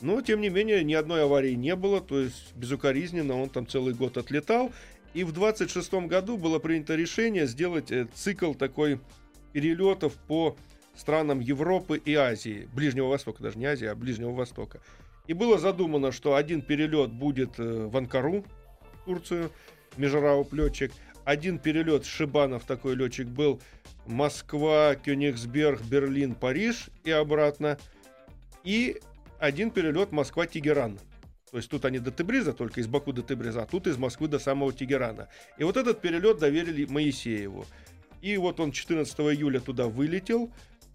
Но, 0.00 0.20
тем 0.20 0.40
не 0.40 0.50
менее, 0.50 0.84
ни 0.84 0.94
одной 0.94 1.24
аварии 1.24 1.54
не 1.54 1.74
было, 1.76 2.00
то 2.00 2.20
есть 2.20 2.54
безукоризненно 2.56 3.40
он 3.40 3.48
там 3.48 3.66
целый 3.66 3.94
год 3.94 4.16
отлетал. 4.18 4.72
И 5.14 5.24
в 5.24 5.32
26 5.32 5.92
году 6.06 6.36
было 6.36 6.58
принято 6.58 6.94
решение 6.94 7.46
сделать 7.46 7.92
э, 7.92 8.08
цикл 8.14 8.54
такой 8.54 8.98
перелетов 9.52 10.14
по 10.26 10.56
странам 10.94 11.40
Европы 11.40 12.00
и 12.04 12.14
Азии, 12.14 12.68
Ближнего 12.72 13.08
Востока, 13.08 13.42
даже 13.42 13.58
не 13.58 13.66
Азии, 13.66 13.86
а 13.86 13.94
Ближнего 13.94 14.32
Востока. 14.32 14.80
И 15.26 15.34
было 15.34 15.58
задумано, 15.58 16.12
что 16.12 16.34
один 16.34 16.62
перелет 16.62 17.12
будет 17.12 17.58
э, 17.58 17.86
в 17.86 17.96
Анкару, 17.96 18.44
Турцию, 19.04 19.50
Межрауп 19.96 20.52
летчик, 20.52 20.92
один 21.24 21.58
перелет 21.58 22.04
Шибанов, 22.04 22.64
такой 22.64 22.94
летчик 22.96 23.28
был, 23.28 23.60
Москва, 24.06 24.96
Кёнигсберг, 24.96 25.80
Берлин, 25.82 26.34
Париж 26.34 26.90
и 27.04 27.10
обратно. 27.10 27.78
И 28.64 29.00
один 29.38 29.70
перелет 29.70 30.12
Москва-Тегеран. 30.12 30.98
То 31.50 31.58
есть 31.58 31.68
тут 31.68 31.84
они 31.84 31.98
до 31.98 32.10
Тебриза, 32.10 32.52
только 32.52 32.80
из 32.80 32.86
Баку 32.86 33.12
до 33.12 33.22
Тебриза, 33.22 33.62
а 33.62 33.66
тут 33.66 33.86
из 33.86 33.98
Москвы 33.98 34.26
до 34.26 34.38
самого 34.38 34.72
Тегерана. 34.72 35.28
И 35.58 35.64
вот 35.64 35.76
этот 35.76 36.00
перелет 36.00 36.38
доверили 36.38 36.86
Моисееву. 36.86 37.66
И 38.22 38.36
вот 38.36 38.58
он 38.58 38.72
14 38.72 39.18
июля 39.20 39.60
туда 39.60 39.86
вылетел, 39.86 40.50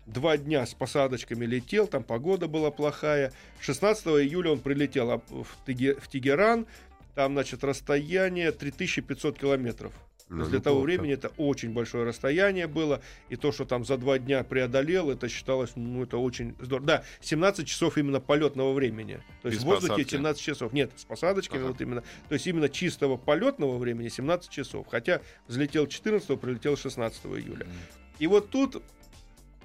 два 0.08 0.38
дня 0.38 0.66
с 0.66 0.74
посадочками 0.74 1.46
летел, 1.46 1.88
там 1.88 2.04
погода 2.04 2.48
была 2.48 2.72
плохая. 2.72 3.32
16 3.62 4.08
июля 4.08 4.52
он 4.52 4.60
прилетел 4.60 5.22
в, 5.30 5.48
Теге- 5.68 6.00
в 6.00 6.08
Тегеран, 6.08 6.66
там, 7.14 7.34
значит, 7.34 7.64
расстояние 7.64 8.52
3500 8.52 9.38
километров. 9.38 9.94
Ну, 10.30 10.46
для 10.46 10.60
того 10.60 10.82
времени 10.82 11.14
это 11.14 11.30
очень 11.38 11.72
большое 11.72 12.04
расстояние 12.04 12.68
было, 12.68 13.02
и 13.30 13.38
то, 13.38 13.54
что 13.54 13.64
там 13.64 13.86
за 13.86 13.96
два 13.96 14.20
дня 14.20 14.44
преодолел, 14.44 15.10
это 15.10 15.30
считалось, 15.30 15.72
ну, 15.76 16.04
это 16.04 16.18
очень 16.18 16.54
здорово. 16.60 16.86
Да, 16.86 17.04
17 17.22 17.66
часов 17.66 17.98
именно 17.98 18.20
полетного 18.20 18.74
времени. 18.74 19.22
То 19.42 19.48
есть 19.48 19.60
Без 19.60 19.64
в 19.64 19.68
воздухе 19.68 19.94
посадки. 19.94 20.12
17 20.16 20.42
часов. 20.44 20.74
Нет, 20.74 20.92
с 20.98 21.06
посадочками 21.06 21.62
Ага. 21.62 21.68
вот 21.70 21.80
именно. 21.80 22.04
То 22.28 22.34
есть 22.34 22.46
именно 22.46 22.68
чистого 22.68 23.16
полетного 23.16 23.78
времени 23.78 24.10
17 24.10 24.50
часов. 24.52 24.86
Хотя 24.92 25.22
взлетел 25.48 25.88
14 25.88 26.38
прилетел 26.38 26.76
16 26.76 27.26
июля. 27.28 27.66
И 28.20 28.28
вот 28.28 28.50
тут 28.50 28.84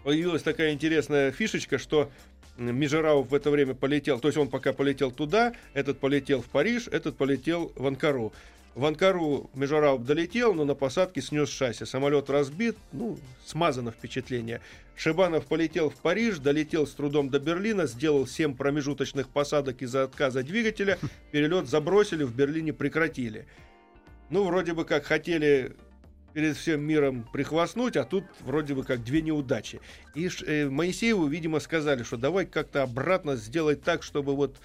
появилась 0.02 0.42
такая 0.42 0.72
интересная 0.72 1.30
фишечка, 1.30 1.78
что 1.78 2.10
м, 2.58 2.74
Межерауф 2.74 3.30
в 3.30 3.34
это 3.34 3.50
время 3.50 3.74
полетел, 3.74 4.20
то 4.20 4.28
есть 4.28 4.38
он 4.38 4.48
пока 4.48 4.72
полетел 4.72 5.10
туда, 5.10 5.54
этот 5.74 5.98
полетел 5.98 6.42
в 6.42 6.46
Париж, 6.46 6.88
этот 6.88 7.16
полетел 7.16 7.72
в 7.76 7.86
Анкару. 7.86 8.32
В 8.74 8.86
Анкару 8.86 9.50
Межерауф 9.54 10.04
долетел, 10.04 10.54
но 10.54 10.64
на 10.64 10.74
посадке 10.74 11.20
снес 11.20 11.50
шасси. 11.50 11.84
Самолет 11.84 12.30
разбит, 12.30 12.76
ну, 12.92 13.18
смазано 13.44 13.90
впечатление. 13.90 14.62
Шибанов 14.96 15.46
полетел 15.46 15.90
в 15.90 15.96
Париж, 15.96 16.38
долетел 16.38 16.86
с 16.86 16.92
трудом 16.92 17.28
до 17.28 17.38
Берлина, 17.38 17.86
сделал 17.86 18.26
7 18.26 18.56
промежуточных 18.56 19.28
посадок 19.28 19.82
из-за 19.82 20.04
отказа 20.04 20.42
двигателя, 20.42 20.98
перелет 21.32 21.68
забросили, 21.68 22.24
в 22.24 22.34
Берлине 22.34 22.72
прекратили. 22.72 23.46
Ну, 24.30 24.44
вроде 24.44 24.72
бы 24.72 24.86
как 24.86 25.04
хотели 25.04 25.72
перед 26.32 26.56
всем 26.56 26.82
миром 26.82 27.26
прихвастнуть, 27.32 27.96
а 27.96 28.04
тут 28.04 28.24
вроде 28.40 28.74
бы 28.74 28.84
как 28.84 29.04
две 29.04 29.22
неудачи. 29.22 29.80
И 30.14 30.28
э, 30.46 30.68
Моисееву, 30.68 31.26
видимо, 31.26 31.60
сказали, 31.60 32.02
что 32.02 32.16
давай 32.16 32.46
как-то 32.46 32.82
обратно 32.82 33.36
сделать 33.36 33.82
так, 33.82 34.02
чтобы 34.02 34.34
вот 34.34 34.56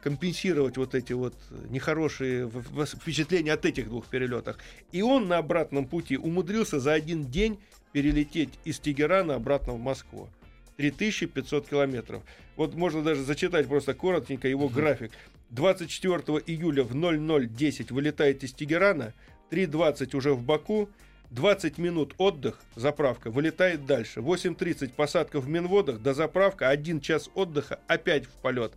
компенсировать 0.00 0.76
вот 0.76 0.94
эти 0.94 1.12
вот 1.12 1.34
нехорошие 1.68 2.48
впечатления 2.48 3.52
от 3.52 3.64
этих 3.64 3.88
двух 3.88 4.06
перелетах. 4.06 4.58
И 4.92 5.02
он 5.02 5.28
на 5.28 5.38
обратном 5.38 5.86
пути 5.86 6.16
умудрился 6.16 6.78
за 6.78 6.92
один 6.92 7.26
день 7.26 7.58
перелететь 7.92 8.50
из 8.64 8.78
Тегерана 8.78 9.34
обратно 9.34 9.72
в 9.72 9.80
Москву. 9.80 10.28
3500 10.76 11.68
километров. 11.68 12.22
Вот 12.56 12.74
можно 12.74 13.02
даже 13.02 13.22
зачитать 13.22 13.66
просто 13.66 13.94
коротенько 13.94 14.48
его 14.48 14.68
график. 14.68 15.12
24 15.50 16.18
июля 16.46 16.82
в 16.82 16.94
00.10 16.94 17.92
вылетает 17.92 18.42
из 18.42 18.52
Тегерана, 18.52 19.12
3.20 19.52 20.16
уже 20.16 20.32
в 20.32 20.42
Баку, 20.42 20.88
20 21.30 21.76
минут 21.78 22.14
отдых, 22.16 22.58
заправка, 22.74 23.30
вылетает 23.30 23.84
дальше. 23.84 24.20
8.30 24.20 24.94
посадка 24.94 25.40
в 25.40 25.48
Минводах, 25.48 26.00
до 26.00 26.14
заправка, 26.14 26.70
1 26.70 27.00
час 27.00 27.28
отдыха, 27.34 27.78
опять 27.86 28.24
в 28.24 28.30
полет. 28.30 28.72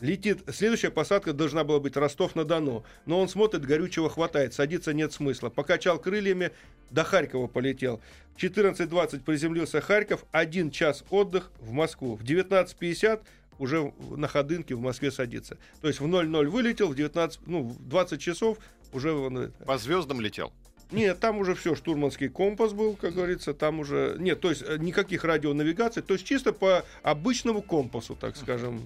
Летит. 0.00 0.42
Следующая 0.52 0.90
посадка 0.90 1.32
должна 1.32 1.64
была 1.64 1.80
быть 1.80 1.96
Ростов-на-Дону. 1.96 2.84
Но 3.06 3.18
он 3.18 3.28
смотрит, 3.28 3.64
горючего 3.64 4.10
хватает, 4.10 4.52
садиться 4.52 4.92
нет 4.92 5.12
смысла. 5.14 5.48
Покачал 5.48 5.98
крыльями, 5.98 6.50
до 6.90 7.02
Харькова 7.02 7.46
полетел. 7.46 8.02
В 8.36 8.42
14.20 8.42 9.20
приземлился 9.20 9.80
Харьков, 9.80 10.26
один 10.32 10.70
час 10.70 11.02
отдых 11.08 11.50
в 11.60 11.72
Москву. 11.72 12.16
В 12.16 12.24
19.50 12.24 13.22
уже 13.58 13.92
на 14.10 14.28
Ходынке 14.28 14.74
в 14.74 14.80
Москве 14.80 15.10
садиться. 15.10 15.56
То 15.80 15.88
есть 15.88 16.00
в 16.00 16.06
00 16.06 16.46
вылетел, 16.48 16.88
в 16.88 16.94
19, 16.94 17.40
ну, 17.46 17.62
в 17.62 17.88
20 17.88 18.20
часов 18.20 18.58
уже... 18.96 19.12
он- 19.12 19.52
По 19.66 19.78
звездам 19.78 20.20
летел. 20.20 20.52
Нет, 20.92 21.18
там 21.20 21.38
уже 21.38 21.54
все, 21.54 21.74
штурманский 21.74 22.28
компас 22.28 22.72
был, 22.72 22.94
как 22.96 23.14
говорится, 23.14 23.54
там 23.54 23.80
уже... 23.80 24.16
Нет, 24.18 24.40
то 24.40 24.50
есть 24.50 24.62
э, 24.66 24.76
никаких 24.78 25.24
радионавигаций, 25.24 26.02
то 26.02 26.14
есть 26.14 26.24
чисто 26.26 26.52
по 26.52 26.84
обычному 27.02 27.60
компасу, 27.62 28.14
так 28.14 28.36
скажем. 28.36 28.80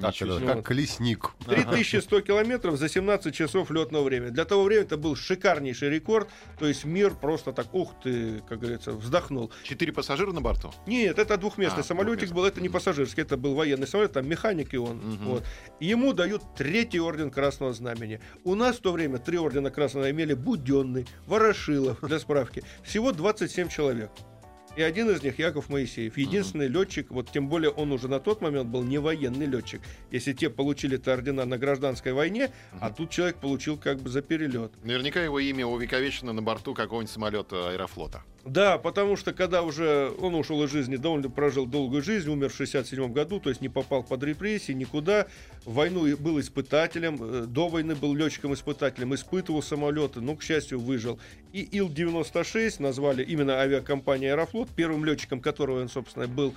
Как, 0.00 0.12
Ничего 0.12 0.34
это, 0.34 0.46
как 0.46 0.66
колесник. 0.66 1.30
3100 1.46 2.20
километров 2.20 2.76
за 2.76 2.88
17 2.88 3.34
часов 3.34 3.70
летного 3.70 4.04
времени. 4.04 4.30
Для 4.30 4.44
того 4.44 4.64
времени 4.64 4.86
это 4.86 4.96
был 4.96 5.16
шикарнейший 5.16 5.88
рекорд. 5.90 6.28
То 6.58 6.66
есть 6.66 6.84
мир 6.84 7.14
просто 7.14 7.52
так, 7.52 7.72
ух 7.74 7.94
ты, 8.02 8.42
как 8.48 8.60
говорится, 8.60 8.92
вздохнул. 8.92 9.50
Четыре 9.62 9.92
пассажира 9.92 10.32
на 10.32 10.40
борту? 10.40 10.72
Нет, 10.86 11.18
это 11.18 11.36
двухместный 11.36 11.80
А, 11.80 11.84
самолетик 11.84 12.28
двухместный. 12.28 12.36
был, 12.36 12.44
это 12.44 12.60
не 12.60 12.68
пассажирский, 12.68 13.22
это 13.22 13.36
был 13.36 13.54
военный 13.54 13.86
самолет, 13.86 14.12
там 14.12 14.28
механик 14.28 14.74
и 14.74 14.76
он. 14.76 14.96
Мгм. 14.98 15.24
Вот. 15.26 15.44
Ему 15.80 16.12
дают 16.12 16.42
третий 16.56 17.00
орден 17.00 17.30
Красного 17.30 17.72
Знамени. 17.72 18.20
У 18.44 18.54
нас 18.54 18.76
в 18.76 18.80
то 18.80 18.92
время 18.92 19.18
три 19.18 19.38
ордена 19.38 19.70
Красного 19.70 20.10
имели 20.10 20.34
Буденный, 20.34 21.06
Ворошилов, 21.26 22.00
для 22.02 22.18
справки. 22.18 22.62
Всего 22.82 23.12
27 23.12 23.68
человек. 23.68 24.10
И 24.76 24.82
один 24.82 25.08
из 25.08 25.22
них 25.22 25.38
Яков 25.38 25.70
Моисеев. 25.70 26.18
Единственный 26.18 26.68
летчик, 26.68 27.10
вот 27.10 27.30
тем 27.32 27.48
более 27.48 27.70
он 27.70 27.92
уже 27.92 28.08
на 28.08 28.20
тот 28.20 28.42
момент 28.42 28.68
был 28.68 28.82
не 28.82 28.98
военный 28.98 29.46
летчик. 29.46 29.80
Если 30.10 30.34
те 30.34 30.50
получили-то 30.50 31.14
ордена 31.14 31.46
на 31.46 31.56
гражданской 31.56 32.12
войне, 32.12 32.50
а 32.78 32.90
тут 32.90 33.08
человек 33.08 33.36
получил 33.36 33.78
как 33.78 34.00
бы 34.00 34.10
за 34.10 34.20
перелет. 34.20 34.72
Наверняка 34.84 35.22
его 35.22 35.40
имя 35.40 35.66
увековечено 35.66 36.34
на 36.34 36.42
борту 36.42 36.74
какого-нибудь 36.74 37.10
самолета 37.10 37.70
аэрофлота. 37.70 38.22
Да, 38.46 38.78
потому 38.78 39.16
что 39.16 39.32
когда 39.32 39.62
уже 39.62 40.12
он 40.20 40.36
ушел 40.36 40.62
из 40.62 40.70
жизни, 40.70 40.94
да, 40.94 41.08
он 41.08 41.20
прожил 41.32 41.66
долгую 41.66 42.00
жизнь, 42.00 42.30
умер 42.30 42.50
в 42.50 42.54
67 42.54 43.12
году, 43.12 43.40
то 43.40 43.48
есть 43.48 43.60
не 43.60 43.68
попал 43.68 44.04
под 44.04 44.22
репрессии 44.22 44.70
никуда. 44.70 45.26
В 45.64 45.74
войну 45.74 46.16
был 46.16 46.38
испытателем, 46.38 47.18
э, 47.20 47.46
до 47.46 47.66
войны 47.66 47.96
был 47.96 48.14
летчиком-испытателем, 48.14 49.16
испытывал 49.16 49.62
самолеты, 49.62 50.20
но, 50.20 50.36
к 50.36 50.44
счастью, 50.44 50.78
выжил. 50.78 51.18
И 51.52 51.62
Ил-96 51.76 52.80
назвали 52.80 53.24
именно 53.24 53.54
авиакомпания 53.54 54.32
«Аэрофлот», 54.32 54.65
первым 54.70 55.04
летчиком 55.04 55.40
которого 55.40 55.80
он, 55.80 55.88
собственно, 55.88 56.26
был 56.26 56.54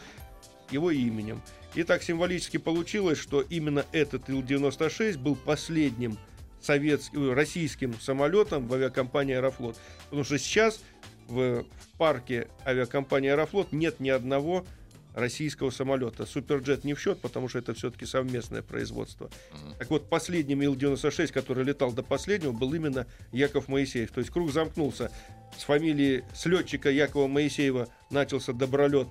его 0.71 0.91
именем. 0.91 1.41
И 1.75 1.83
так 1.83 2.03
символически 2.03 2.57
получилось, 2.57 3.17
что 3.17 3.41
именно 3.41 3.85
этот 3.91 4.29
Ил-96 4.29 5.17
был 5.17 5.35
последним 5.35 6.17
советским, 6.61 7.33
российским 7.33 7.99
самолетом 7.99 8.67
в 8.67 8.73
авиакомпании 8.73 9.35
«Аэрофлот». 9.35 9.77
Потому 10.05 10.23
что 10.23 10.37
сейчас 10.37 10.81
в, 11.27 11.63
в 11.63 11.97
парке 11.97 12.47
авиакомпании 12.65 13.29
«Аэрофлот» 13.29 13.71
нет 13.71 13.99
ни 13.99 14.09
одного 14.09 14.65
российского 15.13 15.69
самолета. 15.69 16.25
Суперджет 16.25 16.83
не 16.83 16.93
в 16.93 16.99
счет, 16.99 17.19
потому 17.21 17.49
что 17.49 17.59
это 17.59 17.73
все-таки 17.73 18.05
совместное 18.05 18.61
производство. 18.61 19.29
Мгм. 19.51 19.75
Так 19.77 19.89
вот, 19.89 20.09
последним 20.09 20.61
Ил-96, 20.61 21.31
который 21.31 21.63
летал 21.63 21.91
до 21.91 22.03
последнего, 22.03 22.51
был 22.51 22.73
именно 22.73 23.07
Яков 23.31 23.67
Моисеев. 23.67 24.11
То 24.11 24.19
есть 24.19 24.31
круг 24.31 24.51
замкнулся. 24.51 25.11
С 25.57 25.63
фамилии, 25.63 26.23
с 26.33 26.45
летчика 26.45 26.89
Якова 26.89 27.27
Моисеева 27.27 27.87
начался 28.11 28.53
добролет, 28.53 29.07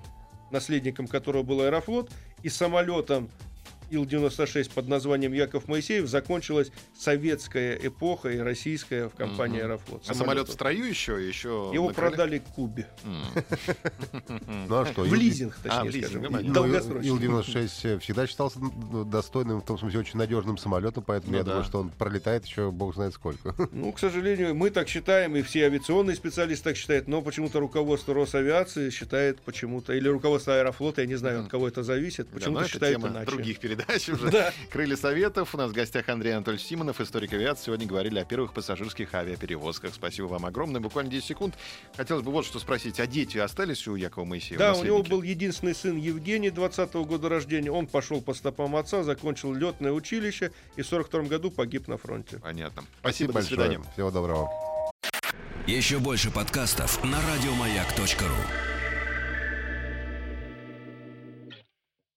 наследником 0.51 1.07
которого 1.07 1.43
был 1.43 1.61
Аэрофлот, 1.61 2.09
и 2.43 2.49
самолетом 2.49 3.29
Ил-96 3.91 4.71
под 4.73 4.87
названием 4.87 5.33
Яков 5.33 5.67
Моисеев 5.67 6.07
закончилась 6.07 6.71
советская 6.97 7.75
эпоха 7.75 8.29
и 8.29 8.37
российская 8.39 9.09
в 9.09 9.15
компании 9.15 9.57
Мгм. 9.61 9.65
Аэрофлот. 9.71 10.03
А 10.07 10.13
самолет 10.13 10.47
в 10.49 10.51
строю 10.51 10.85
еще? 10.87 11.25
еще 11.27 11.71
Его 11.73 11.87
на 11.89 11.93
крыле? 11.93 12.09
продали 12.09 12.41
Кубе. 12.55 12.87
Ну 14.67 14.75
а 14.79 14.85
что? 14.85 15.01
В 15.01 15.13
лизинг, 15.13 15.57
А, 15.65 15.83
точнее 15.83 15.91
лизинг, 15.91 16.05
скажем. 16.11 16.21
понятно. 16.33 16.47
Ну, 16.47 16.53
Долгосрочно. 16.53 17.07
Ил-96 17.07 17.99
всегда 17.99 18.27
считался 18.27 18.59
достойным, 19.05 19.61
в 19.61 19.65
том 19.65 19.77
смысле, 19.77 19.99
очень 19.99 20.17
надежным 20.19 20.57
самолетом, 20.57 21.03
поэтому 21.05 21.31
Ну 21.33 21.37
я 21.37 21.43
думаю, 21.43 21.63
что 21.63 21.79
он 21.79 21.89
пролетает 21.89 22.45
еще 22.45 22.71
бог 22.71 22.95
знает 22.95 23.13
сколько. 23.13 23.55
Ну, 23.71 23.91
к 23.93 23.99
сожалению, 23.99 24.55
мы 24.55 24.69
так 24.71 24.87
считаем, 24.89 25.35
и 25.35 25.41
все 25.41 25.65
авиационные 25.65 26.15
специалисты 26.15 26.65
так 26.65 26.75
считают, 26.77 27.07
но 27.07 27.21
почему-то 27.21 27.59
руководство 27.59 28.13
Росавиации 28.13 28.89
считает 28.89 29.39
почему-то, 29.41 29.93
или 29.93 30.07
руководство 30.07 30.55
Аэрофлота, 30.57 31.01
я 31.01 31.07
не 31.07 31.15
знаю, 31.15 31.41
от 31.43 31.47
кого 31.49 31.67
это 31.67 31.83
зависит, 31.83 32.27
почему-то 32.29 32.67
считает 32.67 32.99
иначе. 32.99 33.25
других 33.25 33.59
передач 33.59 33.78
уже. 34.09 34.31
Да. 34.31 34.53
Крылья 34.69 34.95
Советов. 34.95 35.53
У 35.53 35.57
нас 35.57 35.71
в 35.71 35.73
гостях 35.73 36.09
Андрей 36.09 36.31
Анатольевич 36.31 36.65
Симонов, 36.65 37.01
историк 37.01 37.33
авиации. 37.33 37.65
Сегодня 37.65 37.87
говорили 37.87 38.19
о 38.19 38.25
первых 38.25 38.53
пассажирских 38.53 39.13
авиаперевозках. 39.13 39.93
Спасибо 39.93 40.27
вам 40.27 40.45
огромное. 40.45 40.81
Буквально 40.81 41.11
10 41.11 41.25
секунд. 41.25 41.55
Хотелось 41.95 42.23
бы 42.23 42.31
вот 42.31 42.45
что 42.45 42.59
спросить. 42.59 42.99
А 42.99 43.07
дети 43.07 43.37
остались 43.37 43.87
у 43.87 43.95
Якова 43.95 44.25
Моисеева? 44.25 44.59
Да, 44.59 44.73
у 44.73 44.83
него 44.83 45.03
был 45.03 45.21
единственный 45.21 45.75
сын 45.75 45.97
Евгений 45.97 46.49
20 46.49 46.93
года 46.93 47.29
рождения. 47.29 47.71
Он 47.71 47.87
пошел 47.87 48.21
по 48.21 48.33
стопам 48.33 48.75
отца, 48.75 49.03
закончил 49.03 49.53
летное 49.53 49.91
училище 49.91 50.51
и 50.75 50.81
в 50.81 50.87
42 50.87 51.23
году 51.23 51.51
погиб 51.51 51.87
на 51.87 51.97
фронте. 51.97 52.39
Понятно. 52.39 52.83
Спасибо 52.99 53.33
до 53.33 53.39
большое. 53.39 53.61
свидания. 53.61 53.83
Всего 53.93 54.11
доброго. 54.11 54.49
Еще 55.67 55.99
больше 55.99 56.31
подкастов 56.31 57.03
на 57.03 57.19
радиомаяк.ру. 57.21 58.68